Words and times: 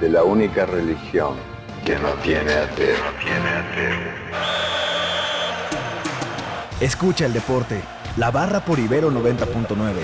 De 0.00 0.08
la 0.08 0.22
única 0.22 0.64
religión 0.64 1.34
que 1.84 1.96
no 1.98 2.10
tiene 2.22 2.52
ateo. 2.52 2.96
No 2.98 3.18
tiene 3.20 3.48
ateo. 3.48 3.98
Escucha 6.80 7.26
el 7.26 7.32
deporte. 7.32 7.82
La 8.16 8.30
barra 8.30 8.64
por 8.64 8.78
Ibero 8.78 9.10
90.9. 9.10 9.94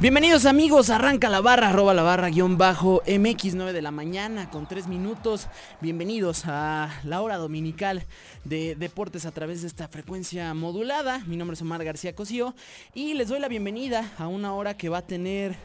Bienvenidos 0.00 0.46
amigos, 0.46 0.90
arranca 0.90 1.28
la 1.28 1.40
barra, 1.40 1.68
arroba 1.68 1.94
la 1.94 2.02
barra 2.02 2.28
guion 2.28 2.58
bajo 2.58 3.02
MX9 3.04 3.72
de 3.72 3.82
la 3.82 3.92
mañana 3.92 4.50
con 4.50 4.66
3 4.66 4.88
minutos. 4.88 5.46
Bienvenidos 5.80 6.44
a 6.46 6.88
la 7.04 7.20
hora 7.20 7.36
dominical 7.36 8.04
de 8.44 8.74
deportes 8.74 9.26
a 9.26 9.32
través 9.32 9.62
de 9.62 9.68
esta 9.68 9.86
frecuencia 9.86 10.54
modulada. 10.54 11.20
Mi 11.26 11.36
nombre 11.36 11.54
es 11.54 11.62
Omar 11.62 11.84
García 11.84 12.16
Cosío 12.16 12.56
y 12.94 13.14
les 13.14 13.28
doy 13.28 13.38
la 13.38 13.48
bienvenida 13.48 14.10
a 14.18 14.26
una 14.26 14.54
hora 14.54 14.76
que 14.76 14.88
va 14.88 14.98
a 14.98 15.06
tener 15.06 15.56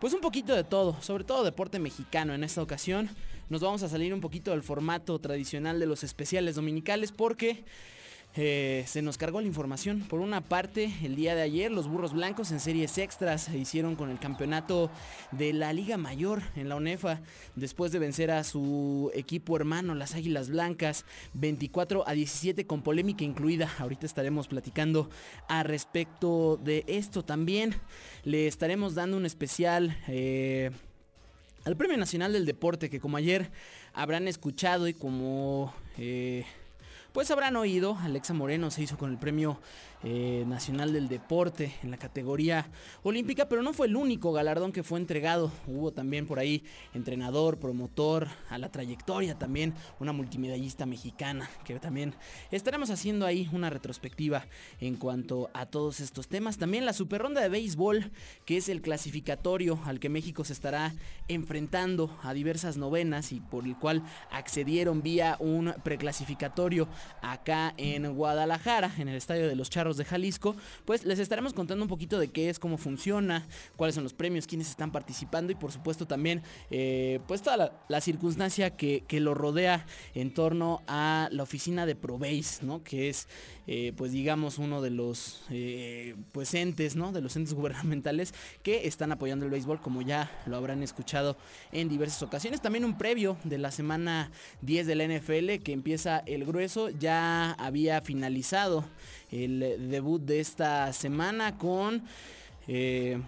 pues 0.00 0.12
un 0.12 0.20
poquito 0.20 0.54
de 0.54 0.64
todo, 0.64 1.00
sobre 1.00 1.24
todo 1.24 1.44
deporte 1.44 1.78
mexicano 1.78 2.34
en 2.34 2.44
esta 2.44 2.62
ocasión. 2.62 3.10
Nos 3.48 3.60
vamos 3.60 3.82
a 3.82 3.88
salir 3.88 4.12
un 4.14 4.20
poquito 4.20 4.50
del 4.50 4.62
formato 4.62 5.18
tradicional 5.18 5.78
de 5.78 5.86
los 5.86 6.02
especiales 6.02 6.54
dominicales 6.54 7.12
porque 7.12 7.64
eh, 8.36 8.82
se 8.88 9.00
nos 9.00 9.16
cargó 9.16 9.40
la 9.40 9.46
información. 9.46 10.00
Por 10.00 10.18
una 10.18 10.40
parte, 10.40 10.92
el 11.04 11.14
día 11.14 11.36
de 11.36 11.42
ayer 11.42 11.70
los 11.70 11.86
burros 11.86 12.12
blancos 12.12 12.50
en 12.50 12.58
series 12.58 12.98
extras 12.98 13.42
se 13.42 13.56
hicieron 13.56 13.94
con 13.94 14.10
el 14.10 14.18
campeonato 14.18 14.90
de 15.30 15.52
la 15.52 15.72
Liga 15.72 15.96
Mayor 15.98 16.42
en 16.56 16.68
la 16.68 16.74
UNEFA 16.74 17.20
después 17.54 17.92
de 17.92 18.00
vencer 18.00 18.32
a 18.32 18.42
su 18.42 19.12
equipo 19.14 19.56
hermano, 19.56 19.94
las 19.94 20.16
Águilas 20.16 20.50
Blancas, 20.50 21.04
24 21.34 22.08
a 22.08 22.12
17 22.12 22.66
con 22.66 22.82
polémica 22.82 23.22
incluida. 23.22 23.70
Ahorita 23.78 24.04
estaremos 24.04 24.48
platicando 24.48 25.08
a 25.48 25.62
respecto 25.62 26.56
de 26.56 26.84
esto 26.88 27.24
también. 27.24 27.76
Le 28.24 28.48
estaremos 28.48 28.96
dando 28.96 29.16
un 29.16 29.26
especial 29.26 29.96
eh, 30.08 30.72
al 31.64 31.76
Premio 31.76 31.96
Nacional 31.96 32.32
del 32.32 32.46
Deporte 32.46 32.90
que 32.90 32.98
como 32.98 33.16
ayer 33.16 33.52
habrán 33.92 34.26
escuchado 34.26 34.88
y 34.88 34.94
como... 34.94 35.72
Eh, 35.98 36.44
pues 37.14 37.30
habrán 37.30 37.54
oído, 37.54 37.96
Alexa 38.02 38.34
Moreno 38.34 38.72
se 38.72 38.82
hizo 38.82 38.98
con 38.98 39.08
el 39.08 39.18
premio 39.18 39.60
eh, 40.06 40.44
nacional 40.46 40.92
del 40.92 41.08
deporte 41.08 41.74
en 41.82 41.90
la 41.90 41.96
categoría 41.96 42.66
olímpica, 43.02 43.48
pero 43.48 43.62
no 43.62 43.72
fue 43.72 43.86
el 43.86 43.96
único 43.96 44.32
galardón 44.32 44.70
que 44.70 44.82
fue 44.82 44.98
entregado. 44.98 45.50
Hubo 45.66 45.92
también 45.92 46.26
por 46.26 46.38
ahí 46.38 46.62
entrenador, 46.92 47.58
promotor, 47.58 48.28
a 48.50 48.58
la 48.58 48.70
trayectoria 48.70 49.38
también, 49.38 49.72
una 50.00 50.12
multimedallista 50.12 50.84
mexicana, 50.84 51.48
que 51.64 51.80
también 51.80 52.14
estaremos 52.50 52.90
haciendo 52.90 53.24
ahí 53.24 53.48
una 53.52 53.70
retrospectiva 53.70 54.46
en 54.78 54.96
cuanto 54.96 55.48
a 55.54 55.64
todos 55.66 56.00
estos 56.00 56.28
temas. 56.28 56.58
También 56.58 56.84
la 56.84 56.92
super 56.92 57.22
ronda 57.22 57.40
de 57.40 57.48
béisbol, 57.48 58.10
que 58.44 58.58
es 58.58 58.68
el 58.68 58.82
clasificatorio 58.82 59.80
al 59.86 60.00
que 60.00 60.10
México 60.10 60.44
se 60.44 60.52
estará 60.52 60.92
enfrentando 61.28 62.14
a 62.22 62.34
diversas 62.34 62.76
novenas 62.76 63.32
y 63.32 63.40
por 63.40 63.64
el 63.64 63.78
cual 63.78 64.02
accedieron 64.30 65.02
vía 65.02 65.38
un 65.40 65.74
preclasificatorio 65.82 66.88
acá 67.22 67.72
en 67.78 68.14
Guadalajara, 68.14 68.92
en 68.98 69.08
el 69.08 69.16
estadio 69.16 69.48
de 69.48 69.56
los 69.56 69.70
Charros 69.70 69.93
de 69.96 70.04
Jalisco, 70.04 70.56
pues 70.84 71.04
les 71.04 71.18
estaremos 71.18 71.52
contando 71.52 71.84
un 71.84 71.88
poquito 71.88 72.18
de 72.18 72.28
qué 72.28 72.48
es, 72.48 72.58
cómo 72.58 72.78
funciona, 72.78 73.46
cuáles 73.76 73.94
son 73.94 74.04
los 74.04 74.14
premios, 74.14 74.46
quiénes 74.46 74.70
están 74.70 74.92
participando 74.92 75.52
y 75.52 75.54
por 75.54 75.72
supuesto 75.72 76.06
también 76.06 76.42
eh, 76.70 77.20
pues 77.26 77.42
toda 77.42 77.72
la, 77.88 78.00
circunstancia 78.00 78.70
que, 78.70 79.04
que, 79.06 79.20
lo 79.20 79.32
rodea 79.34 79.86
en 80.14 80.34
torno 80.34 80.82
a 80.86 81.28
la 81.30 81.42
oficina 81.42 81.86
de 81.86 81.94
Probase, 81.94 82.64
¿no? 82.66 82.82
Que 82.82 83.08
es 83.08 83.28
eh, 83.66 83.94
pues 83.96 84.12
digamos 84.12 84.58
uno 84.58 84.82
de 84.82 84.90
los 84.90 85.42
eh, 85.50 86.16
pues 86.32 86.52
entes, 86.52 86.96
¿no? 86.96 87.12
De 87.12 87.22
los 87.22 87.36
entes 87.36 87.54
gubernamentales 87.54 88.34
que 88.62 88.86
están 88.86 89.12
apoyando 89.12 89.46
el 89.46 89.50
béisbol 89.50 89.80
como 89.80 90.02
ya 90.02 90.30
lo 90.46 90.56
habrán 90.56 90.82
escuchado 90.82 91.36
en 91.72 91.88
diversas 91.88 92.22
ocasiones. 92.22 92.60
También 92.60 92.84
un 92.84 92.98
previo 92.98 93.36
de 93.44 93.58
la 93.58 93.70
semana 93.70 94.30
10 94.62 94.86
de 94.86 94.94
la 94.94 95.06
NFL 95.06 95.62
que 95.62 95.72
empieza 95.72 96.18
el 96.26 96.44
grueso, 96.44 96.90
ya 96.90 97.52
había 97.52 98.02
finalizado 98.02 98.84
el 99.30 99.90
debut 99.90 100.22
de 100.22 100.40
esta 100.40 100.92
semana 100.92 101.56
con... 101.58 102.02
Eh, 102.66 103.18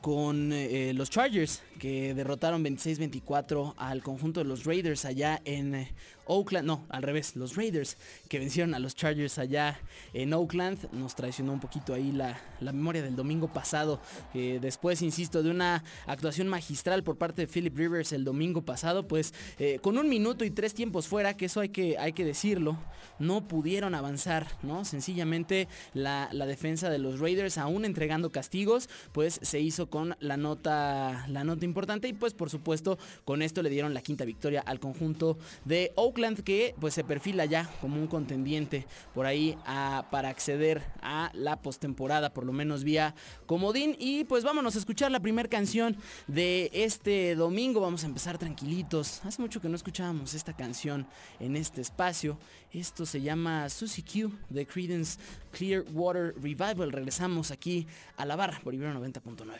con 0.00 0.50
eh, 0.52 0.92
los 0.94 1.10
Chargers 1.10 1.62
que 1.78 2.14
derrotaron 2.14 2.64
26-24 2.64 3.74
al 3.76 4.02
conjunto 4.02 4.40
de 4.40 4.46
los 4.46 4.64
Raiders 4.64 5.04
allá 5.04 5.40
en 5.44 5.74
eh, 5.74 5.92
Oakland, 6.30 6.64
no, 6.64 6.86
al 6.88 7.02
revés, 7.02 7.34
los 7.34 7.56
Raiders 7.56 7.96
que 8.28 8.38
vencieron 8.38 8.72
a 8.74 8.78
los 8.78 8.94
Chargers 8.94 9.38
allá 9.38 9.80
en 10.14 10.32
Oakland, 10.32 10.90
nos 10.92 11.16
traicionó 11.16 11.52
un 11.52 11.58
poquito 11.58 11.92
ahí 11.92 12.12
la, 12.12 12.40
la 12.60 12.72
memoria 12.72 13.02
del 13.02 13.16
domingo 13.16 13.52
pasado, 13.52 14.00
eh, 14.32 14.60
después, 14.62 15.02
insisto, 15.02 15.42
de 15.42 15.50
una 15.50 15.82
actuación 16.06 16.46
magistral 16.46 17.02
por 17.02 17.18
parte 17.18 17.42
de 17.42 17.52
Philip 17.52 17.76
Rivers 17.76 18.12
el 18.12 18.24
domingo 18.24 18.62
pasado, 18.62 19.08
pues 19.08 19.34
eh, 19.58 19.80
con 19.82 19.98
un 19.98 20.08
minuto 20.08 20.44
y 20.44 20.50
tres 20.50 20.72
tiempos 20.72 21.08
fuera, 21.08 21.36
que 21.36 21.46
eso 21.46 21.58
hay 21.60 21.70
que, 21.70 21.98
hay 21.98 22.12
que 22.12 22.24
decirlo, 22.24 22.78
no 23.18 23.48
pudieron 23.48 23.96
avanzar, 23.96 24.46
¿no? 24.62 24.84
Sencillamente 24.84 25.66
la, 25.94 26.28
la 26.30 26.46
defensa 26.46 26.90
de 26.90 26.98
los 26.98 27.18
Raiders, 27.18 27.58
aún 27.58 27.84
entregando 27.84 28.30
castigos, 28.30 28.88
pues 29.10 29.40
se 29.42 29.58
hizo 29.58 29.90
con 29.90 30.16
la 30.20 30.36
nota, 30.36 31.26
la 31.28 31.42
nota 31.42 31.64
importante 31.64 32.06
y 32.06 32.12
pues 32.12 32.34
por 32.34 32.50
supuesto 32.50 32.98
con 33.24 33.42
esto 33.42 33.62
le 33.62 33.70
dieron 33.70 33.94
la 33.94 34.00
quinta 34.00 34.24
victoria 34.24 34.60
al 34.60 34.78
conjunto 34.78 35.36
de 35.64 35.92
Oakland 35.96 36.19
que 36.44 36.74
pues 36.78 36.92
se 36.92 37.02
perfila 37.02 37.46
ya 37.46 37.70
como 37.80 37.96
un 37.96 38.06
contendiente 38.06 38.86
por 39.14 39.24
ahí 39.24 39.56
a, 39.64 40.04
para 40.10 40.28
acceder 40.28 40.82
a 41.00 41.30
la 41.32 41.56
postemporada, 41.62 42.34
por 42.34 42.44
lo 42.44 42.52
menos 42.52 42.84
vía 42.84 43.14
comodín. 43.46 43.96
Y 43.98 44.24
pues 44.24 44.44
vámonos 44.44 44.76
a 44.76 44.78
escuchar 44.78 45.10
la 45.10 45.20
primera 45.20 45.48
canción 45.48 45.96
de 46.26 46.70
este 46.74 47.34
domingo. 47.34 47.80
Vamos 47.80 48.04
a 48.04 48.06
empezar 48.06 48.36
tranquilitos. 48.36 49.24
Hace 49.24 49.40
mucho 49.40 49.62
que 49.62 49.70
no 49.70 49.76
escuchábamos 49.76 50.34
esta 50.34 50.52
canción 50.52 51.06
en 51.38 51.56
este 51.56 51.80
espacio. 51.80 52.38
Esto 52.72 53.06
se 53.06 53.22
llama 53.22 53.70
Susie 53.70 54.04
Q 54.04 54.30
de 54.50 54.66
Credence 54.66 55.18
Clearwater 55.52 56.34
Revival. 56.40 56.92
Regresamos 56.92 57.50
aquí 57.50 57.86
a 58.18 58.26
la 58.26 58.36
barra 58.36 58.60
por 58.62 58.74
Ibero 58.74 58.92
90.9. 59.00 59.56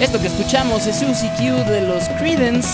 Esto 0.00 0.20
que 0.20 0.26
escuchamos 0.26 0.86
es 0.86 0.96
Susie 0.96 1.30
Q 1.36 1.70
de 1.70 1.86
los 1.86 2.08
Credence 2.20 2.68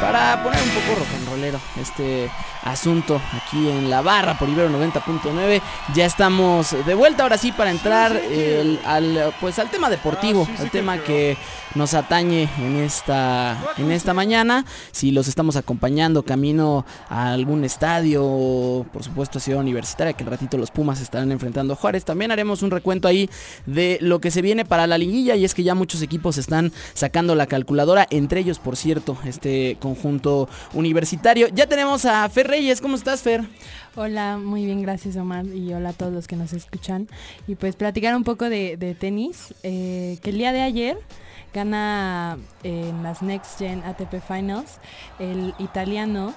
para 0.00 0.42
poner 0.42 0.60
un 0.62 0.70
poco 0.70 1.00
rock 1.00 1.08
and 1.16 1.28
rollero 1.28 1.60
este 1.80 2.30
asunto 2.62 3.20
aquí 3.34 3.68
en 3.68 3.90
la 3.90 4.02
barra 4.02 4.38
por 4.38 4.48
Ibero 4.48 4.70
90.9. 4.70 5.60
Ya 5.94 6.04
estamos 6.04 6.76
de 6.86 6.94
vuelta 6.94 7.22
ahora 7.22 7.38
sí 7.38 7.52
para 7.52 7.70
entrar 7.70 8.14
el, 8.16 8.78
al 8.84 9.34
pues 9.40 9.58
al 9.58 9.70
tema 9.70 9.90
deportivo, 9.90 10.46
Ah, 10.48 10.62
al 10.62 10.70
tema 10.70 10.98
que 10.98 11.36
nos 11.74 11.94
atañe 11.94 12.48
en 12.58 12.76
esta 12.76 13.56
en 13.76 13.90
esta 13.90 14.14
mañana. 14.14 14.64
Si 14.92 15.10
los 15.10 15.28
estamos 15.28 15.56
acompañando 15.56 16.22
camino 16.22 16.84
a 17.08 17.32
algún 17.32 17.64
estadio, 17.64 18.86
por 18.92 19.02
supuesto 19.02 19.38
a 19.38 19.40
Ciudad 19.40 19.60
Universitaria, 19.60 20.12
que 20.12 20.24
el 20.24 20.30
ratito 20.30 20.58
los 20.58 20.70
Pumas 20.70 21.00
estarán 21.00 21.32
enfrentando 21.32 21.74
a 21.74 21.76
Juárez. 21.76 22.04
También 22.04 22.30
haremos 22.30 22.62
un 22.62 22.70
recuento 22.70 23.08
ahí 23.08 23.30
de 23.66 23.98
lo 24.00 24.20
que 24.20 24.30
se 24.30 24.42
viene 24.42 24.64
para 24.64 24.86
la 24.86 24.98
liguilla 24.98 25.34
y 25.36 25.44
es 25.44 25.54
que 25.54 25.62
ya 25.62 25.74
muchos 25.74 26.02
equipos 26.02 26.38
están 26.38 26.72
sacando 26.94 27.34
la 27.34 27.46
calculadora, 27.46 28.06
entre 28.10 28.40
ellos, 28.40 28.58
por 28.58 28.76
cierto, 28.76 29.16
este 29.24 29.76
conjunto 29.94 30.48
universitario. 30.74 31.48
Ya 31.48 31.66
tenemos 31.66 32.04
a 32.04 32.28
Fer 32.28 32.46
Reyes, 32.48 32.80
¿cómo 32.80 32.96
estás, 32.96 33.22
Fer? 33.22 33.42
Hola, 33.96 34.36
muy 34.38 34.64
bien, 34.64 34.82
gracias 34.82 35.16
Omar 35.16 35.46
y 35.46 35.72
hola 35.72 35.90
a 35.90 35.92
todos 35.92 36.12
los 36.12 36.26
que 36.28 36.36
nos 36.36 36.52
escuchan. 36.52 37.08
Y 37.46 37.54
pues 37.54 37.74
platicar 37.74 38.14
un 38.14 38.24
poco 38.24 38.48
de, 38.48 38.96
tenis, 38.98 39.54
eh, 39.62 40.18
que 40.22 40.30
el 40.30 40.38
día 40.38 40.52
de 40.52 40.60
ayer 40.62 40.98
gana 41.54 42.36
eh, 42.62 42.88
en 42.90 43.02
las 43.02 43.22
Next 43.22 43.58
Gen 43.58 43.82
ATP 43.82 44.20
Finals 44.26 44.78
el 45.18 45.54
italiano 45.58 46.34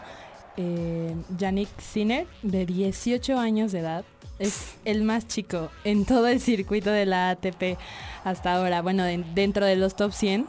eh, 0.58 1.14
Yannick 1.38 1.70
Sinner 1.80 2.26
de 2.42 2.66
18 2.66 3.38
años 3.38 3.72
de 3.74 3.80
edad. 3.80 4.06
Es 4.40 4.74
el 4.86 5.04
más 5.04 5.28
chico 5.28 5.70
en 5.84 6.06
todo 6.06 6.28
el 6.28 6.40
circuito 6.42 6.90
de 6.90 7.06
la 7.06 7.30
ATP 7.32 7.78
hasta 8.24 8.56
ahora, 8.56 8.82
bueno, 8.82 9.04
de- 9.04 9.24
dentro 9.36 9.66
de 9.66 9.76
los 9.76 9.96
top 9.96 10.14
100. 10.14 10.48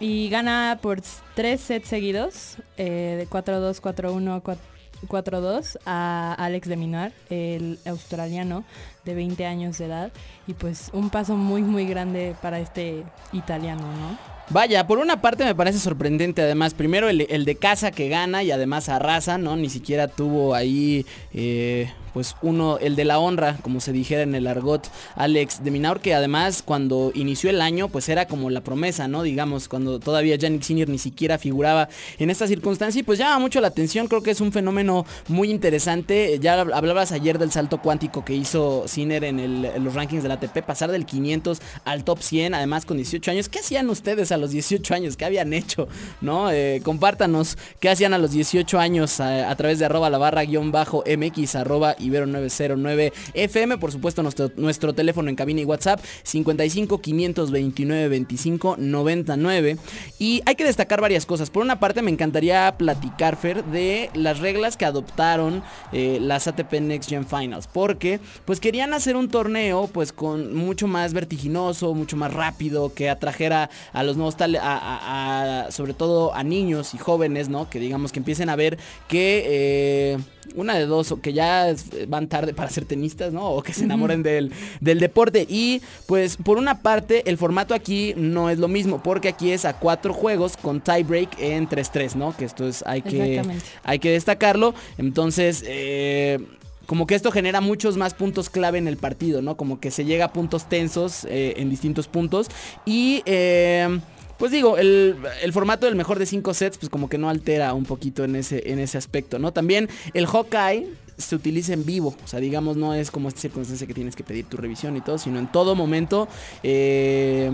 Y 0.00 0.28
gana 0.28 0.78
por 0.82 1.00
tres 1.34 1.60
sets 1.60 1.88
seguidos, 1.88 2.56
eh, 2.76 3.16
de 3.18 3.28
4-2, 3.28 3.80
4-1, 3.80 4.42
4 4.42 4.74
4-2 5.06 5.78
a 5.86 6.34
Alex 6.38 6.68
de 6.68 6.76
Minar, 6.76 7.12
el 7.28 7.78
australiano 7.86 8.64
de 9.04 9.14
20 9.14 9.46
años 9.46 9.78
de 9.78 9.86
edad. 9.86 10.12
Y 10.46 10.54
pues 10.54 10.90
un 10.92 11.10
paso 11.10 11.36
muy, 11.36 11.62
muy 11.62 11.86
grande 11.86 12.34
para 12.40 12.58
este 12.58 13.04
italiano, 13.32 13.82
¿no? 13.82 14.34
Vaya, 14.50 14.86
por 14.86 14.98
una 14.98 15.22
parte 15.22 15.44
me 15.44 15.54
parece 15.54 15.78
sorprendente 15.78 16.42
además, 16.42 16.74
primero 16.74 17.08
el, 17.08 17.44
de 17.44 17.56
casa 17.56 17.90
que 17.90 18.10
gana 18.10 18.42
y 18.42 18.50
además 18.50 18.90
arrasa, 18.90 19.38
¿no? 19.38 19.56
Ni 19.56 19.70
siquiera 19.70 20.06
tuvo 20.06 20.54
ahí 20.54 21.06
eh, 21.32 21.90
pues 22.14 22.36
uno, 22.42 22.78
el 22.78 22.94
de 22.94 23.04
la 23.04 23.18
honra, 23.18 23.58
como 23.60 23.80
se 23.80 23.90
dijera 23.90 24.22
en 24.22 24.36
el 24.36 24.46
argot, 24.46 24.88
Alex 25.16 25.64
de 25.64 25.72
Minaur, 25.72 26.00
que 26.00 26.14
además 26.14 26.62
cuando 26.62 27.10
inició 27.12 27.50
el 27.50 27.60
año, 27.60 27.88
pues 27.88 28.08
era 28.08 28.26
como 28.26 28.50
la 28.50 28.60
promesa, 28.60 29.08
¿no? 29.08 29.24
Digamos, 29.24 29.68
cuando 29.68 29.98
todavía 29.98 30.36
Yannick 30.36 30.62
Sinner 30.62 30.88
ni 30.88 30.98
siquiera 30.98 31.38
figuraba 31.38 31.88
en 32.18 32.30
esta 32.30 32.46
circunstancia 32.46 33.00
y 33.00 33.02
pues 33.02 33.18
llama 33.18 33.40
mucho 33.40 33.60
la 33.60 33.66
atención, 33.66 34.06
creo 34.06 34.22
que 34.22 34.30
es 34.30 34.40
un 34.40 34.52
fenómeno 34.52 35.04
muy 35.26 35.50
interesante. 35.50 36.38
Ya 36.40 36.60
hablabas 36.60 37.10
ayer 37.10 37.38
del 37.38 37.50
salto 37.50 37.82
cuántico 37.82 38.24
que 38.24 38.34
hizo 38.34 38.84
Sinner 38.94 39.24
en, 39.24 39.62
los 39.84 39.94
rankings 39.94 40.22
de 40.22 40.28
la 40.28 40.34
ATP, 40.34 40.62
pasar 40.64 40.90
del 40.90 41.06
500 41.06 41.60
al 41.84 42.04
top 42.04 42.20
100, 42.20 42.54
además 42.54 42.86
con 42.86 42.96
18 42.96 43.30
años. 43.30 43.48
¿Qué 43.48 43.58
hacían 43.58 43.88
ustedes 43.90 44.32
a 44.32 44.36
los 44.36 44.50
18 44.50 44.94
años? 44.94 45.16
¿Qué 45.16 45.24
habían 45.24 45.52
hecho? 45.52 45.88
¿No? 46.20 46.50
Eh, 46.50 46.80
compártanos 46.84 47.58
qué 47.80 47.90
hacían 47.90 48.14
a 48.14 48.18
los 48.18 48.30
18 48.32 48.78
años 48.78 49.20
a, 49.20 49.50
a 49.50 49.56
través 49.56 49.78
de 49.78 49.84
arroba 49.84 50.10
la 50.10 50.18
barra 50.18 50.44
guion 50.44 50.72
bajo 50.72 51.04
MX 51.06 51.56
arroba 51.56 51.96
Ibero 51.98 52.26
909 52.26 53.12
FM. 53.34 53.78
Por 53.78 53.92
supuesto, 53.92 54.22
nuestro, 54.22 54.92
teléfono 54.94 55.28
en 55.28 55.36
cabina 55.36 55.60
y 55.60 55.64
WhatsApp 55.64 56.00
55 56.22 57.00
529 57.00 58.08
25 58.08 58.76
99. 58.78 59.78
Y 60.18 60.42
hay 60.46 60.54
que 60.54 60.64
destacar 60.64 61.00
varias 61.00 61.26
cosas. 61.26 61.50
Por 61.50 61.62
una 61.62 61.80
parte, 61.80 62.02
me 62.02 62.10
encantaría 62.10 62.74
platicar, 62.76 63.36
Fer, 63.36 63.64
de 63.64 64.10
las 64.14 64.40
reglas 64.40 64.76
que 64.76 64.84
adoptaron 64.84 65.62
eh, 65.92 66.18
las 66.20 66.46
ATP 66.48 66.80
Next 66.80 67.10
Gen 67.10 67.26
Finals. 67.26 67.66
Porque, 67.66 68.20
pues 68.44 68.60
querían 68.84 68.98
hacer 68.98 69.16
un 69.16 69.30
torneo, 69.30 69.88
pues 69.90 70.12
con 70.12 70.54
mucho 70.54 70.86
más 70.86 71.14
vertiginoso, 71.14 71.94
mucho 71.94 72.18
más 72.18 72.34
rápido, 72.34 72.92
que 72.92 73.08
atrajera 73.08 73.70
a 73.94 74.02
los 74.02 74.16
nuevos 74.18 74.36
tal, 74.36 74.58
a, 74.60 75.68
sobre 75.70 75.94
todo 75.94 76.34
a 76.34 76.42
niños 76.42 76.92
y 76.92 76.98
jóvenes, 76.98 77.48
¿no? 77.48 77.70
Que 77.70 77.78
digamos 77.78 78.12
que 78.12 78.18
empiecen 78.18 78.50
a 78.50 78.56
ver 78.56 78.78
que 79.08 79.42
eh, 79.46 80.18
una 80.54 80.74
de 80.74 80.84
dos, 80.84 81.12
o 81.12 81.22
que 81.22 81.32
ya 81.32 81.74
van 82.08 82.28
tarde 82.28 82.52
para 82.52 82.68
ser 82.68 82.84
tenistas, 82.84 83.32
¿no? 83.32 83.48
O 83.52 83.62
que 83.62 83.72
se 83.72 83.84
enamoren 83.84 84.22
del, 84.22 84.52
del 84.82 85.00
deporte. 85.00 85.46
Y 85.48 85.80
pues 86.06 86.36
por 86.36 86.58
una 86.58 86.82
parte, 86.82 87.22
el 87.30 87.38
formato 87.38 87.72
aquí 87.72 88.12
no 88.18 88.50
es 88.50 88.58
lo 88.58 88.68
mismo, 88.68 89.02
porque 89.02 89.28
aquí 89.28 89.50
es 89.50 89.64
a 89.64 89.78
cuatro 89.78 90.12
juegos 90.12 90.58
con 90.58 90.82
tiebreak 90.82 91.40
en 91.40 91.70
3-3, 91.70 92.16
¿no? 92.16 92.36
Que 92.36 92.44
esto 92.44 92.68
es, 92.68 92.84
hay 92.86 93.00
que, 93.00 93.40
hay 93.82 93.98
que 93.98 94.10
destacarlo. 94.10 94.74
Entonces, 94.98 95.64
eh, 95.66 96.38
como 96.86 97.06
que 97.06 97.14
esto 97.14 97.30
genera 97.30 97.60
muchos 97.60 97.96
más 97.96 98.14
puntos 98.14 98.50
clave 98.50 98.78
en 98.78 98.88
el 98.88 98.96
partido, 98.96 99.42
¿no? 99.42 99.56
Como 99.56 99.80
que 99.80 99.90
se 99.90 100.04
llega 100.04 100.26
a 100.26 100.32
puntos 100.32 100.68
tensos 100.68 101.24
eh, 101.24 101.54
en 101.56 101.70
distintos 101.70 102.08
puntos. 102.08 102.48
Y... 102.84 103.22
Eh, 103.26 104.00
pues 104.38 104.50
digo, 104.50 104.76
el, 104.78 105.16
formato 105.52 105.86
del 105.86 105.94
mejor 105.94 106.18
de 106.18 106.26
cinco 106.26 106.54
sets, 106.54 106.76
pues 106.76 106.90
como 106.90 107.08
que 107.08 107.18
no 107.18 107.30
altera 107.30 107.72
un 107.72 107.84
poquito 107.84 108.24
en 108.24 108.34
ese, 108.34 108.70
en 108.70 108.80
ese 108.80 108.98
aspecto, 108.98 109.38
¿no? 109.38 109.52
También 109.52 109.88
el 110.12 110.26
Hawkeye 110.26 110.88
se 111.16 111.36
utiliza 111.36 111.72
en 111.72 111.84
vivo, 111.84 112.16
o 112.24 112.26
sea, 112.26 112.40
digamos, 112.40 112.76
no 112.76 112.94
es 112.94 113.10
como 113.10 113.28
esta 113.28 113.40
circunstancia 113.40 113.86
que 113.86 113.94
tienes 113.94 114.16
que 114.16 114.24
pedir 114.24 114.46
tu 114.46 114.56
revisión 114.56 114.96
y 114.96 115.00
todo, 115.00 115.18
sino 115.18 115.38
en 115.38 115.46
todo 115.46 115.76
momento. 115.76 116.26
Eh, 116.64 117.52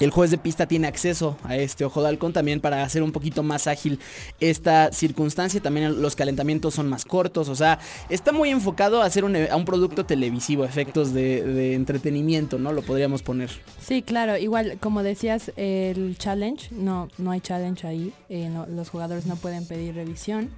el 0.00 0.10
juez 0.10 0.30
de 0.30 0.38
pista 0.38 0.66
tiene 0.66 0.86
acceso 0.86 1.36
a 1.44 1.56
este 1.56 1.84
ojo 1.84 2.02
de 2.02 2.08
halcón 2.08 2.32
también 2.32 2.60
para 2.60 2.82
hacer 2.82 3.02
un 3.02 3.12
poquito 3.12 3.42
más 3.42 3.66
ágil 3.66 3.98
esta 4.40 4.92
circunstancia. 4.92 5.60
También 5.60 6.02
los 6.02 6.16
calentamientos 6.16 6.74
son 6.74 6.88
más 6.88 7.04
cortos. 7.04 7.48
O 7.48 7.54
sea, 7.54 7.78
está 8.08 8.32
muy 8.32 8.50
enfocado 8.50 9.02
a 9.02 9.06
hacer 9.06 9.24
un, 9.24 9.36
a 9.36 9.56
un 9.56 9.64
producto 9.64 10.04
televisivo, 10.04 10.64
efectos 10.64 11.12
de, 11.12 11.74
entretenimiento, 11.74 12.58
¿no? 12.58 12.72
Lo 12.72 12.82
podríamos 12.82 13.22
poner. 13.22 13.50
Sí, 13.80 14.02
claro. 14.02 14.36
Igual, 14.36 14.78
como 14.80 15.02
decías, 15.02 15.52
el 15.56 16.16
challenge, 16.18 16.68
no, 16.72 17.08
no 17.18 17.30
hay 17.30 17.40
challenge 17.40 17.86
ahí. 17.86 18.12
Eh, 18.28 18.50
los 18.68 18.90
jugadores 18.90 19.26
no 19.26 19.36
pueden 19.36 19.66
pedir 19.66 19.94
revisión. 19.94 20.50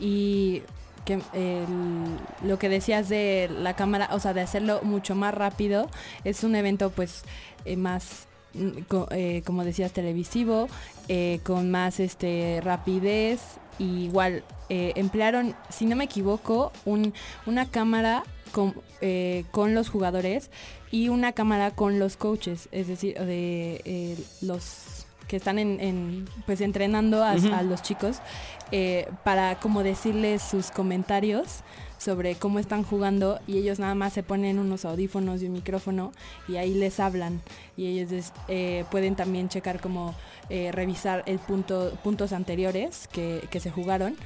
Y 0.00 0.62
que 1.04 1.20
lo 2.44 2.58
que 2.58 2.68
decías 2.68 3.08
de 3.08 3.50
la 3.58 3.74
cámara, 3.74 4.08
o 4.12 4.20
sea, 4.20 4.34
de 4.34 4.40
hacerlo 4.40 4.80
mucho 4.82 5.14
más 5.14 5.34
rápido, 5.34 5.88
es 6.24 6.44
un 6.44 6.54
evento 6.54 6.90
pues 6.90 7.24
eh, 7.64 7.76
más 7.76 8.28
eh, 8.54 9.42
como 9.44 9.64
decías, 9.64 9.92
televisivo, 9.92 10.68
eh, 11.08 11.40
con 11.44 11.70
más 11.70 12.00
este, 12.00 12.60
rapidez. 12.62 13.40
igual 13.78 14.44
eh, 14.68 14.92
emplearon, 14.96 15.54
si 15.70 15.86
no 15.86 15.96
me 15.96 16.04
equivoco, 16.04 16.72
una 17.46 17.66
cámara 17.66 18.24
con, 18.52 18.74
con, 19.50 19.74
los 19.74 19.88
jugadores 19.88 20.50
y 20.90 21.08
una 21.08 21.32
cámara 21.32 21.70
con 21.70 21.98
los 21.98 22.16
coaches, 22.16 22.68
es 22.72 22.86
decir, 22.86 23.18
de 23.18 24.16
los 24.42 25.06
que 25.28 25.36
están 25.36 25.58
en, 25.58 26.26
pues 26.46 26.60
entrenando 26.60 27.22
a, 27.22 27.32
a 27.32 27.62
los 27.62 27.82
chicos 27.82 28.18
para 29.24 29.56
como 29.56 29.82
decirles 29.82 30.42
sus 30.42 30.70
comentarios 30.70 31.62
sobre 32.02 32.34
cómo 32.34 32.58
están 32.58 32.82
jugando 32.82 33.38
y 33.46 33.58
ellos 33.58 33.78
nada 33.78 33.94
más 33.94 34.12
se 34.12 34.22
ponen 34.22 34.58
unos 34.58 34.84
audífonos 34.84 35.40
y 35.42 35.46
un 35.46 35.52
micrófono 35.52 36.12
y 36.48 36.56
ahí 36.56 36.74
les 36.74 36.98
hablan. 36.98 37.40
Y 37.76 37.86
ellos 37.86 38.32
eh, 38.48 38.84
pueden 38.90 39.14
también 39.14 39.48
checar 39.48 39.80
como 39.80 40.14
eh, 40.50 40.72
revisar 40.72 41.22
el 41.26 41.38
punto, 41.38 41.92
puntos 42.02 42.32
anteriores 42.32 43.08
que, 43.08 43.46
que 43.50 43.60
se 43.60 43.70
jugaron 43.70 44.16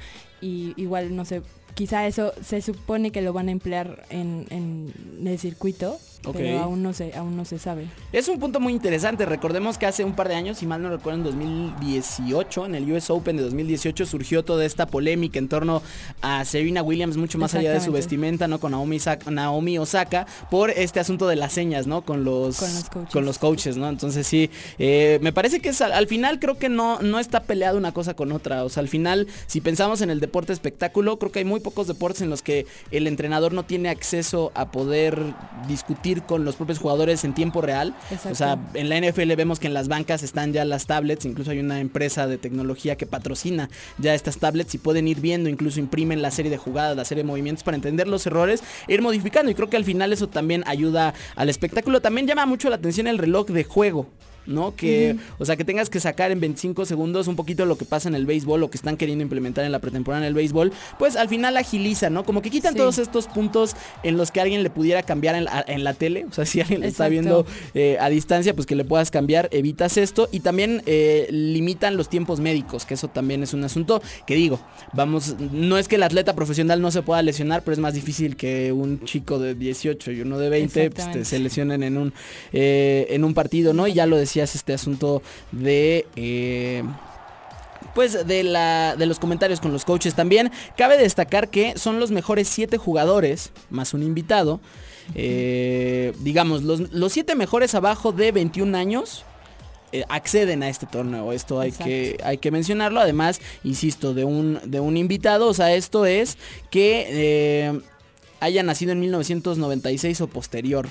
y 0.41 0.73
igual 0.75 1.15
no 1.15 1.25
sé 1.25 1.41
quizá 1.77 2.07
eso 2.07 2.33
se 2.41 2.61
supone 2.61 3.11
que 3.11 3.21
lo 3.21 3.33
van 3.33 3.49
a 3.49 3.51
emplear 3.51 4.03
en, 4.09 4.47
en 4.49 5.27
el 5.27 5.37
circuito, 5.37 5.99
pero 6.33 6.59
aún 6.59 6.83
no, 6.83 6.93
se, 6.93 7.15
aún 7.15 7.35
no 7.37 7.45
se 7.45 7.59
sabe. 7.59 7.87
Es 8.11 8.27
un 8.27 8.39
punto 8.39 8.59
muy 8.59 8.73
interesante. 8.73 9.25
Recordemos 9.25 9.77
que 9.77 9.85
hace 9.85 10.03
un 10.03 10.13
par 10.13 10.27
de 10.27 10.35
años, 10.35 10.57
si 10.57 10.65
mal 10.65 10.81
no 10.81 10.89
recuerdo, 10.89 11.19
en 11.19 11.23
2018, 11.23 12.65
en 12.65 12.75
el 12.75 12.91
US 12.91 13.09
Open 13.09 13.37
de 13.37 13.43
2018, 13.43 14.05
surgió 14.05 14.43
toda 14.43 14.65
esta 14.65 14.87
polémica 14.87 15.39
en 15.39 15.47
torno 15.47 15.81
a 16.21 16.43
Serena 16.45 16.81
Williams, 16.81 17.17
mucho 17.17 17.37
más 17.37 17.55
allá 17.55 17.71
de 17.71 17.81
su 17.81 17.91
vestimenta, 17.91 18.47
¿no? 18.47 18.59
Con 18.59 18.71
Naomi, 18.71 18.99
Naomi 19.29 19.77
Osaka, 19.77 20.27
por 20.49 20.71
este 20.71 20.99
asunto 20.99 21.27
de 21.27 21.35
las 21.35 21.53
señas, 21.53 21.87
¿no? 21.87 22.01
Con 22.01 22.23
los, 22.23 22.59
con 23.11 23.25
los, 23.25 23.37
coaches. 23.37 23.77
¿no? 23.77 23.89
Entonces 23.89 24.25
sí, 24.27 24.49
eh, 24.79 25.19
me 25.21 25.31
parece 25.31 25.59
que 25.59 25.71
al, 25.79 25.91
al, 25.91 26.07
final 26.07 26.39
creo 26.39 26.57
que 26.57 26.69
no, 26.69 26.99
no 26.99 27.19
está 27.19 27.43
peleado 27.43 27.77
una 27.77 27.93
cosa 27.93 28.15
con 28.15 28.31
otra. 28.31 28.63
O 28.63 28.69
sea, 28.69 28.81
al 28.81 28.89
final, 28.89 29.27
si 29.47 29.61
pensamos 29.61 30.01
en 30.01 30.09
el 30.09 30.19
deporte 30.19 30.53
espectáculo, 30.53 31.19
creo 31.19 31.31
que 31.31 31.39
hay 31.39 31.45
muy 31.45 31.59
pocos 31.59 31.87
deportes 31.87 32.21
en 32.21 32.29
los 32.29 32.41
que 32.41 32.65
el 32.91 33.07
entrenador 33.07 33.53
no 33.53 33.65
tiene 33.65 33.89
acceso 33.89 34.51
a 34.55 34.71
poder 34.71 35.21
discutir 35.67 36.06
con 36.25 36.45
los 36.45 36.55
propios 36.55 36.79
jugadores 36.79 37.23
en 37.23 37.33
tiempo 37.33 37.61
real. 37.61 37.95
O 38.29 38.35
sea, 38.35 38.57
en 38.73 38.89
la 38.89 38.99
NFL 38.99 39.33
vemos 39.35 39.59
que 39.59 39.67
en 39.67 39.73
las 39.73 39.87
bancas 39.87 40.23
están 40.23 40.53
ya 40.53 40.65
las 40.65 40.85
tablets, 40.85 41.25
incluso 41.25 41.51
hay 41.51 41.59
una 41.59 41.79
empresa 41.79 42.27
de 42.27 42.37
tecnología 42.37 42.95
que 42.95 43.05
patrocina 43.05 43.69
ya 43.97 44.13
estas 44.13 44.37
tablets 44.37 44.73
y 44.75 44.77
pueden 44.77 45.07
ir 45.07 45.19
viendo, 45.19 45.49
incluso 45.49 45.79
imprimen 45.79 46.21
la 46.21 46.31
serie 46.31 46.51
de 46.51 46.57
jugadas, 46.57 46.95
la 46.95 47.05
serie 47.05 47.23
de 47.23 47.27
movimientos 47.27 47.63
para 47.63 47.75
entender 47.75 48.07
los 48.07 48.25
errores 48.25 48.63
e 48.87 48.93
ir 48.93 49.01
modificando. 49.01 49.51
Y 49.51 49.55
creo 49.55 49.69
que 49.69 49.77
al 49.77 49.85
final 49.85 50.13
eso 50.13 50.27
también 50.27 50.63
ayuda 50.65 51.13
al 51.35 51.49
espectáculo. 51.49 52.01
También 52.01 52.27
llama 52.27 52.45
mucho 52.45 52.69
la 52.69 52.77
atención 52.77 53.07
el 53.07 53.17
reloj 53.17 53.47
de 53.47 53.63
juego. 53.63 54.07
¿No? 54.47 54.75
Que, 54.75 55.15
o 55.37 55.45
sea, 55.45 55.55
que 55.55 55.63
tengas 55.63 55.89
que 55.89 55.99
sacar 55.99 56.31
en 56.31 56.39
25 56.39 56.85
segundos 56.85 57.27
un 57.27 57.35
poquito 57.35 57.65
lo 57.65 57.77
que 57.77 57.85
pasa 57.85 58.09
en 58.09 58.15
el 58.15 58.25
béisbol, 58.25 58.59
lo 58.59 58.69
que 58.69 58.77
están 58.77 58.97
queriendo 58.97 59.23
implementar 59.23 59.65
en 59.65 59.71
la 59.71 59.79
pretemporada 59.79 60.23
en 60.23 60.27
el 60.27 60.33
béisbol, 60.33 60.71
pues 60.97 61.15
al 61.15 61.29
final 61.29 61.57
agiliza, 61.57 62.09
¿no? 62.09 62.23
Como 62.23 62.41
que 62.41 62.49
quitan 62.49 62.75
todos 62.75 62.97
estos 62.97 63.27
puntos 63.27 63.75
en 64.03 64.17
los 64.17 64.31
que 64.31 64.41
alguien 64.41 64.63
le 64.63 64.69
pudiera 64.69 65.03
cambiar 65.03 65.35
en 65.35 65.83
la, 65.83 65.93
tele, 65.93 66.25
o 66.29 66.33
sea, 66.33 66.45
si 66.45 66.61
alguien 66.61 66.81
le 66.81 66.87
está 66.87 67.07
viendo 67.07 67.45
eh, 67.73 67.97
a 67.99 68.09
distancia, 68.09 68.53
pues 68.53 68.65
que 68.65 68.75
le 68.75 68.85
puedas 68.85 69.11
cambiar, 69.11 69.49
evitas 69.51 69.97
esto 69.97 70.29
y 70.31 70.41
también 70.41 70.83
eh, 70.85 71.27
limitan 71.29 71.97
los 71.97 72.09
tiempos 72.09 72.39
médicos, 72.39 72.85
que 72.85 72.93
eso 72.93 73.07
también 73.07 73.43
es 73.43 73.53
un 73.53 73.63
asunto 73.63 74.01
que 74.25 74.35
digo, 74.35 74.59
vamos, 74.93 75.35
no 75.51 75.77
es 75.77 75.87
que 75.87 75.95
el 75.95 76.03
atleta 76.03 76.35
profesional 76.35 76.81
no 76.81 76.91
se 76.91 77.01
pueda 77.01 77.21
lesionar, 77.21 77.63
pero 77.63 77.73
es 77.73 77.79
más 77.79 77.93
difícil 77.93 78.35
que 78.35 78.71
un 78.71 79.03
chico 79.03 79.39
de 79.39 79.55
18 79.55 80.11
y 80.11 80.21
uno 80.21 80.37
de 80.39 80.49
20 80.49 80.91
pues, 80.91 81.27
se 81.27 81.39
lesionen 81.39 81.83
en 81.83 81.97
un, 81.97 82.13
eh, 82.53 83.07
en 83.09 83.23
un 83.23 83.33
partido, 83.33 83.73
¿no? 83.73 83.87
Y 83.87 83.93
ya 83.93 84.05
lo 84.05 84.17
decía 84.17 84.36
este 84.43 84.73
asunto 84.73 85.21
de... 85.51 86.07
Eh, 86.15 86.83
pues 87.93 88.27
de, 88.27 88.43
la, 88.43 88.95
de 88.95 89.07
los 89.07 89.17
comentarios 89.17 89.59
con 89.59 89.73
los 89.73 89.83
coaches 89.83 90.13
también. 90.13 90.51
Cabe 90.77 90.97
destacar 90.97 91.49
que 91.49 91.77
son 91.77 91.99
los 91.99 92.11
mejores 92.11 92.47
7 92.47 92.77
jugadores, 92.77 93.51
más 93.69 93.93
un 93.93 94.03
invitado. 94.03 94.59
Eh, 95.15 96.13
digamos, 96.19 96.63
los, 96.63 96.91
los 96.91 97.13
siete 97.13 97.35
mejores 97.35 97.73
abajo 97.75 98.11
de 98.11 98.31
21 98.31 98.77
años 98.77 99.25
eh, 99.91 100.03
acceden 100.09 100.63
a 100.63 100.69
este 100.69 100.85
torneo. 100.85 101.31
Esto 101.31 101.59
hay 101.59 101.71
que, 101.71 102.17
hay 102.23 102.37
que 102.37 102.51
mencionarlo. 102.51 102.99
Además, 102.99 103.39
insisto, 103.63 104.13
de 104.13 104.25
un, 104.25 104.59
de 104.65 104.79
un 104.79 104.97
invitado. 104.97 105.47
O 105.47 105.53
sea, 105.53 105.73
esto 105.73 106.05
es 106.05 106.37
que 106.69 107.81
haya 108.39 108.63
nacido 108.63 108.91
en 108.91 108.99
1996 108.99 110.21
o 110.21 110.27
posterior. 110.27 110.87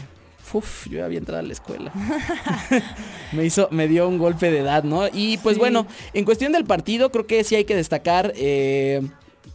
Uf, 0.52 0.88
yo 0.88 1.04
había 1.04 1.18
entrado 1.18 1.40
a 1.40 1.42
la 1.42 1.52
escuela. 1.52 1.92
me 3.32 3.44
hizo, 3.44 3.68
me 3.70 3.88
dio 3.88 4.08
un 4.08 4.18
golpe 4.18 4.50
de 4.50 4.60
edad, 4.60 4.84
¿no? 4.84 5.08
Y 5.12 5.38
pues 5.38 5.58
bueno, 5.58 5.86
en 6.12 6.24
cuestión 6.24 6.52
del 6.52 6.64
partido, 6.64 7.10
creo 7.10 7.26
que 7.26 7.44
sí 7.44 7.54
hay 7.54 7.64
que 7.64 7.76
destacar. 7.76 8.32
Eh, 8.36 9.02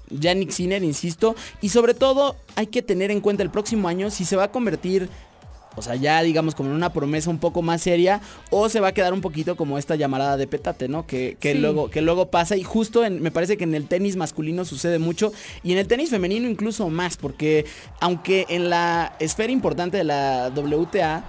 Yannick 0.10 0.52
Sinner, 0.52 0.84
insisto, 0.84 1.36
y 1.62 1.70
sobre 1.70 1.94
todo 1.94 2.36
hay 2.56 2.68
que 2.68 2.82
tener 2.82 3.12
en 3.12 3.22
cuenta 3.22 3.44
el 3.44 3.50
próximo 3.50 3.88
año 3.88 4.10
si 4.12 4.26
se 4.26 4.36
va 4.36 4.46
a 4.46 4.52
convertir 4.52 5.10
o 5.76 5.82
sea, 5.82 5.96
ya 5.96 6.22
digamos 6.22 6.56
como 6.56 6.70
en 6.70 6.76
una 6.76 6.94
promesa 6.94 7.30
un 7.30 7.40
poco 7.40 7.62
más 7.62 7.82
seria, 7.82 8.22
o 8.50 8.70
se 8.70 8.80
va 8.80 8.90
a 8.90 8.92
quedar 8.94 9.14
un 9.14 9.22
poquito 9.22 9.56
como 9.56 9.78
esta 9.78 9.96
llamarada 9.96 10.38
de 10.38 10.48
petate, 10.48 10.88
¿no? 10.88 11.06
Que, 11.06 11.38
que 11.40 11.56
luego, 11.56 11.90
que 11.90 12.02
luego 12.02 12.28
pasa 12.28 12.58
y 12.58 12.64
justo 12.64 13.06
en, 13.06 13.22
me 13.22 13.32
parece 13.32 13.58
que 13.58 13.64
en 13.64 13.76
el 13.76 13.88
tenis 13.88 14.16
masculino 14.16 14.66
sucede 14.66 15.00
mucho 15.00 15.32
y 15.64 15.72
en 15.72 15.78
el 15.78 15.88
tenis 15.88 16.10
femenino 16.10 16.50
incluso 16.50 16.90
más, 16.90 17.18
porque 17.18 17.66
aunque 18.00 18.46
en 18.50 18.70
la 18.70 19.16
esfera 19.20 19.52
importante 19.52 19.98
de 19.98 20.04
la 20.04 20.52
WTA, 20.56 21.24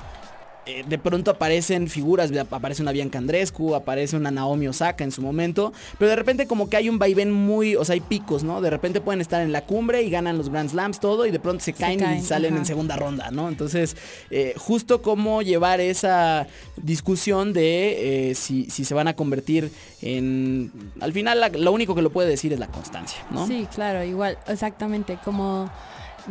eh, 0.65 0.85
de 0.87 0.97
pronto 0.97 1.33
aparecen 1.33 1.89
figuras, 1.89 2.31
aparece 2.51 2.83
una 2.83 2.93
Bianca 2.93 3.19
Andrescu, 3.19 3.75
aparece 3.75 4.17
una 4.17 4.31
Naomi 4.31 4.69
Osaka 4.69 5.03
en 5.03 5.11
su 5.11 5.21
momento, 5.21 5.73
pero 5.99 6.11
de 6.11 6.17
repente 6.17 6.47
como 6.47 6.71
que 6.71 6.77
hay 6.77 6.89
un 6.89 7.01
vaivén 7.01 7.33
muy, 7.33 7.75
o 7.75 7.85
sea, 7.85 7.95
hay 7.95 8.01
picos, 8.01 8.45
¿no? 8.45 8.61
De 8.61 8.71
repente 8.71 9.01
pueden 9.01 9.21
estar 9.21 9.43
en 9.43 9.51
la 9.51 9.63
cumbre 9.63 10.03
y 10.03 10.11
ganan 10.11 10.39
los 10.39 10.51
Grand 10.51 10.71
Slams, 10.71 11.01
todo, 11.01 11.27
y 11.27 11.33
de 11.33 11.41
pronto 11.41 11.65
se 11.65 11.73
caen, 11.73 12.19
y 12.19 12.23
salen 12.23 12.57
en 12.57 12.65
segunda 12.65 12.95
ronda, 12.95 13.33
¿no? 13.33 13.49
Entonces, 13.49 13.97
eh, 14.31 14.55
justo 14.57 15.03
cómo 15.03 15.43
llevar 15.43 15.81
esa 15.81 16.47
discusión 16.77 17.53
de 17.53 18.31
eh, 18.31 18.35
si, 18.37 18.71
si, 18.71 18.85
se 18.85 18.95
van 18.95 19.09
a 19.09 19.15
convertir 19.15 19.73
en... 20.01 20.71
Al 21.01 21.13
final 21.13 21.41
lo 21.59 21.73
único 21.73 21.97
que 21.97 22.03
lo 22.03 22.11
puede 22.11 22.29
decir 22.29 22.53
es 22.53 22.61
la 22.61 22.69
constancia, 22.69 23.19
¿no? 23.31 23.49
Sí, 23.49 23.67
claro, 23.75 24.05
igual, 24.05 24.39
exactamente, 24.47 25.19
como... 25.25 25.69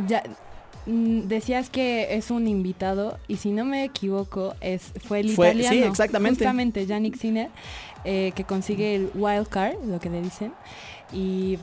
Ya, 0.08 0.24
decías 0.86 1.70
que 1.70 2.16
es 2.16 2.32
un 2.32 2.48
invitado 2.48 3.20
y 3.28 3.38
si 3.38 3.52
no 3.52 3.66
me 3.66 3.84
equivoco 3.84 4.56
es 4.62 4.92
fue 5.04 5.20
el 5.20 5.30
italiano 5.30 5.70
sí, 5.70 5.84
exactamente. 5.84 6.40
justamente 6.40 6.86
Yannick 6.88 7.18
Sinner 7.18 7.50
eh, 8.04 8.32
que 8.36 8.44
consigue 8.46 8.96
el 8.96 9.12
wild 9.14 9.48
card 9.48 9.76
lo 9.86 10.00
que 10.00 10.10
le 10.10 10.22
dicen 10.22 10.54
y 11.14 11.60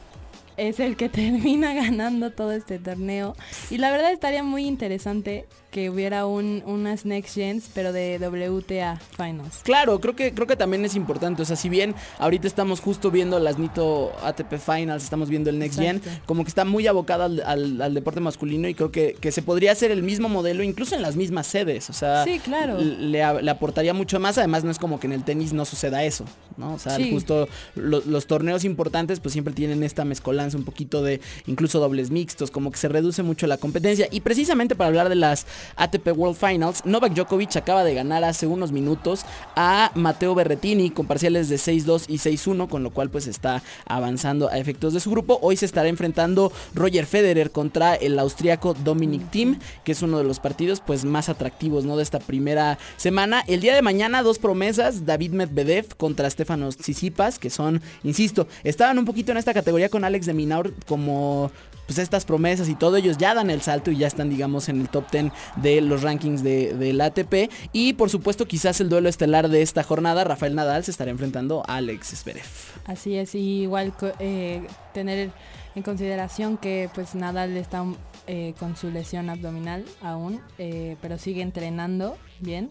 es 0.59 0.81
el 0.81 0.97
que 0.97 1.09
termina 1.09 1.73
ganando 1.73 2.31
todo 2.33 2.53
este 2.53 2.79
torneo. 2.79 3.35
Y 3.71 3.79
la 3.79 3.91
verdad 3.91 4.13
estaría 4.13 4.43
muy 4.43 4.67
interesante 4.67 5.47
que 5.71 5.91
hubiera 5.91 6.27
un, 6.27 6.63
unas 6.65 7.05
Next 7.05 7.35
Gens, 7.35 7.71
pero 7.75 7.93
de 7.93 8.19
WTA 8.19 8.99
Finals. 9.17 9.61
Claro, 9.63 10.01
creo 10.01 10.17
que, 10.17 10.33
creo 10.33 10.47
que 10.47 10.57
también 10.57 10.85
es 10.85 10.95
importante. 10.95 11.43
O 11.43 11.45
sea, 11.45 11.57
si 11.57 11.69
bien 11.69 11.95
ahorita 12.19 12.47
estamos 12.47 12.81
justo 12.81 13.11
viendo 13.11 13.39
las 13.39 13.59
Nito 13.59 14.13
ATP 14.23 14.55
Finals, 14.59 15.05
estamos 15.05 15.29
viendo 15.29 15.51
el 15.51 15.59
Next 15.59 15.79
Gen, 15.79 16.01
como 16.25 16.43
que 16.43 16.49
está 16.49 16.65
muy 16.65 16.87
abocada 16.87 17.27
al, 17.27 17.95
deporte 17.95 18.21
masculino 18.21 18.69
y 18.69 18.75
creo 18.75 18.91
que, 18.91 19.17
que, 19.21 19.31
se 19.31 19.43
podría 19.43 19.73
hacer 19.73 19.91
el 19.91 20.03
mismo 20.03 20.29
modelo, 20.29 20.63
incluso 20.63 20.95
en 20.95 21.03
las 21.03 21.17
mismas 21.17 21.47
sedes. 21.47 21.91
O 21.91 21.93
sea, 21.93 22.25
sí, 22.25 22.39
claro. 22.39 22.79
le, 22.79 23.23
aportaría 23.23 23.93
mucho 23.93 24.19
más. 24.21 24.39
Además, 24.39 24.65
no 24.65 24.71
es 24.71 24.79
como 24.79 24.99
que 24.99 25.07
en 25.07 25.13
el 25.13 25.25
tenis 25.25 25.53
no 25.53 25.67
suceda 25.67 26.03
eso, 26.05 26.25
¿no? 26.57 26.75
O 26.75 26.79
sea, 26.79 26.99
justo 27.11 27.49
los 27.75 28.27
torneos 28.27 28.65
importantes, 28.65 29.21
pues 29.21 29.35
siempre 29.35 29.53
tienen 29.53 29.83
esta 29.83 30.05
mezcolanza 30.05 30.57
un 30.57 30.65
poquito 30.65 31.03
de 31.03 31.21
incluso 31.47 31.79
dobles 31.79 32.11
mixtos, 32.11 32.51
como 32.51 32.71
que 32.71 32.79
se 32.79 32.89
reduce 32.89 33.23
mucho 33.23 33.47
la 33.47 33.59
competencia. 33.59 34.09
Y 34.11 34.23
precisamente 34.23 34.75
para 34.75 34.89
hablar 34.89 35.09
de 35.11 35.15
las 35.15 35.47
ATP 35.77 36.09
World 36.17 36.37
Finals, 36.37 36.85
Novak 36.85 37.15
Djokovic 37.15 37.57
acaba 37.57 37.85
de 37.85 37.95
ganar 37.95 38.25
hace 38.25 38.47
unos 38.47 38.73
minutos 38.73 39.25
a 39.57 39.91
Mateo 39.95 40.35
Berretini 40.35 40.91
con 40.91 41.07
parciales 41.07 41.49
de 41.49 41.57
6-2 41.57 42.05
y 42.09 42.19
6-1, 42.19 42.69
con 42.69 42.83
lo 42.83 42.91
cual 42.91 43.11
pues 43.11 43.27
está 43.27 43.63
avanzando 43.87 44.49
a 44.49 44.59
efectos 44.59 44.95
de 44.95 45.01
su 45.01 45.11
grupo. 45.11 45.39
Hoy 45.43 45.57
se 45.57 45.67
estará 45.67 45.89
enfrentando 45.89 46.53
Roger 46.75 47.07
Federer 47.07 47.51
contra 47.51 47.95
el 47.95 48.19
austriaco 48.19 48.75
Dominic 48.75 49.31
Thiem, 49.31 49.59
que 49.85 49.93
es 49.93 50.03
uno 50.03 50.19
de 50.19 50.25
los 50.25 50.41
partidos 50.41 50.81
pues 50.81 51.05
más 51.05 51.29
atractivos 51.29 51.85
¿no? 51.85 51.97
de 51.97 52.03
esta 52.03 52.19
primera 52.19 52.79
semana. 52.97 53.43
El 53.47 53.61
día 53.61 53.75
de 53.75 53.83
mañana 53.83 54.23
dos 54.23 54.39
promesas, 54.39 55.07
David 55.07 55.33
Medvedev 55.33 55.97
contra 55.97 56.31
Stefanos 56.31 56.77
Tsitsipas, 56.77 57.39
que 57.39 57.51
son, 57.51 57.83
insisto, 58.03 58.47
estaban 58.65 58.99
un 58.99 59.05
poquito 59.05 59.33
en 59.33 59.39
esta 59.39 59.55
categoría 59.55 59.89
con 59.89 60.05
Alex 60.05 60.27
de 60.27 60.35
Minaur 60.35 60.73
como 60.87 61.51
pues 61.89 61.99
estas 61.99 62.27
promesas 62.27 62.69
y 62.69 62.75
todo, 62.75 62.99
ellos 62.99 63.17
ya 63.17 63.33
dan 63.33 63.49
el 63.49 63.63
salto 63.63 63.91
y 63.91 63.97
ya 63.97 64.07
están, 64.07 64.29
digamos, 64.29 64.69
en 64.69 64.83
el 64.83 64.91
top 64.91 65.11
10 65.11 65.33
de 65.57 65.81
los 65.81 66.03
rankings 66.03 66.43
de, 66.43 66.75
del 66.75 67.01
ATP. 67.01 67.51
Y 67.73 67.95
por 67.95 68.11
supuesto, 68.11 68.45
quizás 68.47 68.79
el 68.83 68.91
duelo 68.91 69.09
estelar 69.09 69.49
de 69.49 69.63
esta 69.63 69.83
jornada, 69.83 70.23
Rafael 70.23 70.55
Nadal 70.55 70.85
se 70.85 70.91
estará 70.91 71.11
enfrentando 71.11 71.63
a 71.67 71.77
Alex 71.77 72.09
Zverev. 72.21 72.45
Así 72.85 73.17
es, 73.17 73.35
y 73.35 73.63
igual 73.63 73.95
eh, 74.19 74.67
tener 74.93 75.31
en 75.75 75.83
consideración 75.83 76.59
que 76.59 76.91
pues 76.95 77.15
Nadal 77.15 77.57
está 77.57 77.87
eh, 78.27 78.53
con 78.59 78.77
su 78.77 78.91
lesión 78.91 79.31
abdominal 79.31 79.87
aún, 80.03 80.43
eh, 80.59 80.97
pero 81.01 81.17
sigue 81.17 81.41
entrenando 81.41 82.19
bien. 82.41 82.71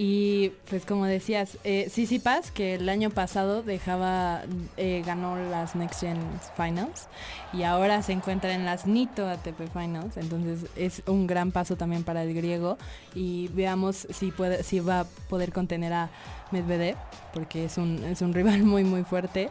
Y 0.00 0.50
pues 0.70 0.86
como 0.86 1.06
decías, 1.06 1.58
eh, 1.64 1.90
Paz, 2.22 2.52
que 2.52 2.76
el 2.76 2.88
año 2.88 3.10
pasado 3.10 3.64
dejaba, 3.64 4.42
eh, 4.76 5.02
ganó 5.04 5.36
las 5.50 5.74
Next 5.74 6.02
Gen 6.02 6.18
Finals 6.56 7.08
y 7.52 7.64
ahora 7.64 8.00
se 8.02 8.12
encuentra 8.12 8.54
en 8.54 8.64
las 8.64 8.86
NITO 8.86 9.26
ATP 9.26 9.72
Finals, 9.72 10.16
entonces 10.16 10.70
es 10.76 11.02
un 11.08 11.26
gran 11.26 11.50
paso 11.50 11.74
también 11.74 12.04
para 12.04 12.22
el 12.22 12.32
griego. 12.32 12.78
Y 13.16 13.48
veamos 13.48 14.06
si 14.10 14.30
puede, 14.30 14.62
si 14.62 14.78
va 14.78 15.00
a 15.00 15.04
poder 15.28 15.52
contener 15.52 15.92
a 15.92 16.10
Medvedev, 16.52 16.96
porque 17.34 17.64
es 17.64 17.76
un, 17.76 18.04
es 18.04 18.22
un 18.22 18.32
rival 18.34 18.62
muy 18.62 18.84
muy 18.84 19.02
fuerte. 19.02 19.50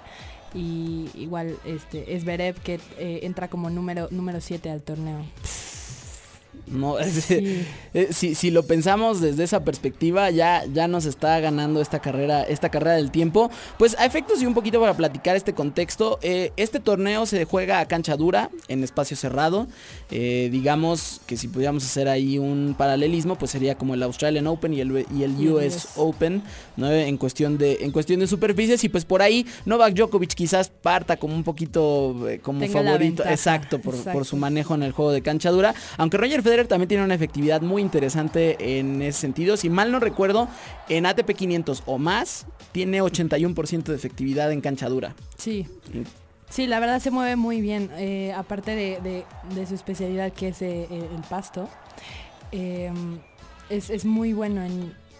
Y 0.54 1.10
igual 1.16 1.58
este 1.66 2.16
es 2.16 2.24
Berev 2.24 2.56
que 2.62 2.80
eh, 2.98 3.20
entra 3.24 3.50
como 3.50 3.70
número 3.70 4.08
número 4.12 4.40
7 4.40 4.70
al 4.70 4.82
torneo. 4.82 5.26
No, 6.68 6.98
eh, 7.30 7.66
si, 8.12 8.52
lo 8.52 8.64
pensamos 8.64 9.22
desde 9.22 9.44
esa 9.44 9.64
perspectiva, 9.64 10.30
ya, 10.32 10.66
ya 10.66 10.88
nos 10.88 11.06
está 11.06 11.40
ganando 11.40 11.82
esta 11.82 12.00
carrera, 12.00 12.44
esta 12.44 12.70
carrera 12.70 12.96
del 12.96 13.12
tiempo. 13.12 13.50
Pues 13.78 13.98
a 13.98 14.06
efectos 14.06 14.42
y 14.42 14.46
un 14.46 14.54
poquito 14.54 14.80
para 14.80 14.96
platicar 14.96 15.36
este 15.36 15.54
contexto, 15.54 16.20
eh, 16.22 16.52
este 16.58 16.80
torneo 16.80 17.26
se 17.26 17.46
juega 17.46 17.80
a 17.80 17.88
cancha 17.88 18.18
dura, 18.18 18.50
en 18.68 18.84
espacio 18.84 19.16
cerrado. 19.16 19.68
Eh, 20.12 20.50
digamos 20.52 21.22
que 21.26 21.38
si 21.38 21.48
pudiéramos 21.48 21.86
hacer 21.86 22.10
ahí 22.10 22.38
un 22.38 22.76
paralelismo, 22.78 23.38
pues 23.38 23.52
sería 23.52 23.76
como 23.76 23.94
el 23.94 24.04
Australian 24.04 24.48
Open 24.48 24.74
y 24.74 24.82
el, 24.82 25.06
y 25.16 25.24
el 25.24 25.50
US 25.50 25.90
Open, 25.96 26.44
¿no? 26.76 26.92
En 26.92 27.18
cuestión 27.18 27.58
de, 27.58 27.80
en 27.82 27.92
cuestión 27.92 28.20
de 28.20 28.28
superficies. 28.28 28.84
Y 28.84 28.90
pues 28.90 29.06
por 29.06 29.22
ahí 29.22 29.46
Novak 29.66 29.94
Djokovic 29.94 30.34
quizás 30.34 30.70
parta 30.70 31.16
como 31.18 31.34
un 31.34 31.44
poquito 31.44 32.16
como 32.42 32.68
favorito. 32.68 33.24
Exacto, 33.26 33.80
por, 33.80 33.96
por 34.04 34.26
su 34.26 34.36
manejo 34.36 34.76
en 34.76 34.84
el 34.84 34.92
juego 34.92 35.12
de 35.12 35.22
cancha 35.22 35.50
dura. 35.50 35.74
Aunque 35.98 36.18
Roger 36.18 36.42
Federer 36.44 36.57
también 36.66 36.88
tiene 36.88 37.04
una 37.04 37.14
efectividad 37.14 37.62
muy 37.62 37.82
interesante 37.82 38.80
en 38.80 39.02
ese 39.02 39.20
sentido. 39.20 39.58
Si 39.58 39.70
mal 39.70 39.92
no 39.92 40.00
recuerdo, 40.00 40.48
en 40.90 41.06
ATP 41.06 41.32
500 41.32 41.84
o 41.86 41.98
más, 42.00 42.48
tiene 42.72 43.02
81% 43.02 43.84
de 43.84 43.96
efectividad 43.96 44.52
en 44.52 44.62
cancha 44.62 44.90
dura. 44.90 45.16
Sí. 45.38 45.68
Sí, 46.50 46.66
la 46.66 46.80
verdad 46.80 47.00
se 47.00 47.12
mueve 47.12 47.36
muy 47.36 47.62
bien, 47.62 47.92
eh, 47.98 48.34
aparte 48.34 48.76
de, 48.76 49.26
su 49.68 49.76
especialidad 49.76 50.32
que 50.32 50.50
es 50.50 50.62
eh, 50.62 50.88
el 50.90 51.22
pasto. 51.30 51.70
Em, 52.52 53.20
es, 53.70 54.06
muy 54.06 54.32
bueno 54.32 54.64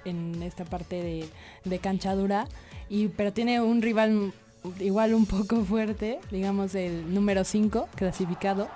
en, 0.06 0.42
esta 0.42 0.64
parte 0.64 1.30
de, 1.66 1.80
cancha 1.80 2.16
dura, 2.16 2.48
y, 2.90 3.10
pero 3.10 3.34
tiene 3.34 3.60
un 3.62 3.82
rival 3.82 4.32
igual 4.80 5.14
un 5.14 5.26
poco 5.26 5.64
fuerte, 5.66 6.20
digamos 6.32 6.76
el 6.76 7.14
número 7.14 7.44
5 7.44 7.90
clasificado, 7.96 8.70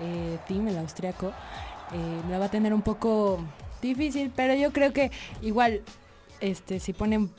eh, 0.00 0.38
Tim, 0.46 0.66
el 0.68 0.78
austriaco. 0.78 1.32
Eh, 1.92 2.30
la 2.30 2.38
va 2.38 2.46
a 2.46 2.50
tener 2.50 2.74
un 2.74 2.82
poco 2.82 3.38
difícil, 3.80 4.30
pero 4.34 4.54
yo 4.54 4.72
creo 4.72 4.92
que 4.92 5.10
igual, 5.42 5.82
este, 6.40 6.80
si 6.80 6.92
ponen 6.92 7.30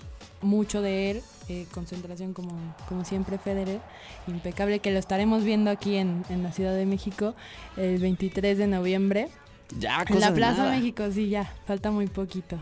mucho 0.41 0.82
de 0.82 1.12
él, 1.12 1.22
eh, 1.50 1.65
concentración 1.74 2.34
como, 2.34 2.51
como 2.88 3.03
siempre 3.03 3.38
Federer, 3.38 3.79
impecable, 4.27 4.79
que 4.79 4.91
lo 4.91 5.00
estaremos 5.00 5.44
viendo 5.44 5.72
aquí 5.72 5.96
en, 5.98 6.24
la 6.44 6.51
Ciudad 6.51 6.75
de 6.75 6.86
México 6.86 7.34
el 7.77 8.00
23 8.00 8.58
de 8.58 8.68
noviembre. 8.68 9.29
Ya, 9.77 10.03
En 10.08 10.20
la 10.20 10.34
Plaza 10.34 10.70
México, 10.70 11.03
sí, 11.12 11.29
ya, 11.29 11.51
falta 11.65 11.91
muy 11.91 12.08
poquito. 12.08 12.58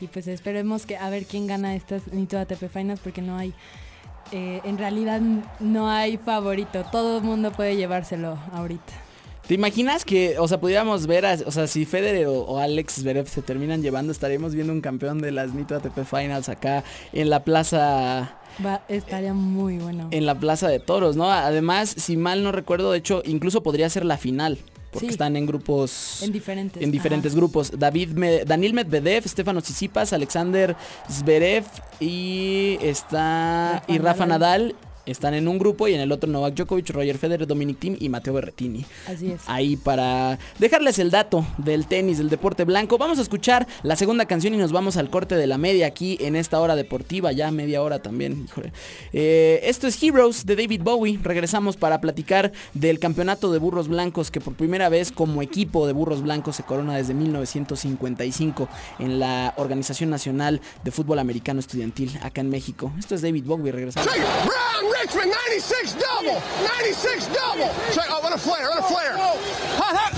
Y 0.00 0.08
pues 0.08 0.26
esperemos 0.26 0.86
que 0.86 0.96
a 0.96 1.08
ver 1.08 1.24
quién 1.24 1.46
gana 1.46 1.74
estas 1.74 2.12
Nito 2.12 2.38
ATP 2.38 2.68
Finals 2.68 3.00
porque 3.00 3.22
no 3.22 3.36
hay, 3.36 3.54
eh, 4.32 4.60
en 4.64 4.76
realidad 4.76 5.20
no 5.60 5.88
hay 5.88 6.16
favorito, 6.16 6.84
todo 6.90 7.18
el 7.18 7.24
mundo 7.24 7.52
puede 7.52 7.76
llevárselo 7.76 8.38
ahorita. 8.52 9.03
¿Te 9.46 9.52
imaginas 9.52 10.06
que, 10.06 10.38
o 10.38 10.48
sea, 10.48 10.58
pudiéramos 10.58 11.06
ver, 11.06 11.26
o 11.44 11.50
sea, 11.50 11.66
si 11.66 11.84
Federer 11.84 12.28
o, 12.28 12.58
Alex 12.58 12.94
Zverev 13.00 13.28
se 13.28 13.42
terminan 13.42 13.82
llevando, 13.82 14.10
estaríamos 14.10 14.54
viendo 14.54 14.72
un 14.72 14.80
campeón 14.80 15.20
de 15.20 15.32
las 15.32 15.52
Nito 15.52 15.74
ATP 15.74 16.04
Finals 16.04 16.48
acá 16.48 16.82
en 17.12 17.28
la 17.28 17.44
plaza... 17.44 18.38
Va, 18.64 18.82
estaría 18.88 19.34
muy 19.34 19.78
bueno. 19.78 20.08
En 20.12 20.24
la 20.24 20.34
plaza 20.38 20.68
de 20.68 20.80
toros, 20.80 21.16
¿no? 21.16 21.30
Además, 21.30 21.90
si 21.90 22.16
mal 22.16 22.42
no 22.42 22.52
recuerdo, 22.52 22.92
de 22.92 22.98
hecho, 22.98 23.22
incluso 23.26 23.62
podría 23.62 23.90
ser 23.90 24.06
la 24.06 24.16
final 24.16 24.58
porque 24.92 25.08
están 25.08 25.34
en 25.34 25.44
grupos 25.44 26.22
en 26.22 26.30
diferentes 26.30 26.80
en 26.80 26.92
diferentes 26.92 27.34
grupos 27.34 27.72
David 27.76 28.10
Daniel 28.46 28.74
Medvedev 28.74 29.26
Stefano 29.26 29.60
Tsitsipas 29.60 30.12
Alexander 30.12 30.76
Zverev 31.10 31.64
y 31.98 32.78
está 32.80 33.82
y 33.88 33.98
Rafa 33.98 34.24
Nadal 34.24 34.76
están 35.06 35.34
en 35.34 35.48
un 35.48 35.58
grupo 35.58 35.88
y 35.88 35.94
en 35.94 36.00
el 36.00 36.12
otro 36.12 36.30
Novak 36.30 36.54
Djokovic, 36.54 36.90
Roger 36.90 37.18
Federer, 37.18 37.46
Dominic 37.46 37.78
Thiem 37.78 37.96
y 38.00 38.08
Mateo 38.08 38.34
Berrettini. 38.34 38.84
Así 39.08 39.30
es. 39.32 39.42
Ahí 39.46 39.76
para 39.76 40.38
dejarles 40.58 40.98
el 40.98 41.10
dato 41.10 41.46
del 41.58 41.86
tenis, 41.86 42.18
del 42.18 42.30
deporte 42.30 42.64
blanco. 42.64 42.98
Vamos 42.98 43.18
a 43.18 43.22
escuchar 43.22 43.66
la 43.82 43.96
segunda 43.96 44.26
canción 44.26 44.54
y 44.54 44.56
nos 44.56 44.72
vamos 44.72 44.96
al 44.96 45.10
corte 45.10 45.36
de 45.36 45.46
la 45.46 45.58
media 45.58 45.86
aquí 45.86 46.16
en 46.20 46.36
esta 46.36 46.60
hora 46.60 46.76
deportiva, 46.76 47.32
ya 47.32 47.50
media 47.50 47.82
hora 47.82 48.00
también. 48.00 48.46
Eh, 49.12 49.60
esto 49.64 49.86
es 49.86 50.02
Heroes 50.02 50.46
de 50.46 50.56
David 50.56 50.82
Bowie. 50.82 51.18
Regresamos 51.22 51.76
para 51.76 52.00
platicar 52.00 52.52
del 52.72 52.98
campeonato 52.98 53.52
de 53.52 53.58
burros 53.58 53.88
blancos 53.88 54.30
que 54.30 54.40
por 54.40 54.54
primera 54.54 54.88
vez 54.88 55.12
como 55.12 55.42
equipo 55.42 55.86
de 55.86 55.92
burros 55.92 56.22
blancos 56.22 56.56
se 56.56 56.62
corona 56.62 56.96
desde 56.96 57.14
1955 57.14 58.68
en 58.98 59.18
la 59.18 59.54
Organización 59.56 60.10
Nacional 60.10 60.60
de 60.82 60.90
Fútbol 60.90 61.18
Americano 61.18 61.60
Estudiantil 61.60 62.18
acá 62.22 62.40
en 62.40 62.50
México. 62.50 62.92
Esto 62.98 63.14
es 63.14 63.22
David 63.22 63.44
Bowie, 63.44 63.72
regresamos. 63.72 64.08
Richmond, 65.00 65.30
96 65.30 65.94
double, 65.94 66.40
96 66.62 67.26
double. 67.28 67.70
Check, 67.92 68.06
oh, 68.10 68.20
what 68.20 68.32
a 68.32 68.38
flare, 68.38 68.70
what 68.70 68.78
a 68.78 68.82
flare. 68.82 69.16
Hot, 69.16 69.96
hot. 69.96 70.12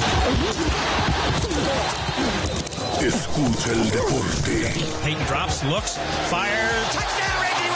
Escucha 3.00 3.72
el 3.72 3.90
deporte. 3.90 4.72
Peyton 5.02 5.24
drops, 5.26 5.64
looks, 5.64 5.98
fires. 6.28 6.86
Touchdown, 6.92 7.40
Reggie 7.42 7.70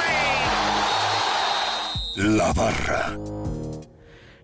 Wayne. 2.16 2.36
La 2.38 2.52
barra. 2.52 3.39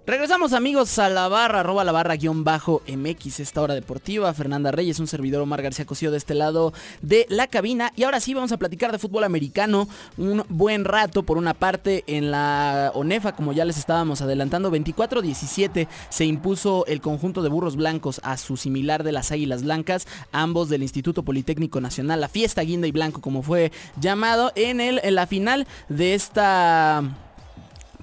Regresamos 0.06 0.52
amigos 0.52 1.00
a 1.00 1.08
la 1.08 1.26
barra, 1.26 1.60
arroba 1.60 1.82
la 1.82 1.90
barra 1.90 2.14
guion 2.14 2.44
bajo 2.44 2.80
MX, 2.86 3.40
esta 3.40 3.60
hora 3.60 3.74
deportiva. 3.74 4.32
Fernanda 4.34 4.70
Reyes, 4.70 5.00
un 5.00 5.08
servidor 5.08 5.42
Omar 5.42 5.62
García 5.62 5.84
Cosío 5.84 6.12
de 6.12 6.16
este 6.16 6.34
lado 6.34 6.72
de 7.02 7.26
la 7.28 7.48
cabina. 7.48 7.92
Y 7.96 8.04
ahora 8.04 8.20
sí 8.20 8.32
vamos 8.32 8.52
a 8.52 8.56
platicar 8.56 8.92
de 8.92 9.00
fútbol 9.00 9.24
americano 9.24 9.88
un 10.16 10.44
buen 10.48 10.84
rato. 10.84 11.24
Por 11.24 11.38
una 11.38 11.54
parte 11.54 12.04
en 12.06 12.30
la 12.30 12.92
ONEFA, 12.94 13.34
como 13.34 13.52
ya 13.52 13.64
les 13.64 13.78
estábamos 13.78 14.22
adelantando, 14.22 14.70
24-17 14.70 15.88
se 16.08 16.24
impuso 16.24 16.86
el 16.86 17.00
conjunto 17.00 17.42
de 17.42 17.48
burros 17.48 17.74
blancos 17.74 18.20
a 18.22 18.36
su 18.36 18.56
similar 18.56 19.02
de 19.02 19.10
las 19.10 19.32
Águilas 19.32 19.64
Blancas, 19.64 20.06
ambos 20.30 20.68
del 20.68 20.82
Instituto 20.82 21.24
Politécnico 21.24 21.80
Nacional, 21.80 22.20
la 22.20 22.28
fiesta 22.28 22.62
guinda 22.62 22.86
y 22.86 22.92
blanco 22.92 23.20
como 23.20 23.42
fue 23.42 23.72
llamado, 24.00 24.52
en, 24.54 24.80
el, 24.80 25.00
en 25.02 25.16
la 25.16 25.26
final 25.26 25.66
de 25.88 26.14
esta 26.14 27.02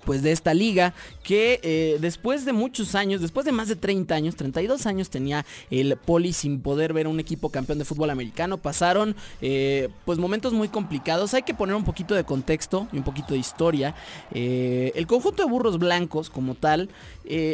pues 0.05 0.22
de 0.22 0.31
esta 0.31 0.53
liga 0.53 0.93
que 1.24 1.60
eh, 1.63 1.98
después 2.00 2.45
de 2.45 2.53
muchos 2.53 2.95
años, 2.95 3.22
después 3.22 3.45
de 3.45 3.51
más 3.51 3.67
de 3.67 3.75
30 3.75 4.15
años, 4.15 4.36
32 4.36 4.86
años 4.86 5.10
tenía 5.10 5.45
el 5.69 5.95
Poli 5.98 6.33
sin 6.33 6.62
poder 6.62 6.93
ver 6.93 7.05
a 7.05 7.10
un 7.10 7.19
equipo 7.19 7.50
campeón 7.50 7.79
de 7.79 7.86
fútbol 7.86 8.10
americano. 8.10 8.57
Pasaron 8.57 9.15
eh, 9.41 9.89
pues 10.05 10.19
momentos 10.19 10.53
muy 10.53 10.67
complicados. 10.67 11.33
Hay 11.33 11.43
que 11.43 11.53
poner 11.53 11.75
un 11.75 11.83
poquito 11.83 12.15
de 12.15 12.24
contexto 12.24 12.88
y 12.91 12.98
un 12.98 13.03
poquito 13.03 13.33
de 13.33 13.39
historia. 13.39 13.95
Eh, 14.31 14.91
el 14.95 15.07
conjunto 15.07 15.43
de 15.43 15.50
burros 15.50 15.79
blancos 15.79 16.29
como 16.29 16.55
tal 16.55 16.89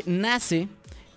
nace 0.05 0.67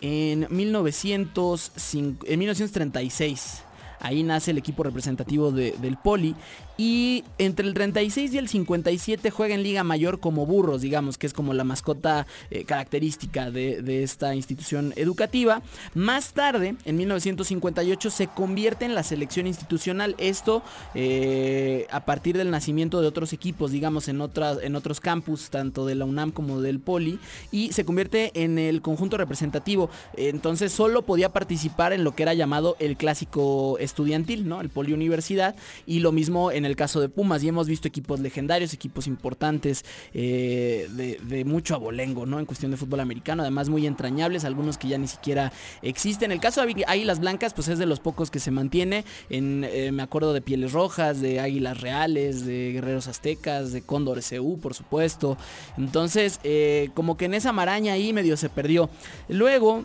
en, 0.03 0.47
1905, 0.51 2.27
en 2.29 2.39
1936. 2.39 3.63
Ahí 4.01 4.25
nace 4.25 4.51
el 4.51 4.59
equipo 4.59 4.83
representativo 4.83 5.53
del 5.53 5.97
Poli 5.97 6.35
y 6.79 7.25
entre 7.39 7.67
el 7.67 7.75
36 7.75 8.33
y 8.33 8.39
el 8.39 8.49
57 8.49 9.31
juega 9.31 9.55
en 9.55 9.63
Liga 9.63 9.85
Mayor 9.85 10.21
como 10.21 10.47
burros, 10.47 10.81
digamos, 10.81 11.19
que 11.19 11.27
es 11.27 11.33
como 11.33 11.55
la 11.55 11.65
mascota 11.65 12.27
eh, 12.51 12.65
característica 12.65 13.51
de, 13.51 14.03
esta 14.03 14.35
institución 14.35 14.93
educativa. 14.97 15.63
Más 15.95 16.33
tarde, 16.33 16.77
en 16.85 16.97
1958, 16.97 18.11
se 18.11 18.27
convierte 18.27 18.85
en 18.85 18.95
la 18.95 19.03
selección 19.03 19.47
institucional. 19.47 20.15
Esto 20.19 20.63
eh, 20.95 21.87
a 21.91 22.05
partir 22.05 22.37
del 22.37 22.51
nacimiento 22.51 23.01
de 23.01 23.07
otros 23.07 23.33
equipos, 23.33 23.71
digamos, 23.71 24.09
en, 24.09 24.21
otras, 24.21 24.59
en 24.63 24.75
otros 24.75 25.01
campus, 25.01 25.51
tanto 25.51 25.85
de 25.87 25.95
la 25.95 26.05
UNAM 26.05 26.31
como 26.31 26.61
del 26.61 26.81
Poli, 26.81 27.19
y 27.51 27.73
se 27.73 27.85
convierte 27.85 28.33
en 28.35 28.59
el 28.59 28.81
conjunto 28.81 29.17
representativo. 29.19 29.91
Entonces 30.17 30.73
solo 30.73 31.03
podía 31.03 31.29
participar 31.29 31.93
en 31.93 32.05
lo 32.05 32.15
que 32.15 32.23
era 32.23 32.35
llamado 32.35 32.77
el 32.79 32.97
clásico 32.97 33.77
estudiantil, 33.79 34.49
¿no? 34.49 34.61
El 34.61 34.71
Poli 34.71 34.93
Universidad, 34.93 35.55
y 35.87 36.01
lo 36.01 36.13
mismo 36.13 36.51
en 36.51 36.62
en 36.63 36.67
el 36.67 36.77
caso 36.77 37.01
de 37.01 37.09
Pumas 37.09 37.43
y 37.43 37.49
hemos 37.49 37.67
visto 37.67 37.89
equipos 37.89 38.21
legendarios, 38.21 38.73
equipos 38.73 39.09
importantes 39.09 39.85
eh, 40.15 40.89
de, 40.93 41.45
mucho 41.45 41.75
abolengo, 41.75 42.25
¿no? 42.25 42.39
En 42.39 42.47
cuestión 42.47 42.71
de 42.71 42.77
fútbol 42.77 43.01
americano, 43.01 43.43
además 43.43 43.69
muy 43.69 43.87
entrañables, 43.87 44.45
algunos 44.45 44.79
que 44.79 44.87
ya 44.87 44.97
ni 44.97 45.09
siquiera 45.09 45.53
existen. 45.83 46.31
El 46.31 46.39
caso 46.39 46.65
de 46.65 46.85
Águilas 46.87 47.19
Blancas, 47.19 47.53
pues 47.53 47.67
es 47.67 47.79
de 47.79 47.87
los 47.87 47.99
pocos 47.99 48.31
que 48.31 48.39
se 48.39 48.53
mantiene. 48.53 49.05
En, 49.29 49.65
eh, 49.65 49.91
me 49.91 50.05
acuerdo 50.05 50.33
de 50.33 50.41
Pieles 50.41 50.73
Rojas, 50.73 51.21
de 51.21 51.41
Águilas 51.41 51.81
Reales, 51.81 52.47
de 52.47 52.73
Guerreros 52.75 53.09
Aztecas, 53.09 53.73
de 53.73 53.83
Cóndor 53.83 54.23
SU, 54.23 54.61
por 54.63 54.75
supuesto. 54.75 55.37
Entonces, 55.77 56.39
eh, 56.45 56.91
como 56.95 57.17
que 57.17 57.25
en 57.25 57.35
esa 57.35 57.53
maraña 57.53 57.95
ahí 57.95 58.13
medio 58.13 58.37
se 58.37 58.49
perdió. 58.49 58.89
Luego, 59.29 59.85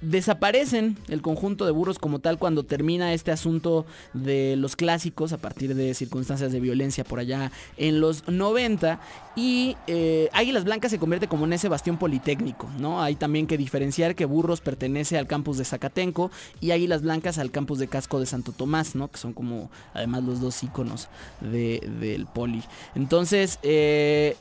desaparecen 0.00 0.96
el 1.08 1.22
conjunto 1.22 1.66
de 1.66 1.72
burros 1.72 1.98
como 1.98 2.18
tal 2.18 2.38
cuando 2.38 2.62
termina 2.62 3.12
este 3.12 3.32
asunto 3.32 3.86
de 4.14 4.56
los 4.56 4.76
clásicos 4.76 5.32
a 5.32 5.38
partir 5.38 5.74
de 5.74 5.94
circunstancias 5.94 6.52
de 6.52 6.60
violencia 6.60 7.04
por 7.04 7.18
allá 7.18 7.50
en 7.76 8.00
los 8.00 8.28
90 8.28 9.00
y 9.34 9.76
eh, 9.86 10.28
Águilas 10.32 10.64
Blancas 10.64 10.90
se 10.90 10.98
convierte 10.98 11.28
como 11.28 11.44
en 11.44 11.52
ese 11.52 11.68
bastión 11.68 11.96
politécnico, 11.96 12.68
¿no? 12.78 13.02
Hay 13.02 13.14
también 13.14 13.46
que 13.46 13.56
diferenciar 13.56 14.16
que 14.16 14.24
Burros 14.24 14.60
pertenece 14.60 15.16
al 15.16 15.28
campus 15.28 15.58
de 15.58 15.64
Zacatenco 15.64 16.30
y 16.60 16.72
Águilas 16.72 17.02
Blancas 17.02 17.38
al 17.38 17.50
campus 17.50 17.78
de 17.78 17.86
Casco 17.88 18.18
de 18.18 18.26
Santo 18.26 18.52
Tomás, 18.52 18.96
¿no? 18.96 19.08
Que 19.08 19.18
son 19.18 19.32
como 19.32 19.70
además 19.94 20.24
los 20.24 20.40
dos 20.40 20.62
íconos 20.64 21.08
del 21.40 22.26
poli. 22.26 22.64
Entonces, 22.96 23.60
eh, 23.62 24.36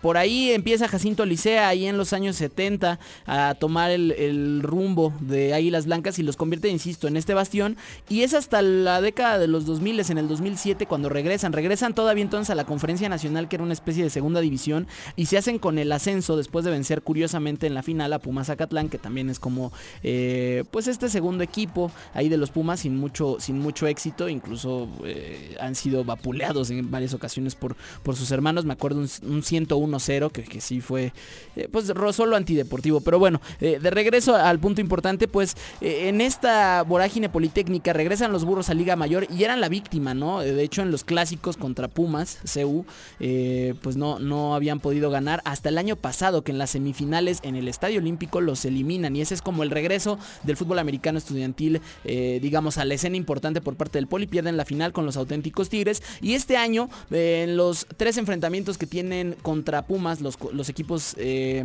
por 0.00 0.16
ahí 0.16 0.50
empieza 0.50 0.88
Jacinto 0.88 1.26
Licea, 1.26 1.68
ahí 1.68 1.86
en 1.86 1.96
los 1.96 2.12
años 2.12 2.36
70, 2.36 2.98
a 3.26 3.54
tomar 3.58 3.90
el, 3.90 4.60
rumbo 4.62 5.12
de 5.20 5.54
Águilas 5.54 5.86
Blancas 5.86 6.18
y 6.18 6.22
los 6.22 6.36
convierte, 6.36 6.68
insisto, 6.68 7.08
en 7.08 7.16
este 7.16 7.34
bastión. 7.34 7.76
Y 8.08 8.22
es 8.22 8.34
hasta 8.34 8.62
la 8.62 9.00
década 9.00 9.38
de 9.38 9.48
los 9.48 9.66
2000, 9.66 10.00
en 10.10 10.18
el 10.18 10.28
2007, 10.28 10.86
cuando 10.86 11.08
regresan. 11.08 11.52
Regresan 11.52 11.94
todavía 11.94 12.22
entonces 12.22 12.50
a 12.50 12.54
la 12.54 12.64
Conferencia 12.64 13.08
Nacional, 13.08 13.48
que 13.48 13.56
era 13.56 13.64
una 13.64 13.72
especie 13.72 14.04
de 14.04 14.10
segunda 14.10 14.40
división, 14.40 14.86
y 15.16 15.26
se 15.26 15.38
hacen 15.38 15.58
con 15.58 15.78
el 15.78 15.90
ascenso 15.92 16.36
después 16.36 16.64
de 16.64 16.70
vencer 16.70 17.02
curiosamente 17.02 17.66
en 17.66 17.74
la 17.74 17.82
final 17.82 18.12
a 18.12 18.18
Pumas 18.18 18.50
Acatlán, 18.50 18.88
que 18.88 18.98
también 18.98 19.30
es 19.30 19.38
como, 19.38 19.72
eh, 20.02 20.64
pues 20.70 20.86
este 20.86 21.08
segundo 21.08 21.42
equipo 21.42 21.90
ahí 22.12 22.28
de 22.28 22.36
los 22.36 22.50
Pumas 22.50 22.80
sin 22.80 22.96
mucho, 22.96 23.36
sin 23.40 23.58
mucho 23.58 23.86
éxito. 23.86 24.28
Incluso 24.28 24.88
eh, 25.04 25.56
han 25.60 25.74
sido 25.74 26.04
vapuleados 26.04 26.70
en 26.70 26.90
varias 26.90 27.14
ocasiones 27.14 27.54
por, 27.54 27.76
por 28.02 28.16
sus 28.16 28.30
hermanos. 28.30 28.64
Me 28.64 28.72
acuerdo 28.72 29.00
un, 29.00 29.08
un 29.28 29.42
1-0, 29.72 30.30
que, 30.30 30.42
que, 30.42 30.60
sí 30.60 30.80
fue, 30.80 31.12
eh, 31.56 31.68
pues 31.70 31.92
solo 32.12 32.36
antideportivo. 32.36 33.00
Pero 33.00 33.18
bueno, 33.18 33.40
eh, 33.60 33.78
de 33.80 33.90
regreso 33.90 34.36
al 34.36 34.58
punto 34.58 34.80
importante, 34.80 35.28
pues 35.28 35.56
eh, 35.80 36.08
en 36.08 36.20
esta 36.20 36.82
vorágine 36.82 37.28
politécnica 37.28 37.92
regresan 37.92 38.32
los 38.32 38.44
burros 38.44 38.70
a 38.70 38.74
Liga 38.74 38.96
Mayor 38.96 39.26
y 39.30 39.44
eran 39.44 39.60
la 39.60 39.68
víctima, 39.68 40.14
¿no? 40.14 40.40
De 40.40 40.62
hecho, 40.62 40.82
en 40.82 40.90
los 40.90 41.04
clásicos 41.04 41.56
contra 41.56 41.88
Pumas, 41.88 42.38
CU, 42.52 42.84
pues 43.18 43.96
no, 43.96 44.18
no 44.18 44.54
habían 44.54 44.80
podido 44.80 45.10
ganar 45.10 45.40
hasta 45.44 45.68
el 45.68 45.78
año 45.78 45.96
pasado, 45.96 46.42
que 46.42 46.52
en 46.52 46.58
las 46.58 46.70
semifinales 46.70 47.40
en 47.42 47.56
el 47.56 47.68
Estadio 47.68 48.00
Olímpico 48.00 48.40
los 48.40 48.64
eliminan. 48.64 49.16
Y 49.16 49.20
ese 49.20 49.34
es 49.34 49.42
como 49.42 49.62
el 49.62 49.70
regreso 49.70 50.18
del 50.42 50.56
fútbol 50.56 50.78
americano 50.78 51.18
estudiantil, 51.18 51.80
digamos, 52.04 52.78
a 52.78 52.84
la 52.84 52.94
escena 52.94 53.16
importante 53.16 53.60
por 53.60 53.76
parte 53.76 53.98
del 53.98 54.06
Poli. 54.06 54.26
Pierden 54.26 54.56
la 54.56 54.64
final 54.64 54.92
con 54.92 55.06
los 55.06 55.16
auténticos 55.16 55.68
Tigres. 55.68 56.02
Y 56.20 56.34
este 56.34 56.56
año, 56.56 56.88
en 57.10 57.56
los 57.56 57.86
tres 57.96 58.16
enfrentamientos 58.16 58.78
que 58.78 58.86
tienen 58.86 59.36
con 59.42 59.53
contra 59.54 59.82
Pumas, 59.82 60.20
los, 60.20 60.36
los 60.52 60.68
equipos... 60.68 61.14
Eh, 61.16 61.64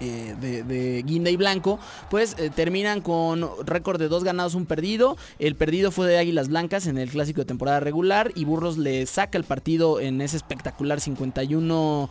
eh, 0.00 0.34
de, 0.40 1.02
Guinda 1.06 1.30
y 1.30 1.36
Blanco, 1.36 1.78
pues 2.10 2.34
eh, 2.38 2.50
terminan 2.52 3.00
con 3.00 3.48
récord 3.64 4.00
de 4.00 4.08
dos 4.08 4.24
ganados, 4.24 4.56
un 4.56 4.66
perdido. 4.66 5.16
El 5.38 5.54
perdido 5.54 5.92
fue 5.92 6.08
de 6.08 6.18
Águilas 6.18 6.48
Blancas 6.48 6.88
en 6.88 6.98
el 6.98 7.10
clásico 7.10 7.42
de 7.42 7.44
temporada 7.44 7.78
regular 7.78 8.32
y 8.34 8.44
Burros 8.44 8.76
le 8.76 9.06
saca 9.06 9.38
el 9.38 9.44
partido 9.44 10.00
en 10.00 10.20
ese 10.20 10.36
espectacular 10.36 11.00
51 11.00 12.10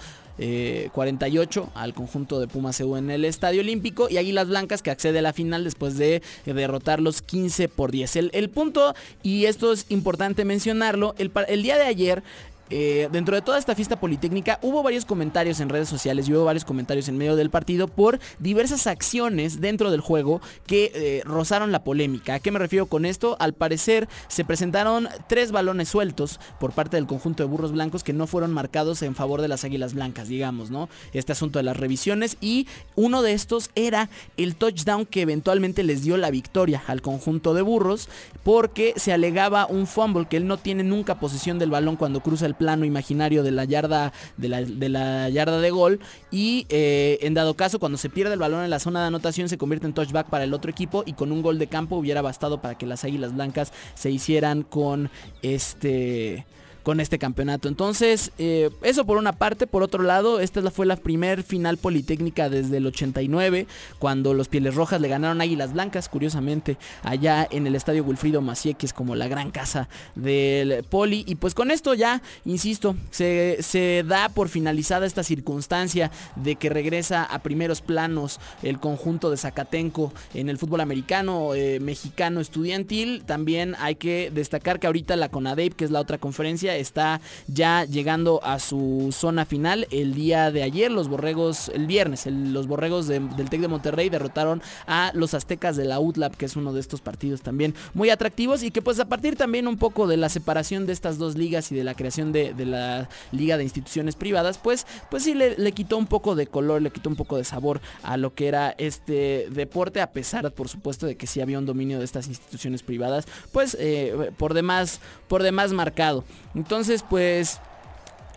48 0.93 1.69
al 1.75 1.93
conjunto 1.93 2.39
de 2.39 2.47
Pumas 2.47 2.79
EU 2.79 2.95
en 2.95 3.11
el 3.11 3.23
Estadio 3.23 3.61
Olímpico 3.61 4.07
y 4.09 4.17
Águilas 4.17 4.47
Blancas 4.47 4.81
que 4.81 4.89
accede 4.89 5.19
a 5.19 5.21
la 5.21 5.31
final 5.31 5.63
después 5.63 5.95
de 5.97 6.23
derrotarlos 6.45 7.21
15 7.21 7.67
por 7.69 7.91
10. 7.91 8.15
El, 8.31 8.49
punto, 8.49 8.95
y 9.21 9.45
esto 9.45 9.73
es 9.73 9.85
importante 9.89 10.43
mencionarlo, 10.43 11.13
el 11.19 11.63
día 11.63 11.77
de 11.77 11.83
ayer 11.83 12.23
eh, 12.69 13.09
dentro 13.11 13.35
de 13.35 13.41
toda 13.41 13.57
esta 13.57 13.75
fiesta 13.75 13.99
politécnica 13.99 14.57
hubo 14.61 14.81
varios 14.83 15.05
comentarios 15.05 15.59
en 15.59 15.69
redes 15.69 15.89
sociales 15.89 16.27
y 16.27 16.33
hubo 16.33 16.45
varios 16.45 16.65
comentarios 16.65 17.07
en 17.07 17.17
medio 17.17 17.35
del 17.35 17.49
partido 17.49 17.87
por 17.87 18.19
diversas 18.39 18.87
acciones 18.87 19.61
dentro 19.61 19.91
del 19.91 20.01
juego 20.01 20.41
que 20.65 20.91
eh, 20.95 21.21
rozaron 21.25 21.71
la 21.71 21.83
polémica. 21.83 22.35
¿A 22.35 22.39
qué 22.39 22.51
me 22.51 22.59
refiero 22.59 22.85
con 22.85 23.05
esto? 23.05 23.35
Al 23.39 23.53
parecer 23.53 24.07
se 24.27 24.45
presentaron 24.45 25.09
tres 25.27 25.51
balones 25.51 25.89
sueltos 25.89 26.39
por 26.59 26.71
parte 26.71 26.97
del 26.97 27.05
conjunto 27.07 27.43
de 27.43 27.49
burros 27.49 27.71
blancos 27.71 28.03
que 28.03 28.13
no 28.13 28.27
fueron 28.27 28.53
marcados 28.53 29.01
en 29.01 29.15
favor 29.15 29.41
de 29.41 29.47
las 29.47 29.63
águilas 29.63 29.93
blancas, 29.93 30.27
digamos, 30.27 30.71
¿no? 30.71 30.89
Este 31.13 31.31
asunto 31.31 31.59
de 31.59 31.63
las 31.63 31.77
revisiones 31.77 32.37
y 32.41 32.67
uno 32.95 33.21
de 33.21 33.33
estos 33.33 33.71
era 33.75 34.09
el 34.37 34.55
touchdown 34.55 35.05
que 35.05 35.21
eventualmente 35.21 35.83
les 35.83 36.03
dio 36.03 36.17
la 36.17 36.31
victoria 36.31 36.83
al 36.87 37.01
conjunto 37.01 37.53
de 37.53 37.61
burros 37.61 38.09
porque 38.43 38.93
se 38.95 39.13
alegaba 39.13 39.65
un 39.65 39.87
fumble 39.87 40.27
que 40.27 40.37
él 40.37 40.47
no 40.47 40.57
tiene 40.57 40.83
nunca 40.83 41.19
posesión 41.19 41.59
del 41.59 41.69
balón 41.69 41.95
cuando 41.95 42.21
cruza 42.21 42.45
el 42.45 42.52
plano 42.53 42.85
imaginario 42.85 43.43
de 43.43 43.51
la 43.51 43.65
yarda 43.65 44.13
de 44.37 44.49
la, 44.49 45.29
yarda 45.29 45.59
de 45.59 45.71
gol. 45.71 45.99
Y 46.31 46.65
eh, 46.69 47.19
en 47.21 47.33
dado 47.33 47.55
caso 47.55 47.79
cuando 47.79 47.97
se 47.97 48.09
pierde 48.09 48.33
el 48.33 48.39
balón 48.39 48.63
en 48.63 48.69
la 48.69 48.79
zona 48.79 49.01
de 49.01 49.07
anotación 49.07 49.49
se 49.49 49.57
convierte 49.57 49.87
en 49.87 49.93
touchback 49.93 50.29
para 50.29 50.43
el 50.43 50.53
otro 50.53 50.71
equipo 50.71 51.03
y 51.05 51.13
con 51.13 51.31
un 51.31 51.41
gol 51.41 51.59
de 51.59 51.67
campo 51.67 51.95
hubiera 51.95 52.21
bastado 52.21 52.61
para 52.61 52.75
que 52.77 52.85
las 52.85 53.03
Águilas 53.03 53.33
Blancas 53.33 53.73
se 53.95 54.11
hicieran 54.11 54.63
con 54.63 55.09
este 55.41 56.45
con 56.83 56.99
este 56.99 57.17
campeonato. 57.17 57.67
Entonces, 57.67 58.31
eh, 58.37 58.69
eso 58.81 59.05
por 59.05 59.17
una 59.17 59.33
parte. 59.33 59.67
Por 59.67 59.83
otro 59.83 60.03
lado, 60.03 60.39
esta 60.39 60.69
fue 60.69 60.85
la 60.85 60.97
primer 60.97 61.43
final 61.43 61.77
politécnica 61.77 62.49
desde 62.49 62.77
el 62.77 62.85
89, 62.85 63.67
cuando 63.99 64.33
los 64.33 64.49
Pieles 64.49 64.75
Rojas 64.75 65.01
le 65.01 65.07
ganaron 65.07 65.41
Águilas 65.41 65.73
Blancas, 65.73 66.09
curiosamente, 66.09 66.77
allá 67.03 67.47
en 67.49 67.65
el 67.65 67.75
estadio 67.75 68.03
Wilfrido 68.03 68.41
Macié, 68.41 68.73
que 68.75 68.85
es 68.85 68.93
como 68.93 69.15
la 69.15 69.27
gran 69.27 69.51
casa 69.51 69.87
del 70.15 70.83
Poli. 70.83 71.23
Y 71.27 71.35
pues 71.35 71.53
con 71.53 71.71
esto 71.71 71.93
ya, 71.93 72.21
insisto, 72.45 72.95
se, 73.11 74.03
da 74.05 74.29
por 74.29 74.49
finalizada 74.49 75.05
esta 75.05 75.23
circunstancia 75.23 76.11
de 76.35 76.55
que 76.55 76.69
regresa 76.69 77.23
a 77.23 77.39
primeros 77.39 77.81
planos 77.81 78.39
el 78.61 78.79
conjunto 78.79 79.29
de 79.29 79.37
Zacatenco 79.37 80.13
en 80.33 80.49
el 80.49 80.57
fútbol 80.57 80.81
americano, 80.81 81.55
eh, 81.55 81.79
mexicano, 81.79 82.41
estudiantil. 82.41 83.23
También 83.25 83.75
hay 83.79 83.95
que 83.95 84.31
destacar 84.33 84.79
que 84.79 84.87
ahorita 84.87 85.15
la 85.15 85.29
CONADEIP, 85.29 85.73
que 85.73 85.85
es 85.85 85.91
la 85.91 86.01
otra 86.01 86.17
conferencia, 86.17 86.72
está 86.75 87.21
ya 87.47 87.85
llegando 87.85 88.39
a 88.43 88.59
su 88.59 89.09
zona 89.11 89.45
final. 89.45 89.87
El 89.91 90.13
día 90.13 90.51
de 90.51 90.63
ayer, 90.63 90.91
los 90.91 91.07
borregos, 91.07 91.69
el 91.69 91.87
viernes, 91.87 92.25
los 92.25 92.67
borregos 92.67 93.07
del 93.07 93.49
TEC 93.49 93.61
de 93.61 93.67
Monterrey 93.67 94.09
derrotaron 94.09 94.61
a 94.87 95.11
los 95.13 95.33
aztecas 95.33 95.75
de 95.75 95.85
la 95.85 95.99
UTLAP, 95.99 96.35
que 96.35 96.45
es 96.45 96.55
uno 96.55 96.73
de 96.73 96.79
estos 96.79 97.01
partidos 97.01 97.41
también 97.41 97.75
muy 97.93 98.09
atractivos 98.09 98.63
y 98.63 98.71
que 98.71 98.81
pues 98.81 98.99
a 98.99 99.05
partir 99.05 99.35
también 99.35 99.67
un 99.67 99.77
poco 99.77 100.07
de 100.07 100.17
la 100.17 100.29
separación 100.29 100.85
de 100.85 100.93
estas 100.93 101.17
dos 101.17 101.35
ligas 101.35 101.71
y 101.71 101.75
de 101.75 101.83
la 101.83 101.95
creación 101.95 102.31
de, 102.31 102.53
la 102.65 103.09
liga 103.31 103.57
de 103.57 103.63
instituciones 103.63 104.15
privadas, 104.15 104.57
pues, 104.57 104.85
pues 105.09 105.23
sí 105.23 105.33
le, 105.33 105.71
quitó 105.71 105.97
un 105.97 106.07
poco 106.07 106.35
de 106.35 106.47
color, 106.47 106.81
le 106.81 106.91
quitó 106.91 107.09
un 107.09 107.15
poco 107.15 107.37
de 107.37 107.43
sabor 107.43 107.81
a 108.03 108.17
lo 108.17 108.33
que 108.33 108.47
era 108.47 108.75
este 108.77 109.47
deporte, 109.49 110.01
a 110.01 110.11
pesar 110.11 110.51
por 110.51 110.69
supuesto 110.69 111.05
de 111.05 111.15
que 111.15 111.27
sí 111.27 111.41
había 111.41 111.59
un 111.59 111.65
dominio 111.65 111.99
de 111.99 112.05
estas 112.05 112.27
instituciones 112.27 112.83
privadas, 112.83 113.25
pues 113.51 113.75
eh, 113.79 114.31
por 114.37 114.53
demás, 114.53 114.99
por 115.27 115.43
demás 115.43 115.73
marcado. 115.73 116.23
Entonces, 116.63 117.03
pues 117.03 117.59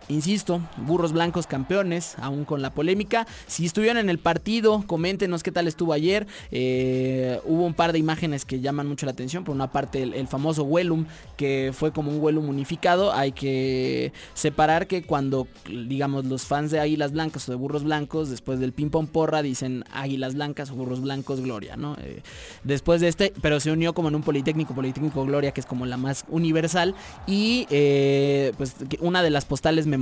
Insisto, 0.08 0.60
burros 0.76 1.12
blancos 1.12 1.48
campeones, 1.48 2.14
aún 2.18 2.44
con 2.44 2.62
la 2.62 2.70
polémica. 2.70 3.26
Si 3.48 3.66
estuvieron 3.66 3.98
en 3.98 4.08
el 4.08 4.18
partido, 4.18 4.84
coméntenos 4.86 5.42
qué 5.42 5.50
tal 5.50 5.66
estuvo 5.66 5.92
ayer. 5.92 6.28
Eh, 6.52 7.40
hubo 7.44 7.64
un 7.64 7.74
par 7.74 7.92
de 7.92 7.98
imágenes 7.98 8.44
que 8.44 8.60
llaman 8.60 8.86
mucho 8.86 9.04
la 9.06 9.12
atención. 9.12 9.42
Por 9.42 9.54
una 9.54 9.72
parte, 9.72 10.04
el, 10.04 10.28
famoso 10.28 10.62
Wellum, 10.62 11.06
que 11.36 11.72
fue 11.74 11.92
como 11.92 12.12
un 12.12 12.20
Wellum 12.20 12.48
unificado. 12.48 13.12
Hay 13.12 13.32
que 13.32 14.12
separar 14.34 14.86
que 14.86 15.02
cuando, 15.02 15.48
digamos, 15.66 16.24
los 16.26 16.44
fans 16.44 16.70
de 16.70 16.78
Águilas 16.78 17.10
Blancas 17.10 17.48
o 17.48 17.52
de 17.52 17.56
Burros 17.56 17.82
Blancos, 17.82 18.30
después 18.30 18.60
del 18.60 18.72
ping 18.72 18.90
pong 18.90 19.08
porra, 19.08 19.42
dicen 19.42 19.84
Águilas 19.92 20.34
Blancas 20.34 20.70
o 20.70 20.76
Burros 20.76 21.00
Blancos 21.00 21.40
Gloria, 21.40 21.76
¿no? 21.76 21.96
Eh, 22.00 22.22
después 22.62 23.00
de 23.00 23.08
este, 23.08 23.32
pero 23.42 23.58
se 23.58 23.72
unió 23.72 23.92
como 23.92 24.08
en 24.08 24.14
un 24.14 24.22
Politécnico, 24.22 24.72
Politécnico 24.72 25.24
Gloria, 25.24 25.50
que 25.50 25.60
es 25.60 25.66
como 25.66 25.84
la 25.84 25.96
más 25.96 26.24
universal. 26.28 26.94
Y 27.26 27.66
eh, 27.70 28.52
pues 28.56 28.76
una 29.00 29.24
de 29.24 29.30
las 29.30 29.44
postales 29.44 29.88
me 29.88 29.95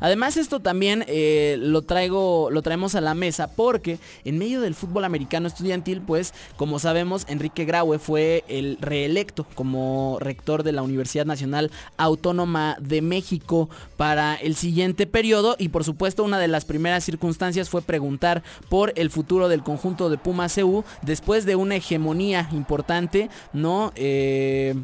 Además 0.00 0.36
esto 0.36 0.60
también 0.60 1.04
eh, 1.06 1.56
lo 1.58 1.82
traigo, 1.82 2.50
lo 2.50 2.62
traemos 2.62 2.94
a 2.94 3.00
la 3.00 3.14
mesa 3.14 3.50
porque 3.54 3.98
en 4.24 4.38
medio 4.38 4.60
del 4.60 4.74
fútbol 4.74 5.04
americano 5.04 5.48
estudiantil, 5.48 6.00
pues 6.00 6.34
como 6.56 6.78
sabemos, 6.78 7.24
Enrique 7.28 7.64
Graue 7.64 7.98
fue 7.98 8.44
el 8.48 8.78
reelecto 8.80 9.46
como 9.54 10.18
rector 10.20 10.62
de 10.62 10.72
la 10.72 10.82
Universidad 10.82 11.26
Nacional 11.26 11.70
Autónoma 11.96 12.76
de 12.80 13.02
México 13.02 13.68
para 13.96 14.34
el 14.34 14.56
siguiente 14.56 15.06
periodo 15.06 15.56
y 15.58 15.68
por 15.68 15.84
supuesto 15.84 16.24
una 16.24 16.38
de 16.38 16.48
las 16.48 16.64
primeras 16.64 17.04
circunstancias 17.04 17.68
fue 17.68 17.82
preguntar 17.82 18.42
por 18.68 18.92
el 18.96 19.10
futuro 19.10 19.48
del 19.48 19.62
conjunto 19.62 20.10
de 20.10 20.18
Puma 20.18 20.48
CU 20.48 20.84
después 21.02 21.44
de 21.44 21.56
una 21.56 21.76
hegemonía 21.76 22.48
importante, 22.52 23.28
¿no? 23.52 23.92
Eh, 23.96 24.74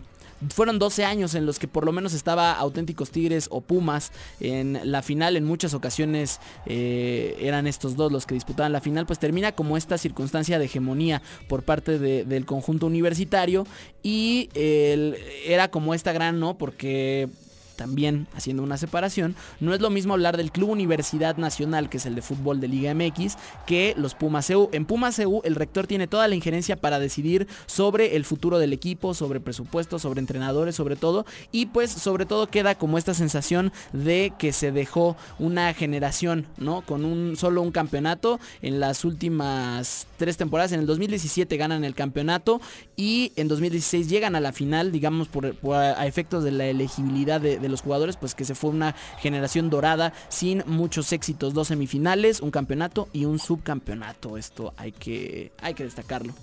fueron 0.48 0.78
12 0.78 1.04
años 1.04 1.34
en 1.34 1.46
los 1.46 1.58
que 1.58 1.68
por 1.68 1.84
lo 1.84 1.92
menos 1.92 2.14
estaba 2.14 2.52
auténticos 2.52 3.10
Tigres 3.10 3.48
o 3.50 3.60
Pumas 3.60 4.12
en 4.40 4.80
la 4.84 5.02
final. 5.02 5.36
En 5.36 5.44
muchas 5.44 5.74
ocasiones 5.74 6.40
eh, 6.66 7.36
eran 7.40 7.66
estos 7.66 7.96
dos 7.96 8.12
los 8.12 8.26
que 8.26 8.34
disputaban 8.34 8.72
la 8.72 8.80
final. 8.80 9.06
Pues 9.06 9.18
termina 9.18 9.52
como 9.52 9.76
esta 9.76 9.98
circunstancia 9.98 10.58
de 10.58 10.66
hegemonía 10.66 11.22
por 11.48 11.62
parte 11.62 11.98
del 11.98 12.46
conjunto 12.46 12.86
universitario. 12.86 13.66
Y 14.02 14.50
era 14.54 15.68
como 15.70 15.94
esta 15.94 16.12
gran, 16.12 16.38
¿no? 16.38 16.58
Porque 16.58 17.28
también 17.76 18.26
haciendo 18.34 18.62
una 18.62 18.78
separación, 18.78 19.36
no 19.60 19.74
es 19.74 19.80
lo 19.80 19.90
mismo 19.90 20.14
hablar 20.14 20.36
del 20.36 20.50
Club 20.50 20.70
Universidad 20.70 21.36
Nacional, 21.36 21.88
que 21.88 21.98
es 21.98 22.06
el 22.06 22.14
de 22.14 22.22
fútbol 22.22 22.60
de 22.60 22.68
Liga 22.68 22.94
MX, 22.94 23.36
que 23.66 23.94
los 23.96 24.14
Pumas 24.14 24.48
EU. 24.50 24.68
En 24.72 24.86
Pumas 24.86 25.18
EU 25.18 25.40
el 25.44 25.54
rector 25.54 25.86
tiene 25.86 26.06
toda 26.06 26.28
la 26.28 26.34
injerencia 26.34 26.76
para 26.76 26.98
decidir 26.98 27.46
sobre 27.66 28.16
el 28.16 28.24
futuro 28.24 28.58
del 28.58 28.72
equipo, 28.72 29.14
sobre 29.14 29.40
presupuestos, 29.40 30.02
sobre 30.02 30.20
entrenadores, 30.20 30.74
sobre 30.74 30.96
todo, 30.96 31.26
y 31.52 31.66
pues 31.66 31.90
sobre 31.90 32.26
todo 32.26 32.48
queda 32.48 32.74
como 32.74 32.98
esta 32.98 33.14
sensación 33.14 33.72
de 33.92 34.32
que 34.38 34.52
se 34.52 34.72
dejó 34.72 35.16
una 35.38 35.72
generación, 35.74 36.46
¿no? 36.56 36.82
Con 36.82 37.04
un 37.04 37.36
solo 37.36 37.62
un 37.62 37.72
campeonato 37.72 38.40
en 38.62 38.80
las 38.80 39.04
últimas 39.04 40.06
tres 40.16 40.36
temporadas. 40.36 40.72
En 40.72 40.80
el 40.80 40.86
2017 40.86 41.56
ganan 41.56 41.84
el 41.84 41.94
campeonato 41.94 42.60
y 42.96 43.32
en 43.36 43.48
2016 43.48 44.08
llegan 44.08 44.34
a 44.36 44.40
la 44.40 44.52
final, 44.52 44.92
digamos, 44.92 45.28
por, 45.28 45.54
a 45.74 46.06
efectos 46.06 46.44
de 46.44 46.52
la 46.52 46.66
elegibilidad 46.66 47.40
de 47.40 47.65
los 47.68 47.82
jugadores, 47.82 48.16
pues 48.16 48.34
que 48.34 48.44
se 48.44 48.54
fue 48.54 48.70
una 48.70 48.94
generación 49.18 49.70
dorada 49.70 50.12
sin 50.28 50.62
muchos 50.66 51.12
éxitos, 51.12 51.54
dos 51.54 51.68
semifinales, 51.68 52.40
un 52.40 52.50
campeonato 52.50 53.08
y 53.12 53.24
un 53.24 53.38
subcampeonato. 53.38 54.36
Esto 54.36 54.74
hay 54.76 54.92
que, 54.92 55.52
hay 55.60 55.74
que 55.74 55.84
destacarlo. 55.84 56.34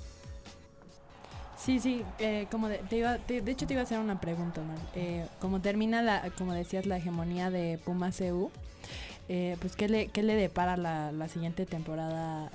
Sí, 1.63 1.79
sí, 1.79 2.03
eh, 2.19 2.47
como 2.51 2.67
de, 2.67 2.81
hecho 3.45 3.65
te 3.65 3.73
iba 3.73 3.81
a 3.81 3.85
hacer 3.85 3.99
una 3.99 4.19
pregunta, 4.19 4.59
eh, 4.95 5.25
como 5.39 5.61
termina 5.61 6.01
la, 6.01 6.29
como 6.37 6.53
decías, 6.53 6.85
la 6.85 6.97
hegemonía 6.97 7.49
de 7.49 7.79
Puma 7.85 8.11
CU, 8.11 8.51
eh, 9.29 9.57
pues 9.59 9.75
¿qué 9.75 9.87
le, 9.87 10.07
qué 10.07 10.23
le 10.23 10.35
depara 10.35 10.77
la, 10.77 11.11
la 11.11 11.27
siguiente 11.27 11.65
temporada 11.65 12.51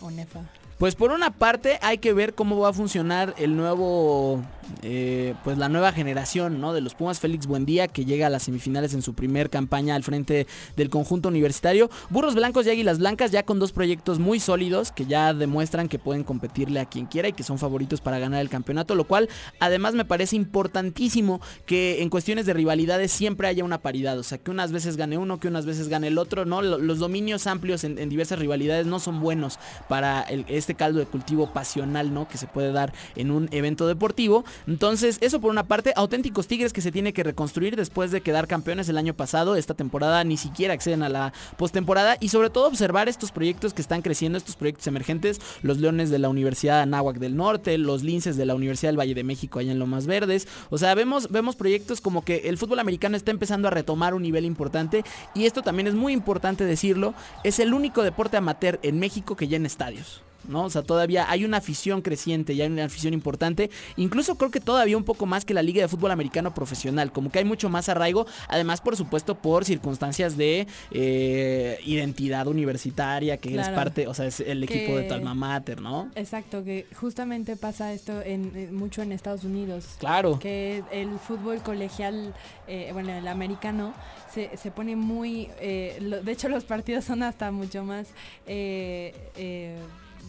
ONEFA? 0.00 0.40
Pues 0.78 0.94
por 0.94 1.10
una 1.10 1.32
parte 1.32 1.80
hay 1.82 1.98
que 1.98 2.12
ver 2.12 2.34
cómo 2.34 2.56
va 2.60 2.68
a 2.68 2.72
funcionar 2.72 3.34
el 3.38 3.56
nuevo, 3.56 4.44
eh, 4.82 5.34
pues 5.42 5.58
la 5.58 5.68
nueva 5.68 5.90
generación, 5.90 6.60
¿no? 6.60 6.72
De 6.72 6.80
los 6.80 6.94
Pumas 6.94 7.18
Félix 7.18 7.48
Buendía 7.48 7.88
que 7.88 8.04
llega 8.04 8.28
a 8.28 8.30
las 8.30 8.44
semifinales 8.44 8.94
en 8.94 9.02
su 9.02 9.12
primer 9.12 9.50
campaña 9.50 9.96
al 9.96 10.04
frente 10.04 10.46
del 10.76 10.88
conjunto 10.88 11.30
universitario. 11.30 11.90
Burros 12.10 12.36
Blancos 12.36 12.64
y 12.66 12.70
Águilas 12.70 13.00
Blancas 13.00 13.32
ya 13.32 13.42
con 13.42 13.58
dos 13.58 13.72
proyectos 13.72 14.20
muy 14.20 14.38
sólidos 14.38 14.92
que 14.92 15.04
ya 15.04 15.34
demuestran 15.34 15.88
que 15.88 15.98
pueden 15.98 16.22
competirle 16.22 16.78
a 16.78 16.86
quien 16.86 17.06
quiera 17.06 17.26
y 17.26 17.32
que 17.32 17.42
son 17.42 17.58
favoritos 17.58 18.00
para 18.00 18.20
ganar 18.20 18.40
el 18.40 18.48
campeonato, 18.48 18.94
lo 18.94 19.02
cual 19.02 19.28
además 19.58 19.94
me 19.94 20.04
parece 20.04 20.36
importantísimo 20.36 21.40
que 21.66 22.02
en 22.02 22.08
cuestiones 22.08 22.46
de 22.46 22.54
rivalidades 22.54 23.10
siempre 23.10 23.48
haya 23.48 23.64
una 23.64 23.78
paridad, 23.78 24.16
o 24.16 24.22
sea, 24.22 24.38
que 24.38 24.52
unas 24.52 24.70
veces 24.70 24.96
gane 24.96 25.18
uno, 25.18 25.40
que 25.40 25.48
unas 25.48 25.66
veces 25.66 25.88
gane 25.88 26.07
el 26.08 26.18
otro, 26.18 26.44
¿no? 26.44 26.62
Los 26.62 26.98
dominios 26.98 27.46
amplios 27.46 27.84
en, 27.84 28.08
diversas 28.08 28.38
rivalidades 28.38 28.86
no 28.86 28.98
son 29.00 29.20
buenos 29.20 29.58
para 29.88 30.22
este 30.22 30.74
caldo 30.74 30.98
de 30.98 31.06
cultivo 31.06 31.52
pasional, 31.52 32.12
¿no? 32.12 32.28
Que 32.28 32.38
se 32.38 32.46
puede 32.46 32.72
dar 32.72 32.92
en 33.16 33.30
un 33.30 33.48
evento 33.52 33.86
deportivo. 33.86 34.44
Entonces, 34.66 35.18
eso 35.20 35.40
por 35.40 35.50
una 35.50 35.64
parte, 35.64 35.92
auténticos 35.96 36.46
Tigres 36.46 36.72
que 36.72 36.80
se 36.80 36.92
tiene 36.92 37.12
que 37.12 37.22
reconstruir 37.22 37.76
después 37.76 38.10
de 38.10 38.20
quedar 38.20 38.46
campeones 38.46 38.88
el 38.88 38.98
año 38.98 39.14
pasado. 39.14 39.56
Esta 39.56 39.74
temporada 39.74 40.24
ni 40.24 40.36
siquiera 40.36 40.74
acceden 40.74 41.02
a 41.02 41.08
la 41.08 41.32
postemporada 41.56 42.16
y 42.20 42.28
sobre 42.28 42.50
todo 42.50 42.66
observar 42.66 43.08
estos 43.08 43.32
proyectos 43.32 43.74
que 43.74 43.82
están 43.82 44.02
creciendo, 44.02 44.38
estos 44.38 44.56
proyectos 44.56 44.86
emergentes, 44.86 45.40
los 45.62 45.78
Leones 45.78 46.10
de 46.10 46.18
la 46.18 46.28
Universidad 46.28 46.80
Anáhuac 46.80 47.18
del 47.18 47.36
Norte, 47.36 47.78
los 47.78 48.02
Linces 48.02 48.36
de 48.36 48.46
la 48.46 48.54
Universidad 48.54 48.90
del 48.90 49.00
Valle 49.00 49.14
de 49.14 49.24
México 49.24 49.58
allá 49.58 49.72
en 49.72 49.78
Lomas 49.78 50.06
Verdes. 50.06 50.48
O 50.70 50.78
sea, 50.78 50.94
vemos, 50.94 51.30
vemos 51.30 51.56
proyectos 51.56 52.00
como 52.00 52.24
que 52.24 52.48
el 52.48 52.58
fútbol 52.58 52.78
americano 52.78 53.16
está 53.16 53.30
empezando 53.30 53.68
a 53.68 53.70
retomar 53.70 54.14
un 54.14 54.22
nivel 54.22 54.44
importante 54.44 55.04
y 55.34 55.46
esto 55.46 55.62
también 55.62 55.87
es 55.88 55.94
muy 55.94 56.12
importante 56.12 56.64
decirlo, 56.64 57.14
es 57.44 57.58
el 57.58 57.74
único 57.74 58.02
deporte 58.02 58.36
amateur 58.36 58.78
en 58.82 58.98
México 58.98 59.36
que 59.36 59.48
llena 59.48 59.66
estadios. 59.66 60.22
¿No? 60.48 60.64
O 60.64 60.70
sea, 60.70 60.82
todavía 60.82 61.30
hay 61.30 61.44
una 61.44 61.58
afición 61.58 62.02
creciente, 62.02 62.56
ya 62.56 62.64
hay 62.64 62.70
una 62.70 62.84
afición 62.84 63.14
importante. 63.14 63.70
Incluso 63.96 64.36
creo 64.36 64.50
que 64.50 64.60
todavía 64.60 64.96
un 64.96 65.04
poco 65.04 65.26
más 65.26 65.44
que 65.44 65.54
la 65.54 65.62
Liga 65.62 65.82
de 65.82 65.88
Fútbol 65.88 66.10
Americano 66.10 66.54
Profesional. 66.54 67.12
Como 67.12 67.30
que 67.30 67.38
hay 67.38 67.44
mucho 67.44 67.68
más 67.68 67.88
arraigo. 67.88 68.26
Además, 68.48 68.80
por 68.80 68.96
supuesto, 68.96 69.34
por 69.36 69.64
circunstancias 69.64 70.36
de 70.36 70.66
eh, 70.90 71.78
identidad 71.84 72.46
universitaria, 72.46 73.36
que 73.36 73.56
es 73.58 73.68
parte, 73.68 74.08
o 74.08 74.14
sea, 74.14 74.26
es 74.26 74.40
el 74.40 74.64
equipo 74.64 74.96
de 74.96 75.04
tu 75.04 75.14
alma 75.14 75.34
mater, 75.34 75.80
¿no? 75.80 76.10
Exacto, 76.14 76.64
que 76.64 76.86
justamente 76.94 77.56
pasa 77.56 77.92
esto 77.92 78.20
en, 78.22 78.74
mucho 78.74 79.02
en 79.02 79.12
Estados 79.12 79.44
Unidos. 79.44 79.96
Claro. 79.98 80.38
Que 80.38 80.82
el 80.90 81.18
fútbol 81.18 81.62
colegial, 81.62 82.34
eh, 82.66 82.90
bueno, 82.92 83.12
el 83.12 83.28
americano, 83.28 83.92
se, 84.32 84.56
se 84.56 84.70
pone 84.70 84.96
muy... 84.96 85.48
Eh, 85.60 85.98
de 86.24 86.32
hecho, 86.32 86.48
los 86.48 86.64
partidos 86.64 87.04
son 87.04 87.22
hasta 87.22 87.50
mucho 87.50 87.84
más 87.84 88.08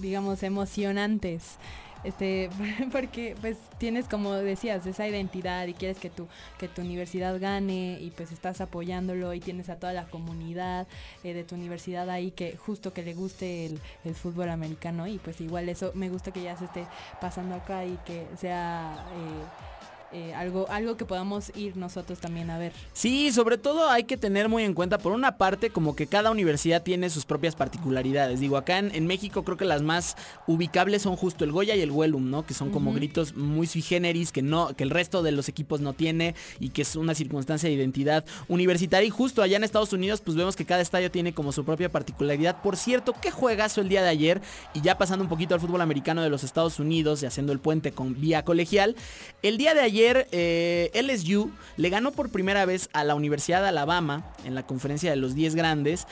digamos, 0.02 0.44
emocionantes. 0.44 1.58
este, 2.04 2.50
porque 2.92 3.36
pues 3.42 3.58
tienes 3.78 4.08
como 4.08 4.34
decías 4.34 4.86
esa 4.86 5.08
identidad 5.08 5.68
y 5.68 5.74
quieres 5.74 6.00
que 6.00 6.10
tu 6.10 6.28
que 6.58 6.68
tu 6.68 6.82
universidad 6.82 7.38
gane 7.40 7.98
y 8.00 8.12
pues 8.12 8.32
estás 8.32 8.62
apoyándolo 8.62 9.34
y 9.34 9.40
tienes 9.40 9.70
a 9.70 9.78
toda 9.78 9.94
la 9.94 10.06
comunidad 10.06 10.88
eh, 11.24 11.34
de 11.34 11.44
tu 11.44 11.56
universidad 11.56 12.10
ahí 12.10 12.32
que 12.32 12.56
justo 12.56 12.94
que 12.94 13.04
le 13.04 13.14
guste 13.14 13.66
el, 13.66 14.16
fútbol 14.16 14.50
americano 14.50 15.08
y 15.08 15.18
pues 15.18 15.40
igual 15.42 15.70
eso 15.70 15.92
me 15.94 16.10
gusta 16.10 16.32
que 16.32 16.42
ya 16.42 16.58
se 16.58 16.66
esté 16.66 16.86
pasando 17.22 17.56
acá 17.56 17.86
y 17.86 17.98
que 18.06 18.26
sea 18.38 19.06
eh, 19.14 19.69
eh, 20.12 20.34
algo, 20.34 20.66
algo 20.70 20.98
que 20.98 21.06
podamos 21.06 21.52
ir 21.56 21.78
nosotros 21.78 22.20
también 22.20 22.50
a 22.50 22.58
ver. 22.58 22.74
Sí, 22.94 23.32
sobre 23.32 23.60
todo 23.60 23.90
hay 23.90 24.06
que 24.06 24.18
tener 24.18 24.50
muy 24.50 24.64
en 24.64 24.74
cuenta, 24.74 24.98
por 24.98 25.12
una 25.12 25.38
parte, 25.38 25.70
como 25.70 25.96
que 25.96 26.08
cada 26.08 26.32
universidad 26.32 26.82
tiene 26.82 27.12
sus 27.12 27.26
propias 27.26 27.56
particularidades. 27.56 28.40
Digo, 28.40 28.58
acá 28.58 28.80
en, 28.80 29.06
México 29.06 29.44
creo 29.44 29.58
que 29.58 29.66
las 29.66 29.84
más 29.84 30.18
ubicables 30.48 31.04
son 31.04 31.16
justo 31.16 31.44
el 31.44 31.52
Goya 31.52 31.76
y 31.76 31.82
el 31.82 31.92
Wellum, 31.92 32.30
¿no? 32.30 32.44
Que 32.44 32.56
son 32.56 32.72
como 32.72 32.92
gritos 32.92 33.36
muy 33.36 33.68
sui 33.68 33.84
generis 33.84 34.32
que 34.32 34.42
no, 34.42 34.76
que 34.76 34.84
el 34.84 34.90
resto 34.90 35.22
de 35.22 35.32
los 35.32 35.48
equipos 35.48 35.80
no 35.80 35.94
tiene 35.94 36.34
y 36.60 36.70
que 36.70 36.82
es 36.82 36.96
una 36.96 37.14
circunstancia 37.14 37.70
de 37.70 37.76
identidad 37.76 38.26
universitaria. 38.48 39.08
Y 39.08 39.12
justo 39.12 39.44
allá 39.44 39.58
en 39.58 39.64
Estados 39.64 39.94
Unidos, 39.94 40.22
pues 40.22 40.36
vemos 40.36 40.56
que 40.56 40.66
cada 40.66 40.82
estadio 40.82 41.12
tiene 41.12 41.34
como 41.34 41.52
su 41.52 41.64
propia 41.64 41.90
particularidad. 41.92 42.62
Por 42.64 42.78
cierto, 42.78 43.14
qué 43.22 43.30
juegazo 43.30 43.82
el 43.82 43.90
día 43.90 44.02
de 44.02 44.10
ayer. 44.10 44.42
Y 44.74 44.82
ya 44.82 44.98
pasando 44.98 45.24
un 45.24 45.30
poquito 45.30 45.54
al 45.54 45.62
fútbol 45.62 45.82
americano 45.82 46.24
de 46.24 46.30
los 46.30 46.44
Estados 46.44 46.80
Unidos 46.80 47.22
y 47.22 47.28
haciendo 47.28 47.54
el 47.54 47.60
puente 47.60 47.92
con 47.92 48.20
vía 48.20 48.44
colegial. 48.44 48.96
El 49.44 49.58
día 49.58 49.74
de 49.74 49.82
ayer 49.82 49.99
ayer 50.00 50.28
eh, 50.32 50.92
LSU 50.94 51.52
le 51.76 51.90
ganó 51.90 52.12
por 52.12 52.30
primera 52.30 52.66
vez 52.66 52.90
a 52.94 53.04
la 53.04 53.16
Universidad 53.16 53.62
de 53.62 53.68
Alabama 53.68 54.24
en 54.46 54.56
la 54.56 54.66
conferencia 54.66 55.10
de 55.10 55.18
los 55.18 55.36
10 55.36 55.56
grandes, 55.56 56.08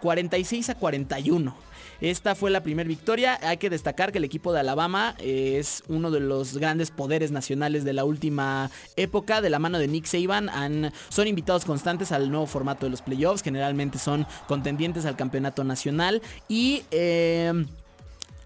46 0.00 0.68
eh, 0.68 0.72
a 0.72 0.74
41. 0.76 1.56
Esta 2.00 2.34
fue 2.34 2.50
la 2.50 2.62
primera 2.62 2.86
victoria. 2.86 3.38
Hay 3.42 3.56
que 3.56 3.70
destacar 3.70 4.12
que 4.12 4.18
el 4.18 4.24
equipo 4.24 4.52
de 4.52 4.60
Alabama 4.60 5.14
eh, 5.18 5.56
es 5.58 5.82
uno 5.88 6.10
de 6.10 6.20
los 6.20 6.58
grandes 6.58 6.90
poderes 6.90 7.30
nacionales 7.30 7.84
de 7.84 7.92
la 7.92 8.04
última 8.04 8.70
época. 8.96 9.40
De 9.40 9.50
la 9.50 9.58
mano 9.58 9.78
de 9.78 9.88
Nick 9.88 10.06
Saban 10.06 10.92
son 11.08 11.26
invitados 11.26 11.64
constantes 11.64 12.12
al 12.12 12.30
nuevo 12.30 12.46
formato 12.46 12.86
de 12.86 12.90
los 12.90 13.02
playoffs. 13.02 13.42
Generalmente 13.42 13.98
son 13.98 14.26
contendientes 14.46 15.06
al 15.06 15.16
campeonato 15.16 15.64
nacional. 15.64 16.22
Y... 16.48 16.82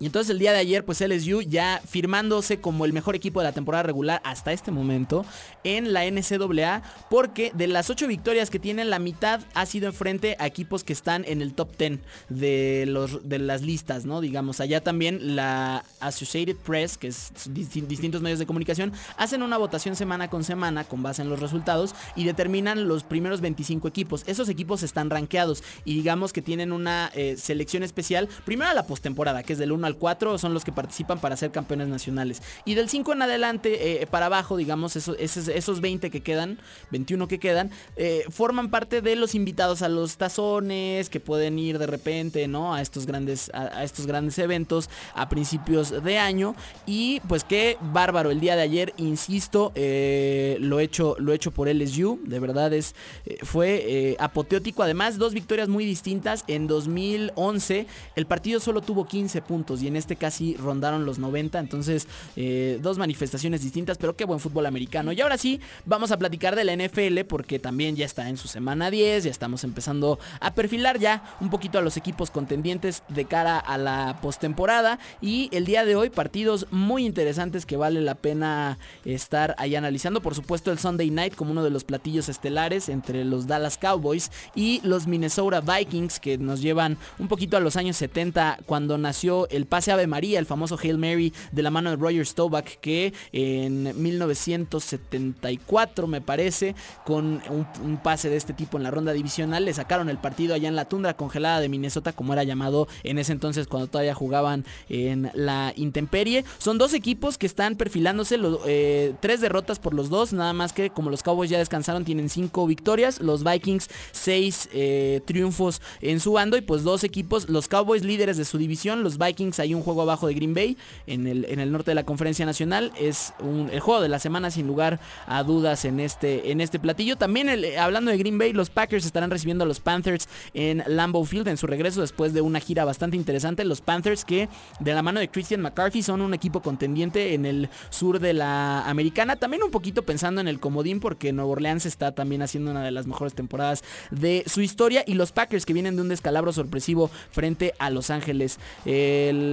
Y 0.00 0.06
entonces 0.06 0.30
el 0.30 0.38
día 0.38 0.52
de 0.52 0.58
ayer, 0.58 0.84
pues 0.84 1.00
LSU 1.00 1.42
ya 1.42 1.80
firmándose 1.86 2.60
como 2.60 2.84
el 2.84 2.92
mejor 2.92 3.16
equipo 3.16 3.40
de 3.40 3.44
la 3.44 3.52
temporada 3.52 3.82
regular 3.82 4.20
hasta 4.24 4.52
este 4.52 4.70
momento 4.70 5.24
en 5.64 5.92
la 5.92 6.08
NCAA, 6.08 6.82
porque 7.10 7.50
de 7.54 7.66
las 7.66 7.90
ocho 7.90 8.06
victorias 8.06 8.50
que 8.50 8.58
tienen, 8.58 8.90
la 8.90 8.98
mitad 8.98 9.40
ha 9.54 9.66
sido 9.66 9.88
enfrente 9.88 10.36
a 10.38 10.46
equipos 10.46 10.84
que 10.84 10.92
están 10.92 11.24
en 11.26 11.42
el 11.42 11.54
top 11.54 11.76
10 11.76 11.98
de, 12.28 12.84
los, 12.86 13.28
de 13.28 13.38
las 13.38 13.62
listas, 13.62 14.04
¿no? 14.04 14.20
Digamos, 14.20 14.60
allá 14.60 14.82
también 14.82 15.36
la 15.36 15.84
Associated 16.00 16.56
Press, 16.56 16.96
que 16.96 17.08
es 17.08 17.32
distintos 17.52 18.22
medios 18.22 18.38
de 18.38 18.46
comunicación, 18.46 18.92
hacen 19.16 19.42
una 19.42 19.56
votación 19.56 19.96
semana 19.96 20.28
con 20.28 20.44
semana 20.44 20.84
con 20.84 21.02
base 21.02 21.22
en 21.22 21.28
los 21.28 21.40
resultados 21.40 21.94
y 22.14 22.24
determinan 22.24 22.86
los 22.86 23.02
primeros 23.02 23.40
25 23.40 23.88
equipos. 23.88 24.22
Esos 24.26 24.48
equipos 24.48 24.82
están 24.82 25.10
rankeados 25.10 25.62
y 25.84 25.94
digamos 25.94 26.32
que 26.32 26.42
tienen 26.42 26.72
una 26.72 27.10
eh, 27.14 27.36
selección 27.36 27.82
especial, 27.82 28.28
primero 28.44 28.70
a 28.70 28.74
la 28.74 28.86
postemporada, 28.86 29.42
que 29.42 29.54
es 29.54 29.58
del 29.58 29.72
1 29.72 29.87
al 29.88 29.96
4 29.96 30.38
son 30.38 30.54
los 30.54 30.64
que 30.64 30.72
participan 30.72 31.18
para 31.18 31.36
ser 31.36 31.50
campeones 31.50 31.88
nacionales. 31.88 32.42
Y 32.64 32.74
del 32.74 32.88
5 32.88 33.12
en 33.12 33.22
adelante, 33.22 34.02
eh, 34.02 34.06
para 34.06 34.26
abajo, 34.26 34.56
digamos, 34.56 34.94
esos, 34.96 35.16
esos, 35.18 35.80
20 35.80 36.10
que 36.10 36.22
quedan, 36.22 36.58
21 36.90 37.26
que 37.26 37.38
quedan, 37.38 37.70
eh, 37.96 38.24
forman 38.30 38.70
parte 38.70 39.00
de 39.00 39.16
los 39.16 39.34
invitados 39.34 39.82
a 39.82 39.88
los 39.88 40.16
tazones, 40.16 41.10
que 41.10 41.20
pueden 41.20 41.58
ir 41.58 41.78
de 41.78 41.86
repente, 41.86 42.46
¿no? 42.48 42.74
A 42.74 42.82
estos 42.82 43.06
grandes, 43.06 43.50
a, 43.54 43.82
estos 43.82 44.06
grandes 44.06 44.38
eventos 44.38 44.88
a 45.14 45.28
principios 45.28 46.02
de 46.04 46.18
año. 46.18 46.54
Y 46.86 47.20
pues 47.28 47.44
qué 47.44 47.76
bárbaro 47.80 48.30
el 48.30 48.40
día 48.40 48.56
de 48.56 48.62
ayer, 48.62 48.94
insisto, 48.96 49.72
eh, 49.74 50.58
lo, 50.60 50.80
hecho, 50.80 51.16
lo 51.18 51.32
hecho 51.32 51.50
por 51.50 51.68
LSU, 51.68 52.20
de 52.24 52.38
verdad 52.38 52.72
es, 52.72 52.94
fue 53.42 54.16
apoteótico. 54.20 54.82
Además, 54.82 55.18
dos 55.18 55.34
victorias 55.34 55.68
muy 55.68 55.84
distintas. 55.84 56.44
En 56.46 56.66
2011 56.66 57.86
el 58.16 58.26
partido 58.26 58.60
solo 58.60 58.80
tuvo 58.80 59.06
15 59.06 59.42
puntos 59.42 59.77
y 59.82 59.88
en 59.88 59.96
este 59.96 60.16
casi 60.16 60.54
rondaron 60.56 61.04
los 61.04 61.18
90. 61.18 61.58
Entonces, 61.58 62.06
eh, 62.36 62.78
dos 62.82 62.98
manifestaciones 62.98 63.62
distintas, 63.62 63.98
pero 63.98 64.16
qué 64.16 64.24
buen 64.24 64.40
fútbol 64.40 64.66
americano. 64.66 65.12
Y 65.12 65.20
ahora 65.20 65.38
sí, 65.38 65.60
vamos 65.84 66.10
a 66.10 66.18
platicar 66.18 66.56
de 66.56 66.64
la 66.64 66.72
NFL 66.72 67.24
porque 67.28 67.58
también 67.58 67.96
ya 67.96 68.04
está 68.04 68.28
en 68.28 68.36
su 68.36 68.48
semana 68.48 68.90
10, 68.90 69.24
ya 69.24 69.30
estamos 69.30 69.64
empezando 69.64 70.18
a 70.40 70.54
perfilar 70.54 70.98
ya 70.98 71.22
un 71.40 71.50
poquito 71.50 71.78
a 71.78 71.82
los 71.82 71.96
equipos 71.96 72.30
contendientes 72.30 73.02
de 73.08 73.24
cara 73.24 73.58
a 73.58 73.78
la 73.78 74.18
postemporada. 74.22 74.98
Y 75.20 75.48
el 75.52 75.64
día 75.64 75.84
de 75.84 75.96
hoy, 75.96 76.10
partidos 76.10 76.66
muy 76.70 77.04
interesantes 77.04 77.66
que 77.66 77.76
vale 77.76 78.00
la 78.00 78.14
pena 78.14 78.78
estar 79.04 79.54
ahí 79.58 79.74
analizando. 79.76 80.20
Por 80.20 80.34
supuesto, 80.34 80.70
el 80.72 80.78
Sunday 80.78 81.10
Night 81.10 81.34
como 81.34 81.52
uno 81.52 81.64
de 81.64 81.70
los 81.70 81.84
platillos 81.84 82.28
estelares 82.28 82.88
entre 82.88 83.24
los 83.24 83.46
Dallas 83.46 83.78
Cowboys 83.78 84.30
y 84.54 84.80
los 84.82 85.06
Minnesota 85.06 85.60
Vikings 85.60 86.20
que 86.20 86.38
nos 86.38 86.60
llevan 86.60 86.98
un 87.18 87.28
poquito 87.28 87.56
a 87.56 87.60
los 87.60 87.76
años 87.76 87.96
70 87.96 88.60
cuando 88.66 88.98
nació 88.98 89.48
el 89.50 89.66
pase 89.68 89.92
Ave 89.92 90.06
María, 90.06 90.38
el 90.38 90.46
famoso 90.46 90.78
Hail 90.82 90.98
Mary 90.98 91.32
de 91.52 91.62
la 91.62 91.70
mano 91.70 91.90
de 91.90 91.96
Roger 91.96 92.26
Staubach 92.26 92.76
que 92.80 93.12
en 93.32 94.00
1974 94.00 96.06
me 96.06 96.20
parece 96.20 96.74
con 97.04 97.42
un, 97.48 97.98
pase 97.98 98.30
de 98.30 98.36
este 98.36 98.52
tipo 98.52 98.76
en 98.76 98.84
la 98.84 98.90
ronda 98.90 99.12
divisional 99.12 99.64
le 99.64 99.74
sacaron 99.74 100.08
el 100.08 100.18
partido 100.18 100.54
allá 100.54 100.68
en 100.68 100.76
la 100.76 100.84
tundra 100.84 101.14
congelada 101.14 101.60
de 101.60 101.68
Minnesota 101.68 102.12
como 102.12 102.32
era 102.32 102.44
llamado 102.44 102.88
en 103.02 103.18
ese 103.18 103.32
entonces 103.32 103.66
cuando 103.66 103.88
todavía 103.88 104.14
jugaban 104.14 104.64
en 104.88 105.30
la 105.34 105.72
intemperie. 105.76 106.44
Son 106.58 106.78
dos 106.78 106.94
equipos 106.94 107.38
que 107.38 107.46
están 107.46 107.76
perfilándose, 107.76 108.38
eh, 108.66 109.14
tres 109.20 109.40
derrotas 109.40 109.78
por 109.78 109.94
los 109.94 110.10
dos, 110.10 110.32
nada 110.32 110.52
más 110.52 110.72
que 110.72 110.90
como 110.90 111.10
los 111.10 111.22
Cowboys 111.22 111.50
ya 111.50 111.58
descansaron 111.58 112.04
tienen 112.04 112.28
cinco 112.28 112.66
victorias, 112.66 113.20
los 113.20 113.44
Vikings 113.44 113.88
seis 114.12 114.68
eh, 114.72 115.20
triunfos 115.24 115.80
en 116.00 116.20
su 116.20 116.32
bando 116.32 116.56
y 116.56 116.60
pues 116.60 116.82
dos 116.82 117.04
equipos, 117.04 117.48
los 117.48 117.68
Cowboys 117.68 118.04
líderes 118.04 118.36
de 118.36 118.44
su 118.44 118.58
división, 118.58 119.02
los 119.02 119.18
Vikings 119.18 119.57
hay 119.58 119.74
un 119.74 119.82
juego 119.82 120.02
abajo 120.02 120.26
de 120.26 120.34
Green 120.34 120.54
Bay 120.54 120.76
en 121.06 121.26
el, 121.26 121.44
en 121.46 121.60
el 121.60 121.72
norte 121.72 121.90
de 121.90 121.94
la 121.94 122.04
conferencia 122.04 122.46
nacional. 122.46 122.92
Es 122.98 123.32
el 123.72 123.80
juego 123.80 124.00
de 124.00 124.08
la 124.08 124.18
semana 124.18 124.50
sin 124.50 124.66
lugar 124.66 125.00
a 125.26 125.42
dudas 125.42 125.84
en 125.84 126.00
este, 126.00 126.50
en 126.50 126.60
este 126.60 126.78
platillo. 126.78 127.16
También 127.16 127.48
hablando 127.78 128.10
de 128.10 128.18
Green 128.18 128.38
Bay, 128.38 128.52
los 128.52 128.70
Packers 128.70 129.04
estarán 129.04 129.30
recibiendo 129.30 129.64
a 129.64 129.66
los 129.66 129.80
Panthers 129.80 130.28
en 130.54 130.82
Lambeau 130.86 131.24
Field 131.24 131.48
en 131.48 131.56
su 131.56 131.66
regreso 131.66 132.00
después 132.00 132.32
de 132.32 132.40
una 132.40 132.60
gira 132.60 132.84
bastante 132.84 133.16
interesante. 133.16 133.64
Los 133.64 133.80
Panthers 133.80 134.24
que 134.24 134.48
de 134.80 134.94
la 134.94 135.02
mano 135.02 135.20
de 135.20 135.28
Christian 135.28 135.60
McCarthy 135.60 136.02
son 136.02 136.20
un 136.20 136.34
equipo 136.34 136.60
contendiente 136.60 137.34
en 137.34 137.46
el 137.46 137.68
sur 137.90 138.20
de 138.20 138.34
la 138.34 138.88
americana. 138.88 139.36
También 139.36 139.62
un 139.62 139.70
poquito 139.70 140.02
pensando 140.02 140.40
en 140.40 140.48
el 140.48 140.60
comodín 140.60 141.00
porque 141.00 141.32
Nuevo 141.32 141.52
Orleans 141.52 141.86
está 141.86 142.12
también 142.12 142.42
haciendo 142.42 142.70
una 142.70 142.84
de 142.84 142.90
las 142.90 143.06
mejores 143.06 143.34
temporadas 143.34 143.82
de 144.10 144.44
su 144.46 144.60
historia. 144.60 145.04
Y 145.06 145.14
los 145.14 145.32
Packers 145.32 145.66
que 145.66 145.72
vienen 145.72 145.96
de 145.96 146.02
un 146.02 146.08
descalabro 146.08 146.52
sorpresivo 146.52 147.10
frente 147.30 147.74
a 147.78 147.90
Los 147.90 148.10
Ángeles. 148.10 148.58
El 148.84 149.47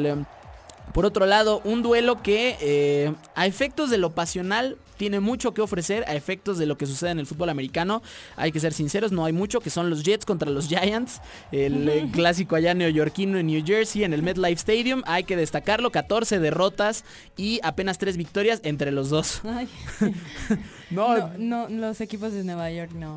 por 0.94 1.06
otro 1.06 1.26
lado, 1.26 1.62
un 1.64 1.84
duelo 1.84 2.22
que 2.22 2.58
eh, 2.62 3.14
a 3.36 3.46
efectos 3.46 3.90
de 3.90 3.98
lo 3.98 4.12
pasional 4.12 4.78
tiene 4.98 5.20
mucho 5.20 5.54
que 5.54 5.62
ofrecer 5.62 6.04
a 6.08 6.16
efectos 6.16 6.58
de 6.58 6.66
lo 6.66 6.78
que 6.78 6.86
sucede 6.86 7.12
en 7.12 7.20
el 7.20 7.26
fútbol 7.26 7.50
americano. 7.50 8.02
Hay 8.36 8.52
que 8.52 8.60
ser 8.60 8.74
sinceros, 8.74 9.12
no 9.12 9.26
hay 9.26 9.34
mucho, 9.34 9.60
que 9.60 9.70
son 9.70 9.90
los 9.90 10.04
Jets 10.04 10.26
contra 10.26 10.50
los 10.50 10.68
Giants, 10.68 11.22
el 11.52 12.10
clásico 12.12 12.56
allá 12.56 12.74
neoyorquino 12.74 13.38
en 13.38 13.48
New 13.48 13.64
Jersey, 13.66 14.04
en 14.04 14.14
el 14.14 14.24
MetLife 14.24 14.54
Stadium. 14.54 15.02
Hay 15.06 15.24
que 15.24 15.36
destacarlo, 15.36 15.92
14 15.92 16.40
derrotas 16.40 17.04
y 17.38 17.60
apenas 17.64 17.98
3 17.98 18.18
victorias 18.18 18.62
entre 18.64 18.92
los 18.92 19.10
dos. 19.10 19.42
no, 20.90 21.30
no, 21.38 21.68
los 21.70 22.02
equipos 22.02 22.34
de 22.34 22.44
Nueva 22.44 22.72
York 22.72 22.92
no, 22.94 23.16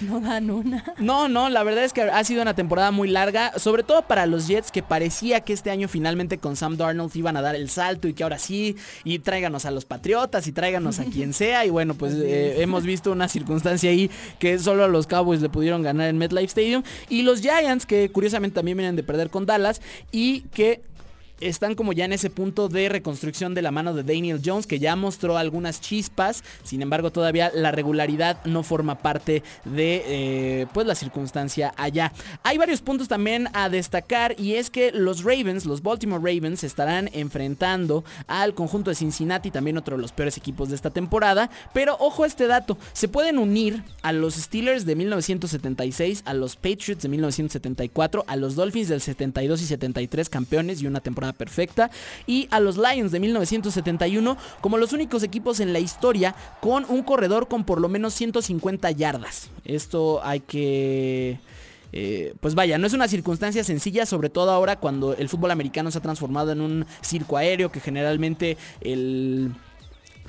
no 0.00 0.20
dan 0.20 0.50
una. 0.50 0.84
No, 0.98 1.28
no, 1.28 1.48
la 1.48 1.62
verdad 1.62 1.84
es 1.84 1.92
que 1.92 2.02
ha 2.02 2.24
sido 2.24 2.42
una 2.42 2.54
temporada 2.54 2.90
muy 2.90 3.08
larga, 3.08 3.58
sobre 3.58 3.82
todo 3.82 4.02
para 4.02 4.26
los 4.26 4.48
Jets, 4.48 4.70
que 4.70 4.82
parecía 4.82 5.40
que 5.40 5.52
este 5.52 5.70
año 5.70 5.88
finalmente 5.88 6.38
con 6.38 6.56
Sam 6.56 6.76
Darnold 6.76 7.14
iban 7.16 7.36
a 7.36 7.42
dar 7.42 7.54
el 7.54 7.68
salto 7.70 8.08
y 8.08 8.14
que 8.14 8.22
ahora 8.22 8.38
sí, 8.38 8.76
y 9.04 9.18
tráiganos 9.18 9.64
a 9.64 9.70
los 9.70 9.84
Patriotas 9.84 10.46
y 10.46 10.52
tráiganos 10.52 10.98
aquí 10.98 11.19
quien 11.20 11.34
sea. 11.34 11.66
Y 11.66 11.70
bueno, 11.70 11.94
pues 11.94 12.14
eh, 12.14 12.62
hemos 12.62 12.84
visto 12.84 13.12
una 13.12 13.28
circunstancia 13.28 13.90
ahí 13.90 14.10
que 14.38 14.58
solo 14.58 14.84
a 14.84 14.88
los 14.88 15.06
Cowboys 15.06 15.42
le 15.42 15.50
pudieron 15.50 15.82
ganar 15.82 16.08
en 16.08 16.16
MetLife 16.16 16.46
Stadium. 16.46 16.82
Y 17.10 17.22
los 17.22 17.42
Giants, 17.42 17.84
que 17.84 18.10
curiosamente 18.10 18.54
también 18.54 18.78
vienen 18.78 18.96
de 18.96 19.02
perder 19.02 19.28
con 19.28 19.44
Dallas 19.44 19.82
y 20.10 20.42
que 20.52 20.80
están 21.40 21.74
como 21.74 21.92
ya 21.92 22.04
en 22.04 22.12
ese 22.12 22.30
punto 22.30 22.68
de 22.68 22.88
reconstrucción 22.88 23.54
de 23.54 23.62
la 23.62 23.70
mano 23.70 23.94
de 23.94 24.02
Daniel 24.02 24.40
Jones, 24.44 24.66
que 24.66 24.78
ya 24.78 24.96
mostró 24.96 25.36
algunas 25.36 25.80
chispas, 25.80 26.44
sin 26.62 26.82
embargo 26.82 27.10
todavía 27.10 27.50
la 27.54 27.70
regularidad 27.70 28.44
no 28.44 28.62
forma 28.62 28.96
parte 28.96 29.42
de 29.64 30.02
eh, 30.06 30.66
pues 30.72 30.86
la 30.86 30.94
circunstancia 30.94 31.72
allá. 31.76 32.12
Hay 32.42 32.58
varios 32.58 32.80
puntos 32.82 33.08
también 33.08 33.48
a 33.52 33.68
destacar 33.68 34.34
y 34.38 34.54
es 34.54 34.70
que 34.70 34.92
los 34.92 35.24
Ravens, 35.24 35.66
los 35.66 35.82
Baltimore 35.82 36.22
Ravens, 36.22 36.64
estarán 36.64 37.10
enfrentando 37.12 38.04
al 38.26 38.54
conjunto 38.54 38.90
de 38.90 38.96
Cincinnati, 38.96 39.50
también 39.50 39.78
otro 39.78 39.96
de 39.96 40.02
los 40.02 40.12
peores 40.12 40.36
equipos 40.36 40.68
de 40.68 40.76
esta 40.76 40.90
temporada, 40.90 41.50
pero 41.72 41.96
ojo 41.98 42.24
a 42.24 42.26
este 42.26 42.46
dato, 42.46 42.76
se 42.92 43.08
pueden 43.08 43.38
unir 43.38 43.82
a 44.02 44.12
los 44.12 44.34
Steelers 44.34 44.84
de 44.84 44.96
1976, 44.96 46.22
a 46.24 46.34
los 46.34 46.56
Patriots 46.56 47.02
de 47.02 47.08
1974, 47.08 48.24
a 48.26 48.36
los 48.36 48.54
Dolphins 48.54 48.88
del 48.88 49.00
72 49.00 49.62
y 49.62 49.66
73 49.66 50.28
campeones 50.28 50.82
y 50.82 50.86
una 50.86 51.00
temporada 51.00 51.29
perfecta. 51.32 51.90
Y 52.26 52.48
a 52.50 52.60
los 52.60 52.76
Lions 52.76 53.12
de 53.12 53.20
1971 53.20 54.36
como 54.60 54.78
los 54.78 54.92
únicos 54.92 55.22
equipos 55.22 55.60
en 55.60 55.72
la 55.72 55.78
historia 55.78 56.34
con 56.60 56.84
un 56.88 57.02
corredor 57.02 57.48
con 57.48 57.64
por 57.64 57.80
lo 57.80 57.88
menos 57.88 58.14
150 58.14 58.90
yardas. 58.92 59.50
Esto 59.64 60.20
hay 60.24 60.40
que... 60.40 61.38
Eh, 61.92 62.34
pues 62.38 62.54
vaya, 62.54 62.78
no 62.78 62.86
es 62.86 62.92
una 62.92 63.08
circunstancia 63.08 63.64
sencilla, 63.64 64.06
sobre 64.06 64.30
todo 64.30 64.52
ahora 64.52 64.76
cuando 64.76 65.14
el 65.16 65.28
fútbol 65.28 65.50
americano 65.50 65.90
se 65.90 65.98
ha 65.98 66.00
transformado 66.00 66.52
en 66.52 66.60
un 66.60 66.86
circo 67.00 67.36
aéreo 67.36 67.72
que 67.72 67.80
generalmente 67.80 68.56
el 68.80 69.52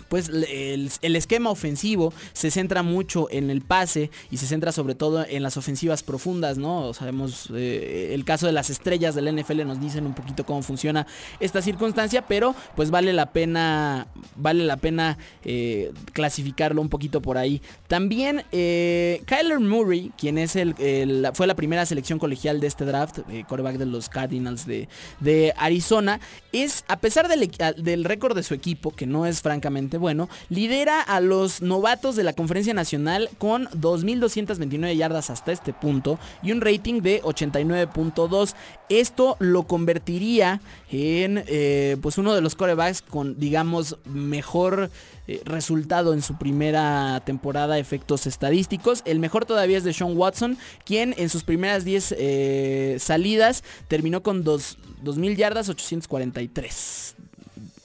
pues 0.07 0.29
el, 0.29 1.15
esquema 1.15 1.49
ofensivo 1.49 2.13
se 2.33 2.51
centra 2.51 2.83
mucho 2.83 3.27
en 3.31 3.49
el 3.49 3.61
pase 3.61 4.09
y 4.29 4.37
se 4.37 4.47
centra 4.47 4.71
sobre 4.71 4.95
todo 4.95 5.25
en 5.27 5.43
las 5.43 5.57
ofensivas 5.57 6.03
profundas, 6.03 6.57
¿no? 6.57 6.93
Sabemos 6.93 7.49
eh, 7.53 8.11
el 8.13 8.25
caso 8.25 8.45
de 8.47 8.53
las 8.53 8.69
estrellas 8.69 9.15
del 9.15 9.35
NFL 9.35 9.65
nos 9.65 9.79
dicen 9.79 10.05
un 10.05 10.13
poquito 10.13 10.45
cómo 10.45 10.61
funciona 10.61 11.07
esta 11.39 11.61
circunstancia, 11.61 12.25
pero 12.27 12.55
pues 12.75 12.91
vale 12.91 13.13
la 13.13 13.31
pena, 13.31 14.07
vale 14.35 14.65
la 14.65 14.77
pena 14.77 15.17
eh, 15.43 15.91
clasificarlo 16.13 16.81
un 16.81 16.89
poquito 16.89 17.21
por 17.21 17.37
ahí. 17.37 17.61
También 17.87 18.43
eh, 18.51 19.21
Kyler 19.25 19.59
Murray, 19.59 20.11
quien 20.17 20.37
es 20.37 20.55
el, 20.55 20.75
fue 21.33 21.47
la 21.47 21.55
primera 21.55 21.85
selección 21.85 22.19
colegial 22.19 22.59
de 22.59 22.67
este 22.67 22.85
draft, 22.85 23.19
coreback 23.47 23.77
de 23.77 23.85
los 23.85 24.09
Cardinals 24.09 24.65
de, 24.65 24.87
de 25.19 25.53
Arizona, 25.57 26.19
es 26.51 26.83
a 26.87 26.99
pesar 26.99 27.27
del, 27.27 27.51
del 27.77 28.03
récord 28.03 28.35
de 28.35 28.43
su 28.43 28.53
equipo, 28.53 28.91
que 28.91 29.05
no 29.05 29.25
es 29.25 29.41
francamente 29.41 29.90
bueno, 29.97 30.29
lidera 30.49 31.01
a 31.01 31.19
los 31.19 31.61
novatos 31.61 32.15
de 32.15 32.23
la 32.23 32.33
conferencia 32.33 32.73
nacional 32.73 33.29
con 33.37 33.67
2.229 33.69 34.95
yardas 34.95 35.29
hasta 35.29 35.51
este 35.51 35.73
punto 35.73 36.19
y 36.41 36.51
un 36.51 36.61
rating 36.61 37.01
de 37.01 37.21
89.2. 37.21 38.53
Esto 38.89 39.37
lo 39.39 39.63
convertiría 39.63 40.61
en 40.91 41.43
eh, 41.47 41.97
pues 42.01 42.17
uno 42.17 42.33
de 42.33 42.41
los 42.41 42.55
corebacks 42.55 43.01
con 43.01 43.39
digamos 43.39 43.97
mejor 44.05 44.89
eh, 45.27 45.41
resultado 45.45 46.13
en 46.13 46.21
su 46.21 46.37
primera 46.37 47.21
temporada 47.23 47.77
efectos 47.77 48.27
estadísticos. 48.27 49.01
El 49.05 49.19
mejor 49.19 49.45
todavía 49.45 49.77
es 49.77 49.83
de 49.83 49.93
Sean 49.93 50.17
Watson, 50.17 50.57
quien 50.83 51.13
en 51.17 51.29
sus 51.29 51.43
primeras 51.43 51.85
10 51.85 52.15
eh, 52.17 52.97
salidas 52.99 53.63
terminó 53.87 54.23
con 54.23 54.43
2.000 54.43 55.35
yardas 55.35 55.69
843. 55.69 57.15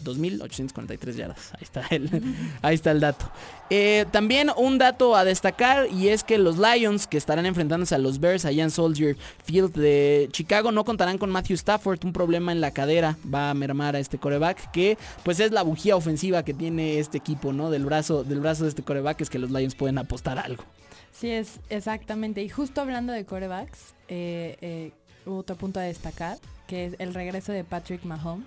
2.843 0.07 1.15
yardas. 1.15 1.53
Ahí 1.55 1.63
está 1.63 1.87
el, 1.91 2.23
ahí 2.63 2.75
está 2.75 2.93
el 2.93 3.01
dato. 3.01 3.31
Eh, 3.69 4.07
también 4.13 4.51
un 4.57 4.79
dato 4.79 5.17
a 5.17 5.25
destacar 5.25 5.91
y 5.91 6.09
es 6.09 6.23
que 6.23 6.39
los 6.39 6.57
Lions 6.59 7.07
que 7.07 7.17
estarán 7.17 7.47
enfrentándose 7.47 7.95
a 7.95 7.99
los 7.99 8.21
Bears 8.21 8.45
allá 8.45 8.63
en 8.63 8.71
Soldier 8.71 9.17
Field 9.45 9.75
de 9.75 10.29
Chicago 10.31 10.71
no 10.71 10.85
contarán 10.85 11.19
con 11.19 11.31
Matthew 11.31 11.55
Stafford. 11.55 12.05
Un 12.05 12.13
problema 12.13 12.53
en 12.53 12.61
la 12.61 12.71
cadera 12.71 13.17
va 13.33 13.51
a 13.51 13.55
mermar 13.55 13.97
a 13.97 13.99
este 13.99 14.19
coreback 14.19 14.71
que 14.71 14.97
pues 15.25 15.41
es 15.41 15.51
la 15.51 15.63
bujía 15.63 15.97
ofensiva 15.97 16.45
que 16.45 16.55
tiene 16.55 16.99
este 16.99 17.19
equipo, 17.19 17.53
¿no? 17.53 17.71
Del 17.71 17.85
brazo, 17.85 18.23
del 18.25 18.41
brazo 18.41 18.65
de 18.65 18.71
este 18.71 18.83
coreback 18.83 19.21
es 19.21 19.31
que 19.31 19.39
los 19.39 19.51
Lions 19.51 19.75
pueden 19.75 19.99
apostar 19.99 20.39
algo. 20.39 20.65
Sí, 21.13 21.31
es 21.31 21.61
exactamente. 21.71 22.43
Y 22.43 22.49
justo 22.49 22.83
hablando 22.83 23.13
de 23.13 23.25
corebacks, 23.25 23.95
eh, 24.09 24.57
eh, 24.61 24.93
otro 25.25 25.57
punto 25.57 25.81
a 25.81 25.83
destacar, 25.83 26.39
que 26.67 26.87
es 26.87 26.97
el 26.99 27.15
regreso 27.15 27.53
de 27.53 27.65
Patrick 27.65 28.05
Mahomes. 28.05 28.47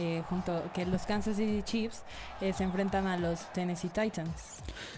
Eh, 0.00 0.22
junto 0.30 0.62
que 0.74 0.86
los 0.86 1.02
Kansas 1.02 1.36
City 1.36 1.60
Chiefs 1.64 2.02
eh, 2.40 2.52
se 2.52 2.62
enfrentan 2.62 3.08
a 3.08 3.16
los 3.16 3.52
Tennessee 3.52 3.88
Titans. 3.88 4.30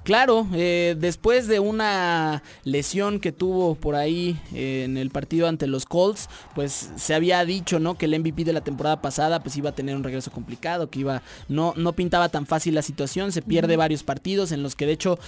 Claro, 0.02 0.46
eh, 0.52 0.94
después 0.98 1.46
de 1.46 1.58
una 1.58 2.42
lesión 2.64 3.18
que 3.18 3.32
tuvo 3.32 3.76
por 3.76 3.94
ahí 3.94 4.38
en 4.52 4.98
el 4.98 5.08
partido 5.08 5.48
ante 5.48 5.66
los 5.66 5.86
Colts, 5.86 6.28
pues 6.54 6.90
se 6.96 7.14
había 7.14 7.42
dicho, 7.46 7.78
¿no? 7.78 7.96
Que 7.96 8.04
el 8.04 8.20
MVP 8.20 8.44
de 8.44 8.52
la 8.52 8.60
temporada 8.60 9.00
pasada 9.00 9.42
pues 9.42 9.56
iba 9.56 9.70
a 9.70 9.74
tener 9.74 9.96
un 9.96 10.04
regreso 10.04 10.30
complicado, 10.30 10.90
que 10.90 11.00
iba 11.00 11.22
no 11.48 11.72
no 11.76 11.94
pintaba 11.94 12.28
tan 12.28 12.44
fácil 12.44 12.74
la 12.74 12.82
situación, 12.82 13.32
se 13.32 13.40
pierde 13.40 13.76
varios 13.76 14.02
partidos 14.02 14.52
en 14.52 14.62
los 14.62 14.76
que 14.76 14.84
de 14.84 14.92
hecho 14.92 15.18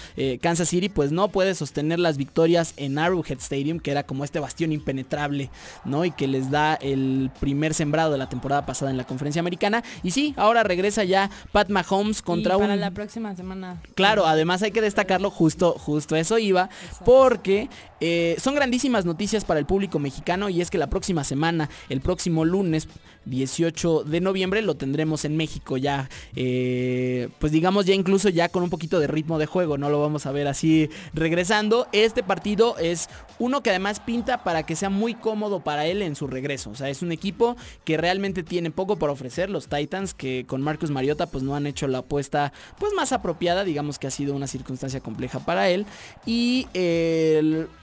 Kansas 0.43 0.69
City 0.69 0.91
pues 0.91 1.13
no 1.13 1.29
puede 1.29 1.55
sostener 1.55 1.99
las 1.99 2.19
victorias 2.19 2.75
en 2.77 2.99
Arrowhead 2.99 3.39
Stadium, 3.39 3.81
que 3.81 3.91
era 3.91 4.03
como 4.03 4.25
este 4.25 4.39
bastión 4.39 4.73
impenetrable, 4.73 5.51
¿no? 5.87 6.05
Y 6.05 6.11
que 6.11 6.29
les 6.29 6.51
da 6.51 6.75
el 6.75 7.31
primer 7.41 7.73
sembrado 7.73 8.13
de 8.13 8.19
la 8.19 8.29
temporada 8.29 8.67
pasada 8.67 8.91
en 8.91 8.99
la 8.99 9.05
conferencia 9.05 9.41
americana 9.41 9.62
y 10.03 10.11
sí, 10.11 10.35
ahora 10.37 10.63
regresa 10.63 11.05
ya 11.05 11.31
Pat 11.53 11.69
Mahomes 11.69 12.23
contra 12.23 12.57
y 12.57 12.59
para 12.59 12.77
la 12.77 12.91
próxima 12.91 13.35
semana. 13.37 13.81
Claro, 13.95 14.27
además 14.27 14.63
hay 14.63 14.71
que 14.73 14.81
destacarlo, 14.81 15.31
justo, 15.31 15.73
justo 15.79 16.17
eso 16.17 16.39
iba, 16.39 16.69
porque 17.05 17.69
eh, 18.01 18.37
son 18.39 18.55
grandísimas 18.55 19.05
noticias 19.05 19.45
para 19.45 19.61
el 19.61 19.67
público 19.67 19.99
mexicano 19.99 20.49
y 20.49 20.61
es 20.61 20.71
que 20.71 20.79
la 20.79 20.89
próxima 20.89 21.25
semana, 21.25 21.69
el 21.89 22.01
próximo 22.01 22.45
lunes 22.45 22.89
18 23.25 24.05
de 24.05 24.21
noviembre, 24.21 24.63
lo 24.63 24.77
tendremos 24.77 25.25
en 25.25 25.37
México 25.37 25.77
ya, 25.77 26.09
eh, 26.37 27.29
pues 27.39 27.53
digamos 27.53 27.87
ya 27.87 27.95
incluso 27.95 28.29
ya 28.29 28.49
con 28.49 28.63
un 28.63 28.71
poquito 28.71 29.01
de 29.01 29.07
ritmo 29.07 29.39
de 29.39 29.47
juego, 29.47 29.79
no 29.79 29.91
lo 29.91 30.01
vamos 30.01 30.27
a 30.27 30.33
ver 30.33 30.49
así 30.49 30.89
regresando. 31.15 31.87
Este 31.93 32.23
partido 32.23 32.77
es 32.79 33.09
uno 33.39 33.63
que 33.63 33.71
además 33.71 34.01
pinta 34.01 34.45
para 34.45 34.65
que 34.65 34.77
sea 34.77 34.91
muy 34.91 35.15
cómodo 35.15 35.61
para 35.61 35.87
él 35.87 36.03
en 36.03 36.17
su 36.17 36.27
regreso, 36.27 36.71
o 36.71 36.75
sea, 36.75 36.89
es 36.89 37.03
un 37.03 37.13
equipo 37.13 37.57
que 37.85 37.97
realmente 37.97 38.43
tiene 38.43 38.71
poco 38.71 38.97
por 38.97 39.11
ofrecer, 39.11 39.51
los 39.51 39.69
Titans 39.69 40.15
que 40.15 40.45
con 40.47 40.63
Marcus 40.63 40.91
Mariota 40.91 41.27
pues 41.27 41.43
no 41.43 41.55
han 41.55 41.67
hecho 41.67 41.89
la 41.89 41.99
apuesta 41.99 42.53
pues 42.79 42.93
más 42.95 43.13
apropiada, 43.13 43.65
digamos 43.65 43.99
que 43.99 44.07
ha 44.07 44.11
sido 44.11 44.35
una 44.35 44.47
circunstancia 44.47 45.01
compleja 45.01 45.41
para 45.41 45.69
él. 45.69 45.87
Y 46.27 46.67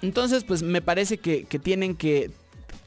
entonces, 0.02 0.44
pues 0.44 0.64
me 0.64 0.82
parece 0.82 1.18
que, 1.18 1.46
tienen 1.60 1.96
que 1.96 2.32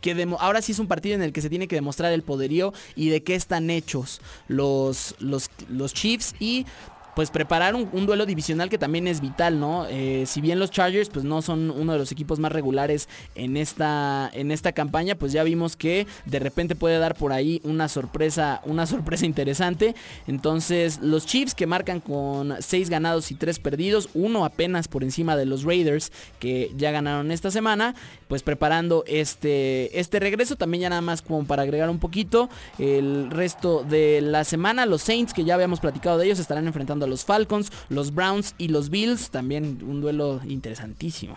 que 0.03 0.29
ahora 0.38 0.61
sí 0.61 0.73
es 0.73 0.79
un 0.79 0.88
partido 0.88 1.15
en 1.15 1.23
el 1.23 1.33
que 1.33 1.41
se 1.41 1.49
tiene 1.49 1.69
que 1.69 1.77
demostrar 1.77 2.12
el 2.12 2.23
poderío 2.23 2.75
y 2.95 3.09
de 3.09 3.23
qué 3.23 3.35
están 3.35 3.71
hechos 3.71 4.21
los, 4.49 5.15
los, 5.21 5.49
los 5.71 5.95
Chiefs 5.95 6.35
y 6.38 6.67
pues 7.14 7.31
preparar 7.31 7.75
un, 7.75 8.07
duelo 8.07 8.27
divisional 8.27 8.68
que 8.68 8.79
también 8.79 9.07
es 9.07 9.20
vital, 9.20 9.61
¿no? 9.61 9.87
Eh, 9.88 10.25
si 10.27 10.40
bien 10.40 10.59
los 10.59 10.70
Chargers 10.70 11.09
pues 11.09 11.25
no 11.25 11.42
son 11.42 11.70
uno 11.70 11.92
de 11.92 11.98
los 11.98 12.11
equipos 12.11 12.38
más 12.38 12.53
regulares 12.53 13.09
en 13.35 13.57
esta, 13.57 14.31
en 14.33 14.51
esta 14.51 14.72
campaña, 14.72 15.14
pues 15.14 15.33
ya 15.33 15.42
vimos 15.44 15.77
que 15.77 16.07
de 16.25 16.38
repente 16.38 16.75
puede 16.75 16.98
dar 16.98 17.14
por 17.14 17.33
ahí 17.33 17.61
una 17.64 17.88
sorpresa, 17.88 18.61
una 18.64 18.87
sorpresa 18.87 19.27
interesante. 19.27 19.94
Entonces 20.27 21.01
los 21.01 21.27
Chiefs 21.27 21.55
que 21.55 21.66
marcan 21.66 22.01
con 22.01 22.55
6 22.59 22.90
ganados 22.90 23.31
y 23.31 23.35
3 23.35 23.59
perdidos, 23.59 24.09
uno 24.14 24.44
apenas 24.44 24.88
por 24.88 25.05
encima 25.05 25.37
de 25.37 25.46
los 25.46 25.64
Raiders 25.64 26.12
que 26.38 26.72
ya 26.77 26.90
ganaron 26.90 27.31
esta 27.31 27.51
semana, 27.51 27.94
pues 28.29 28.42
preparando 28.42 29.05
este, 29.07 29.98
este 30.01 30.18
regreso. 30.18 30.57
También 30.57 30.83
ya 30.83 30.88
nada 30.88 31.03
más 31.03 31.22
como 31.22 31.44
para 31.44 31.62
agregar 31.62 31.90
un 31.90 31.98
poquito, 31.98 32.48
el 32.79 33.31
resto 33.31 33.85
de 33.85 34.20
la 34.22 34.44
semana 34.44 34.87
los 34.87 35.03
Saints 35.03 35.33
que 35.33 35.44
ya 35.44 35.55
habíamos 35.55 35.81
platicado 35.81 36.18
de 36.18 36.27
ellos 36.27 36.38
estarán 36.38 36.66
enfrentando 36.66 37.02
a 37.05 37.07
los 37.07 37.25
Falcons, 37.25 37.71
los 37.88 38.15
Browns 38.15 38.55
y 38.59 38.69
los 38.69 38.91
Bills. 38.91 39.31
También 39.31 39.79
un 39.83 40.01
duelo 40.01 40.41
interesantísimo. 40.47 41.35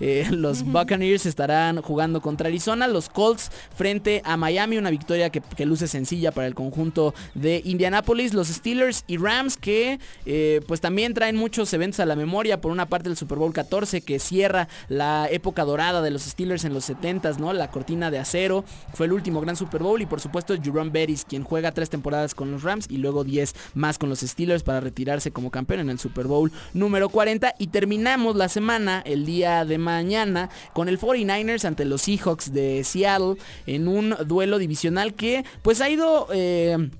Eh, 0.00 0.26
los 0.30 0.62
Buccaneers 0.62 1.26
estarán 1.26 1.80
jugando 1.82 2.20
contra 2.20 2.48
Arizona. 2.48 2.86
Los 2.88 3.08
Colts 3.08 3.50
frente 3.74 4.22
a 4.24 4.36
Miami. 4.36 4.78
Una 4.78 4.90
victoria 4.90 5.30
que, 5.30 5.66
luce 5.66 5.88
sencilla 5.88 6.32
para 6.32 6.46
el 6.46 6.54
conjunto 6.54 7.14
de 7.34 7.62
Indianapolis. 7.64 8.34
Los 8.34 8.48
Steelers 8.48 9.04
y 9.06 9.16
Rams 9.16 9.56
que 9.56 9.98
eh, 10.24 10.60
pues 10.66 10.80
también 10.80 11.14
traen 11.14 11.36
muchos 11.36 11.72
eventos 11.72 12.00
a 12.00 12.06
la 12.06 12.16
memoria. 12.16 12.60
Por 12.60 12.72
una 12.72 12.86
parte 12.86 13.08
el 13.08 13.16
Super 13.16 13.38
Bowl 13.38 13.52
14 13.52 14.00
que 14.02 14.18
cierra 14.18 14.68
la 14.88 15.28
época 15.30 15.64
dorada 15.64 16.02
de 16.02 16.10
los 16.10 16.22
Steelers 16.22 16.64
en 16.64 16.74
los 16.74 16.88
70s, 16.88 17.38
¿no? 17.38 17.52
La 17.52 17.70
cortina 17.70 18.10
de 18.10 18.18
acero. 18.18 18.64
Fue 18.94 19.06
el 19.06 19.12
último 19.12 19.40
gran 19.40 19.56
Super 19.56 19.82
Bowl. 19.82 20.00
Y 20.00 20.06
por 20.06 20.20
supuesto 20.20 20.54
Jerome 20.62 20.90
Bettis 20.90 21.24
quien 21.24 21.44
juega 21.44 21.72
tres 21.72 21.90
temporadas 21.90 22.34
con 22.34 22.50
los 22.50 22.62
Rams 22.62 22.86
y 22.88 22.98
luego 22.98 23.24
10 23.24 23.54
más 23.74 23.98
con 23.98 24.08
los 24.08 24.20
Steelers 24.20 24.62
para 24.62 24.80
tirarse 24.96 25.30
como 25.30 25.50
campeón 25.50 25.80
en 25.80 25.90
el 25.90 25.98
Super 26.00 26.26
Bowl 26.26 26.50
número 26.72 27.10
40 27.10 27.54
y 27.58 27.68
terminamos 27.68 28.34
la 28.34 28.48
semana 28.48 29.02
el 29.04 29.26
día 29.26 29.64
de 29.64 29.76
mañana 29.78 30.48
con 30.72 30.88
el 30.88 30.98
49ers 30.98 31.66
ante 31.66 31.84
los 31.84 32.02
Seahawks 32.02 32.52
de 32.52 32.82
Seattle 32.82 33.36
en 33.66 33.86
un 33.86 34.16
duelo 34.26 34.58
divisional 34.58 35.14
que 35.14 35.44
pues 35.62 35.80
ha 35.80 35.90
ido... 35.90 36.26
Eh, 36.32 36.90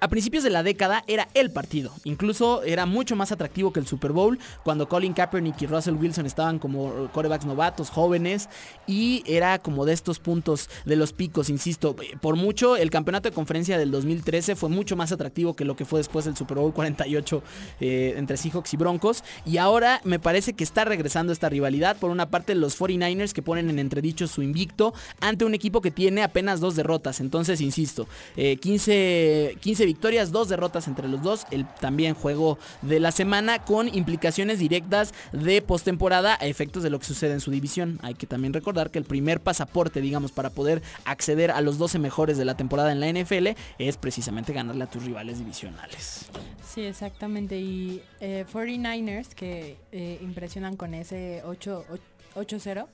a 0.00 0.08
principios 0.08 0.42
de 0.44 0.50
la 0.50 0.62
década 0.62 1.04
era 1.06 1.28
el 1.34 1.50
partido. 1.50 1.92
Incluso 2.04 2.62
era 2.62 2.86
mucho 2.86 3.16
más 3.16 3.32
atractivo 3.32 3.72
que 3.72 3.80
el 3.80 3.86
Super 3.86 4.12
Bowl 4.12 4.38
cuando 4.64 4.88
Colin 4.88 5.12
Kaepernick 5.12 5.62
y 5.62 5.66
Russell 5.66 5.94
Wilson 5.94 6.26
estaban 6.26 6.58
como 6.58 7.08
corebacks 7.12 7.46
novatos, 7.46 7.90
jóvenes. 7.90 8.48
Y 8.86 9.22
era 9.26 9.58
como 9.58 9.84
de 9.84 9.92
estos 9.92 10.18
puntos 10.18 10.68
de 10.84 10.96
los 10.96 11.12
picos, 11.12 11.48
insisto. 11.50 11.94
Por 12.20 12.36
mucho, 12.36 12.76
el 12.76 12.90
campeonato 12.90 13.28
de 13.28 13.34
conferencia 13.34 13.78
del 13.78 13.90
2013 13.90 14.56
fue 14.56 14.68
mucho 14.68 14.96
más 14.96 15.12
atractivo 15.12 15.54
que 15.54 15.64
lo 15.64 15.76
que 15.76 15.84
fue 15.84 16.00
después 16.00 16.24
del 16.24 16.36
Super 16.36 16.58
Bowl 16.58 16.72
48 16.72 17.42
eh, 17.80 18.14
entre 18.16 18.36
Seahawks 18.36 18.74
y 18.74 18.76
Broncos. 18.76 19.22
Y 19.44 19.58
ahora 19.58 20.00
me 20.04 20.18
parece 20.18 20.54
que 20.54 20.64
está 20.64 20.84
regresando 20.84 21.32
esta 21.32 21.48
rivalidad. 21.48 21.96
Por 21.96 22.10
una 22.10 22.30
parte, 22.30 22.54
los 22.54 22.78
49ers 22.78 23.32
que 23.32 23.42
ponen 23.42 23.70
en 23.70 23.78
entredicho 23.78 24.26
su 24.26 24.42
invicto 24.42 24.92
ante 25.20 25.44
un 25.44 25.54
equipo 25.54 25.80
que 25.80 25.90
tiene 25.90 26.22
apenas 26.22 26.60
dos 26.60 26.74
derrotas. 26.74 27.20
Entonces, 27.20 27.60
insisto, 27.60 28.08
15 28.36 28.92
eh, 28.92 29.56
15 29.68 29.84
victorias, 29.84 30.32
2 30.32 30.48
derrotas 30.48 30.88
entre 30.88 31.08
los 31.08 31.20
dos, 31.20 31.44
el 31.50 31.68
también 31.68 32.14
juego 32.14 32.58
de 32.80 33.00
la 33.00 33.12
semana 33.12 33.66
con 33.66 33.94
implicaciones 33.94 34.58
directas 34.58 35.12
de 35.32 35.60
postemporada 35.60 36.38
a 36.40 36.46
efectos 36.46 36.82
de 36.82 36.88
lo 36.88 36.98
que 36.98 37.04
sucede 37.04 37.34
en 37.34 37.40
su 37.40 37.50
división. 37.50 37.98
Hay 38.00 38.14
que 38.14 38.26
también 38.26 38.54
recordar 38.54 38.90
que 38.90 38.98
el 38.98 39.04
primer 39.04 39.40
pasaporte, 39.40 40.00
digamos, 40.00 40.32
para 40.32 40.48
poder 40.48 40.80
acceder 41.04 41.50
a 41.50 41.60
los 41.60 41.76
12 41.76 41.98
mejores 41.98 42.38
de 42.38 42.46
la 42.46 42.56
temporada 42.56 42.92
en 42.92 43.00
la 43.00 43.12
NFL 43.12 43.48
es 43.78 43.98
precisamente 43.98 44.54
ganarle 44.54 44.84
a 44.84 44.86
tus 44.86 45.04
rivales 45.04 45.38
divisionales. 45.38 46.30
Sí, 46.66 46.80
exactamente. 46.84 47.58
Y 47.58 48.00
49ers 48.22 49.34
que 49.34 49.76
impresionan 50.22 50.76
con 50.76 50.94
ese 50.94 51.42
8-0, 51.44 52.86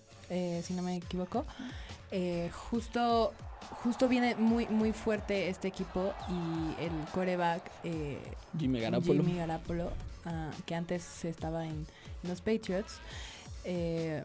si 0.65 0.75
no 0.75 0.83
me 0.83 0.97
equivoco. 0.97 1.47
Justo 2.71 3.33
justo 3.83 4.09
viene 4.09 4.35
muy 4.37 4.67
muy 4.67 4.93
fuerte 4.93 5.49
este 5.49 5.69
equipo 5.69 6.13
y 6.29 6.83
el 6.83 6.93
coreback 7.13 7.63
eh, 7.85 8.19
Jimmy 8.59 8.81
Garapolo, 8.81 9.23
Jimmy 9.23 9.39
Garapolo 9.39 9.91
ah, 10.25 10.51
que 10.67 10.75
antes 10.75 11.25
estaba 11.25 11.67
en, 11.67 11.87
los 12.23 12.41
Patriots, 12.41 13.01
eh, 13.65 14.25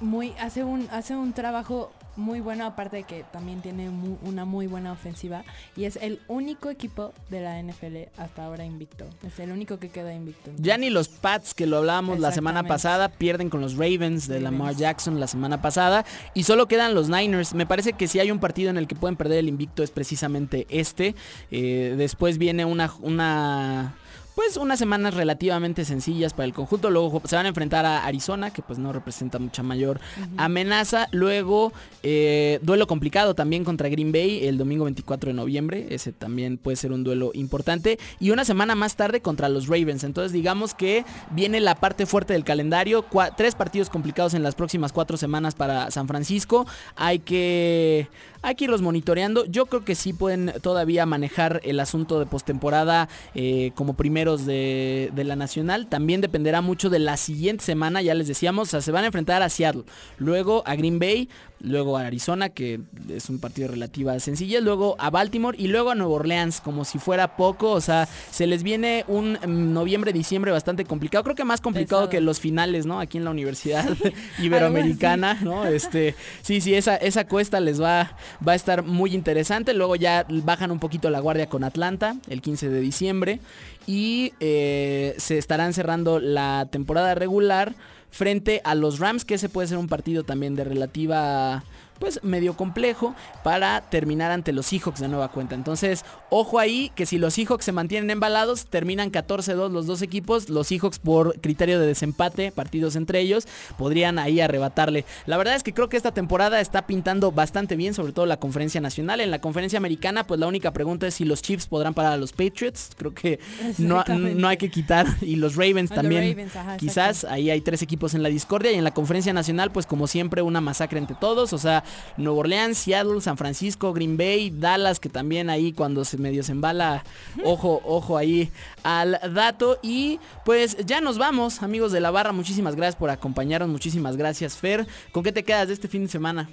muy 0.00 0.32
hace 0.40 0.62
un 0.62 0.88
hace 0.92 1.16
un 1.16 1.32
trabajo 1.32 1.90
muy 2.16 2.40
bueno, 2.40 2.66
aparte 2.66 2.98
de 2.98 3.02
que 3.04 3.24
también 3.32 3.60
tiene 3.60 3.90
una 4.22 4.44
muy 4.44 4.66
buena 4.66 4.92
ofensiva 4.92 5.44
y 5.76 5.84
es 5.84 5.96
el 5.96 6.20
único 6.28 6.70
equipo 6.70 7.12
de 7.30 7.40
la 7.40 7.62
NFL 7.62 8.08
hasta 8.18 8.44
ahora 8.44 8.64
invicto. 8.64 9.06
Es 9.26 9.38
el 9.38 9.50
único 9.50 9.78
que 9.78 9.88
queda 9.88 10.14
invicto. 10.14 10.50
Ya 10.56 10.78
ni 10.78 10.90
los 10.90 11.08
Pats, 11.08 11.54
que 11.54 11.66
lo 11.66 11.78
hablábamos 11.78 12.20
la 12.20 12.32
semana 12.32 12.64
pasada, 12.64 13.08
pierden 13.08 13.50
con 13.50 13.60
los 13.60 13.76
Ravens 13.76 14.28
de 14.28 14.40
Lamar 14.40 14.76
Jackson 14.76 15.20
la 15.20 15.26
semana 15.26 15.60
pasada 15.60 16.04
y 16.34 16.44
solo 16.44 16.66
quedan 16.68 16.94
los 16.94 17.08
Niners. 17.08 17.54
Me 17.54 17.66
parece 17.66 17.94
que 17.94 18.08
si 18.08 18.20
hay 18.20 18.30
un 18.30 18.38
partido 18.38 18.70
en 18.70 18.76
el 18.76 18.86
que 18.86 18.94
pueden 18.94 19.16
perder 19.16 19.38
el 19.38 19.48
invicto 19.48 19.82
es 19.82 19.90
precisamente 19.90 20.66
este. 20.70 21.14
Eh, 21.50 21.94
después 21.96 22.38
viene 22.38 22.64
una... 22.64 22.92
una 23.00 23.94
pues 24.34 24.56
unas 24.56 24.78
semanas 24.78 25.14
relativamente 25.14 25.84
sencillas 25.84 26.32
para 26.32 26.46
el 26.46 26.52
conjunto. 26.52 26.90
Luego 26.90 27.22
se 27.24 27.36
van 27.36 27.46
a 27.46 27.48
enfrentar 27.48 27.86
a 27.86 28.04
Arizona, 28.04 28.52
que 28.52 28.62
pues 28.62 28.78
no 28.78 28.92
representa 28.92 29.38
mucha 29.38 29.62
mayor 29.62 30.00
amenaza. 30.36 31.08
Luego, 31.12 31.72
eh, 32.02 32.58
duelo 32.62 32.86
complicado 32.86 33.34
también 33.34 33.64
contra 33.64 33.88
Green 33.88 34.12
Bay 34.12 34.46
el 34.46 34.58
domingo 34.58 34.84
24 34.84 35.28
de 35.28 35.34
noviembre. 35.34 35.86
Ese 35.90 36.12
también 36.12 36.58
puede 36.58 36.76
ser 36.76 36.92
un 36.92 37.04
duelo 37.04 37.30
importante. 37.34 37.98
Y 38.18 38.30
una 38.30 38.44
semana 38.44 38.74
más 38.74 38.96
tarde 38.96 39.20
contra 39.20 39.48
los 39.48 39.68
Ravens. 39.68 40.04
Entonces 40.04 40.32
digamos 40.32 40.74
que 40.74 41.04
viene 41.30 41.60
la 41.60 41.76
parte 41.76 42.06
fuerte 42.06 42.32
del 42.32 42.44
calendario. 42.44 43.04
tres 43.36 43.54
partidos 43.54 43.88
complicados 43.88 44.34
en 44.34 44.42
las 44.42 44.54
próximas 44.54 44.92
cuatro 44.92 45.16
semanas 45.16 45.54
para 45.54 45.90
San 45.90 46.08
Francisco. 46.08 46.66
Hay 46.96 47.20
que 47.20 48.08
hay 48.44 48.56
que 48.56 48.64
irlos 48.64 48.82
monitoreando. 48.82 49.46
Yo 49.46 49.66
creo 49.66 49.86
que 49.86 49.94
sí 49.94 50.12
pueden 50.12 50.52
todavía 50.60 51.06
manejar 51.06 51.62
el 51.64 51.80
asunto 51.80 52.18
de 52.20 52.26
postemporada 52.26 53.08
eh, 53.34 53.72
como 53.74 53.94
de, 54.24 55.10
la 55.14 55.36
nacional. 55.36 55.86
También 55.86 56.20
dependerá 56.20 56.60
mucho 56.60 56.90
de 56.90 56.98
la 56.98 57.16
siguiente 57.16 57.64
semana, 57.64 58.02
ya 58.02 58.14
les 58.14 58.26
decíamos, 58.26 58.70
se 58.70 58.90
van 58.90 59.04
a 59.04 59.08
enfrentar 59.08 59.42
a 59.42 59.48
Seattle, 59.48 59.84
luego 60.18 60.62
a 60.66 60.74
Green 60.74 60.98
Bay, 60.98 61.28
luego 61.60 61.96
a 61.96 62.06
Arizona, 62.06 62.50
que 62.50 62.80
es 63.08 63.28
un 63.30 63.38
partido 63.38 63.68
relativa 63.68 64.18
sencilla, 64.20 64.60
luego 64.60 64.96
a 64.98 65.10
Baltimore 65.10 65.56
y 65.58 65.68
luego 65.68 65.90
a 65.90 65.94
Nueva 65.94 66.14
Orleans, 66.14 66.60
como 66.60 66.84
si 66.84 66.98
fuera 66.98 67.36
poco, 67.36 67.70
o 67.70 67.80
sea, 67.80 68.08
se 68.30 68.46
les 68.46 68.62
viene 68.62 69.04
un 69.08 69.32
mm, 69.34 69.72
noviembre, 69.72 70.12
diciembre 70.12 70.52
bastante 70.52 70.84
complicado, 70.84 71.24
creo 71.24 71.36
que 71.36 71.44
más 71.44 71.60
complicado 71.60 72.08
que 72.08 72.20
los 72.20 72.40
finales, 72.40 72.86
¿no? 72.86 73.00
Aquí 73.00 73.18
en 73.18 73.24
la 73.24 73.30
Universidad 73.30 73.88
Iberoamericana, 74.38 75.38
¿no? 75.42 75.66
Este, 75.66 76.14
sí, 76.42 76.60
sí, 76.60 76.74
esa, 76.74 76.96
esa 76.96 77.26
cuesta 77.26 77.60
les 77.60 77.80
va, 77.80 78.16
va 78.46 78.52
a 78.52 78.56
estar 78.56 78.82
muy 78.82 79.14
interesante, 79.14 79.74
luego 79.74 79.96
ya 79.96 80.26
bajan 80.28 80.70
un 80.70 80.78
poquito 80.78 81.10
la 81.10 81.20
guardia 81.20 81.48
con 81.48 81.64
Atlanta, 81.64 82.16
el 82.28 82.42
15 82.42 82.68
de 82.68 82.80
diciembre, 82.80 83.40
y 83.86 84.32
eh, 84.40 85.14
se 85.18 85.38
estarán 85.38 85.72
cerrando 85.72 86.20
la 86.20 86.68
temporada 86.70 87.14
regular 87.14 87.74
frente 88.14 88.60
a 88.62 88.76
los 88.76 89.00
Rams, 89.00 89.24
que 89.24 89.34
ese 89.34 89.48
puede 89.48 89.66
ser 89.66 89.76
un 89.76 89.88
partido 89.88 90.22
también 90.22 90.54
de 90.54 90.62
relativa 90.62 91.64
pues 92.04 92.22
medio 92.22 92.54
complejo 92.54 93.14
para 93.42 93.80
terminar 93.80 94.30
ante 94.30 94.52
los 94.52 94.66
Seahawks 94.66 95.00
de 95.00 95.08
nueva 95.08 95.28
cuenta. 95.28 95.54
Entonces, 95.54 96.04
ojo 96.28 96.58
ahí 96.58 96.92
que 96.94 97.06
si 97.06 97.16
los 97.16 97.32
Seahawks 97.32 97.64
se 97.64 97.72
mantienen 97.72 98.10
embalados, 98.10 98.66
terminan 98.66 99.10
14-2 99.10 99.70
los 99.70 99.86
dos 99.86 100.02
equipos. 100.02 100.50
Los 100.50 100.66
Seahawks 100.66 100.98
por 100.98 101.40
criterio 101.40 101.80
de 101.80 101.86
desempate, 101.86 102.52
partidos 102.52 102.94
entre 102.96 103.20
ellos, 103.20 103.48
podrían 103.78 104.18
ahí 104.18 104.42
arrebatarle. 104.42 105.06
La 105.24 105.38
verdad 105.38 105.54
es 105.54 105.62
que 105.62 105.72
creo 105.72 105.88
que 105.88 105.96
esta 105.96 106.12
temporada 106.12 106.60
está 106.60 106.86
pintando 106.86 107.32
bastante 107.32 107.74
bien, 107.74 107.94
sobre 107.94 108.12
todo 108.12 108.26
la 108.26 108.36
conferencia 108.36 108.82
nacional. 108.82 109.20
En 109.20 109.30
la 109.30 109.40
conferencia 109.40 109.78
americana, 109.78 110.26
pues 110.26 110.38
la 110.38 110.46
única 110.46 110.74
pregunta 110.74 111.06
es 111.06 111.14
si 111.14 111.24
los 111.24 111.40
Chiefs 111.40 111.68
podrán 111.68 111.94
parar 111.94 112.12
a 112.12 112.16
los 112.18 112.32
Patriots. 112.32 112.90
Creo 112.98 113.14
que 113.14 113.40
no, 113.78 114.04
no, 114.04 114.48
hay 114.48 114.58
que 114.58 114.70
quitar. 114.70 115.06
Y 115.22 115.36
los 115.36 115.56
Ravens 115.56 115.88
también. 115.88 116.50
quizás 116.78 117.24
ahí 117.24 117.48
hay 117.48 117.62
tres 117.62 117.80
equipos 117.80 118.12
en 118.12 118.22
la 118.22 118.28
discordia. 118.28 118.72
Y 118.72 118.74
en 118.74 118.84
la 118.84 118.92
conferencia 118.92 119.32
nacional, 119.32 119.72
pues 119.72 119.86
como 119.86 120.06
siempre, 120.06 120.42
una 120.42 120.60
masacre 120.60 120.98
entre 120.98 121.16
todos. 121.16 121.54
O 121.54 121.58
sea, 121.58 121.82
Nuevo 122.16 122.40
Orleans, 122.40 122.78
Seattle, 122.78 123.20
San 123.20 123.36
Francisco, 123.36 123.92
Green 123.92 124.16
Bay, 124.16 124.50
Dallas, 124.50 125.00
que 125.00 125.08
también 125.08 125.50
ahí 125.50 125.72
cuando 125.72 126.04
se 126.04 126.18
medio 126.18 126.42
se 126.42 126.52
embala, 126.52 127.04
ojo, 127.44 127.80
ojo 127.84 128.16
ahí 128.16 128.50
al 128.82 129.18
dato. 129.32 129.78
Y 129.82 130.20
pues 130.44 130.76
ya 130.84 131.00
nos 131.00 131.18
vamos, 131.18 131.62
amigos 131.62 131.92
de 131.92 132.00
la 132.00 132.10
barra. 132.10 132.32
Muchísimas 132.32 132.76
gracias 132.76 132.96
por 132.96 133.10
acompañarnos, 133.10 133.68
muchísimas 133.68 134.16
gracias, 134.16 134.56
Fer. 134.56 134.86
¿Con 135.12 135.22
qué 135.22 135.32
te 135.32 135.44
quedas 135.44 135.68
de 135.68 135.74
este 135.74 135.88
fin 135.88 136.02
de 136.02 136.08
semana? 136.08 136.48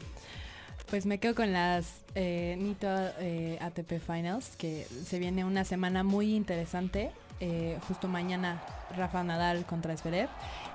Pues 0.89 1.05
me 1.05 1.19
quedo 1.19 1.35
con 1.35 1.53
las 1.53 2.01
eh, 2.15 2.57
Nito 2.59 2.87
eh, 3.19 3.57
ATP 3.61 4.01
Finals, 4.05 4.57
que 4.57 4.85
se 5.05 5.19
viene 5.19 5.45
una 5.45 5.63
semana 5.63 6.03
muy 6.03 6.35
interesante. 6.35 7.11
Eh, 7.43 7.79
justo 7.87 8.07
mañana 8.07 8.61
Rafa 8.95 9.23
Nadal 9.23 9.65
contra 9.65 9.97
Zverev 9.97 10.29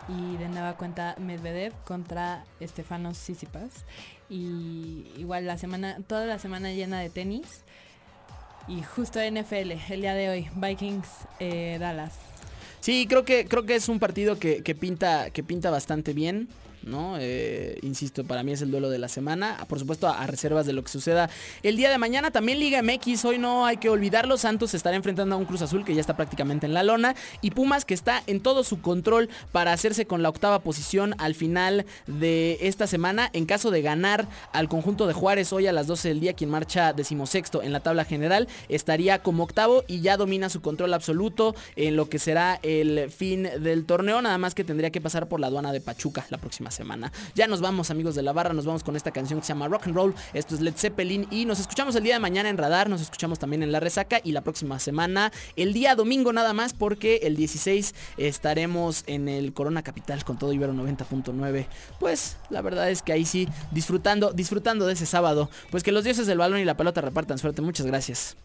y 0.08 0.36
de 0.36 0.48
nueva 0.48 0.76
cuenta 0.76 1.14
Medvedev 1.16 1.72
contra 1.84 2.44
Estefanos 2.58 3.18
Tsitsipas. 3.18 3.84
Y 4.28 5.06
igual 5.16 5.46
la 5.46 5.58
semana 5.58 5.98
toda 6.08 6.26
la 6.26 6.40
semana 6.40 6.72
llena 6.72 6.98
de 6.98 7.08
tenis 7.08 7.62
y 8.66 8.82
justo 8.82 9.20
NFL 9.20 9.72
el 9.90 10.00
día 10.00 10.14
de 10.14 10.28
hoy 10.28 10.50
Vikings 10.56 11.08
eh, 11.38 11.76
Dallas. 11.78 12.14
Sí 12.80 13.06
creo 13.08 13.24
que 13.24 13.46
creo 13.46 13.64
que 13.64 13.76
es 13.76 13.88
un 13.88 14.00
partido 14.00 14.40
que, 14.40 14.64
que 14.64 14.74
pinta 14.74 15.30
que 15.30 15.44
pinta 15.44 15.70
bastante 15.70 16.14
bien 16.14 16.48
¿no? 16.86 17.16
Eh, 17.18 17.78
insisto, 17.82 18.24
para 18.24 18.42
mí 18.42 18.52
es 18.52 18.62
el 18.62 18.70
duelo 18.70 18.88
de 18.88 18.98
la 18.98 19.08
semana. 19.08 19.58
Por 19.68 19.78
supuesto, 19.78 20.08
a, 20.08 20.26
reservas 20.26 20.66
de 20.66 20.72
lo 20.72 20.82
que 20.82 20.90
suceda 20.90 21.28
el 21.62 21.76
día 21.76 21.90
de 21.90 21.98
mañana. 21.98 22.30
También 22.30 22.60
Liga 22.60 22.82
MX, 22.82 23.24
hoy 23.24 23.38
no 23.38 23.66
hay 23.66 23.76
que 23.76 23.88
olvidarlo. 23.88 24.36
Santos 24.36 24.72
estará 24.74 24.96
enfrentando 24.96 25.34
a 25.34 25.38
un 25.38 25.44
Cruz 25.44 25.62
Azul 25.62 25.84
que 25.84 25.94
ya 25.94 26.00
está 26.00 26.16
prácticamente 26.16 26.66
en 26.66 26.74
la 26.74 26.82
lona. 26.82 27.14
Y 27.42 27.50
Pumas 27.50 27.84
que 27.84 27.94
está 27.94 28.22
en 28.26 28.40
todo 28.40 28.64
su 28.64 28.80
control 28.80 29.28
para 29.52 29.72
hacerse 29.72 30.06
con 30.06 30.22
la 30.22 30.28
octava 30.28 30.60
posición 30.60 31.14
al 31.18 31.34
final 31.34 31.86
de 32.06 32.58
esta 32.60 32.86
semana. 32.86 33.30
En 33.32 33.46
caso 33.46 33.70
de 33.70 33.82
ganar 33.82 34.28
al 34.52 34.68
conjunto 34.68 35.06
de 35.06 35.12
Juárez 35.12 35.52
hoy 35.52 35.66
a 35.66 35.72
las 35.72 35.86
12 35.86 36.08
del 36.08 36.20
día, 36.20 36.34
quien 36.34 36.50
marcha 36.50 36.92
decimosexto 36.92 37.62
en 37.62 37.72
la 37.72 37.80
tabla 37.80 38.04
general, 38.04 38.48
estaría 38.68 39.22
como 39.22 39.42
octavo 39.42 39.82
y 39.88 40.00
ya 40.00 40.16
domina 40.16 40.48
su 40.48 40.60
control 40.60 40.94
absoluto 40.94 41.54
en 41.74 41.96
lo 41.96 42.08
que 42.08 42.18
será 42.18 42.60
el 42.62 43.10
fin 43.10 43.48
del 43.60 43.84
torneo. 43.84 44.22
Nada 44.22 44.38
más 44.38 44.54
que 44.54 44.64
tendría 44.64 44.90
que 44.90 45.00
pasar 45.00 45.28
por 45.28 45.40
la 45.40 45.48
aduana 45.48 45.72
de 45.72 45.80
Pachuca 45.80 46.26
la 46.30 46.38
próxima 46.38 46.70
semana. 46.76 47.10
Ya 47.34 47.48
nos 47.48 47.60
vamos 47.60 47.90
amigos 47.90 48.14
de 48.14 48.22
la 48.22 48.32
barra, 48.32 48.52
nos 48.52 48.66
vamos 48.66 48.84
con 48.84 48.94
esta 48.96 49.10
canción 49.10 49.40
que 49.40 49.46
se 49.46 49.52
llama 49.52 49.68
Rock 49.68 49.86
and 49.86 49.96
Roll. 49.96 50.14
Esto 50.34 50.54
es 50.54 50.60
Led 50.60 50.74
Zeppelin 50.76 51.26
y 51.30 51.44
nos 51.44 51.58
escuchamos 51.58 51.96
el 51.96 52.04
día 52.04 52.14
de 52.14 52.20
mañana 52.20 52.48
en 52.48 52.58
Radar, 52.58 52.88
nos 52.88 53.00
escuchamos 53.00 53.38
también 53.38 53.62
en 53.62 53.72
La 53.72 53.80
Resaca 53.80 54.20
y 54.22 54.32
la 54.32 54.42
próxima 54.42 54.78
semana, 54.78 55.32
el 55.56 55.72
día 55.72 55.94
domingo 55.94 56.32
nada 56.32 56.52
más 56.52 56.74
porque 56.74 57.20
el 57.22 57.36
16 57.36 57.94
estaremos 58.16 59.04
en 59.06 59.28
el 59.28 59.52
Corona 59.52 59.82
Capital 59.82 60.24
con 60.24 60.38
todo 60.38 60.52
Ibero 60.52 60.72
90.9. 60.74 61.66
Pues 61.98 62.36
la 62.50 62.62
verdad 62.62 62.90
es 62.90 63.02
que 63.02 63.12
ahí 63.12 63.24
sí, 63.24 63.48
disfrutando, 63.70 64.32
disfrutando 64.32 64.86
de 64.86 64.92
ese 64.92 65.06
sábado. 65.06 65.50
Pues 65.70 65.82
que 65.82 65.92
los 65.92 66.04
dioses 66.04 66.26
del 66.26 66.38
balón 66.38 66.60
y 66.60 66.64
la 66.64 66.76
pelota 66.76 67.00
repartan 67.00 67.38
suerte. 67.38 67.62
Muchas 67.62 67.86
gracias. 67.86 68.36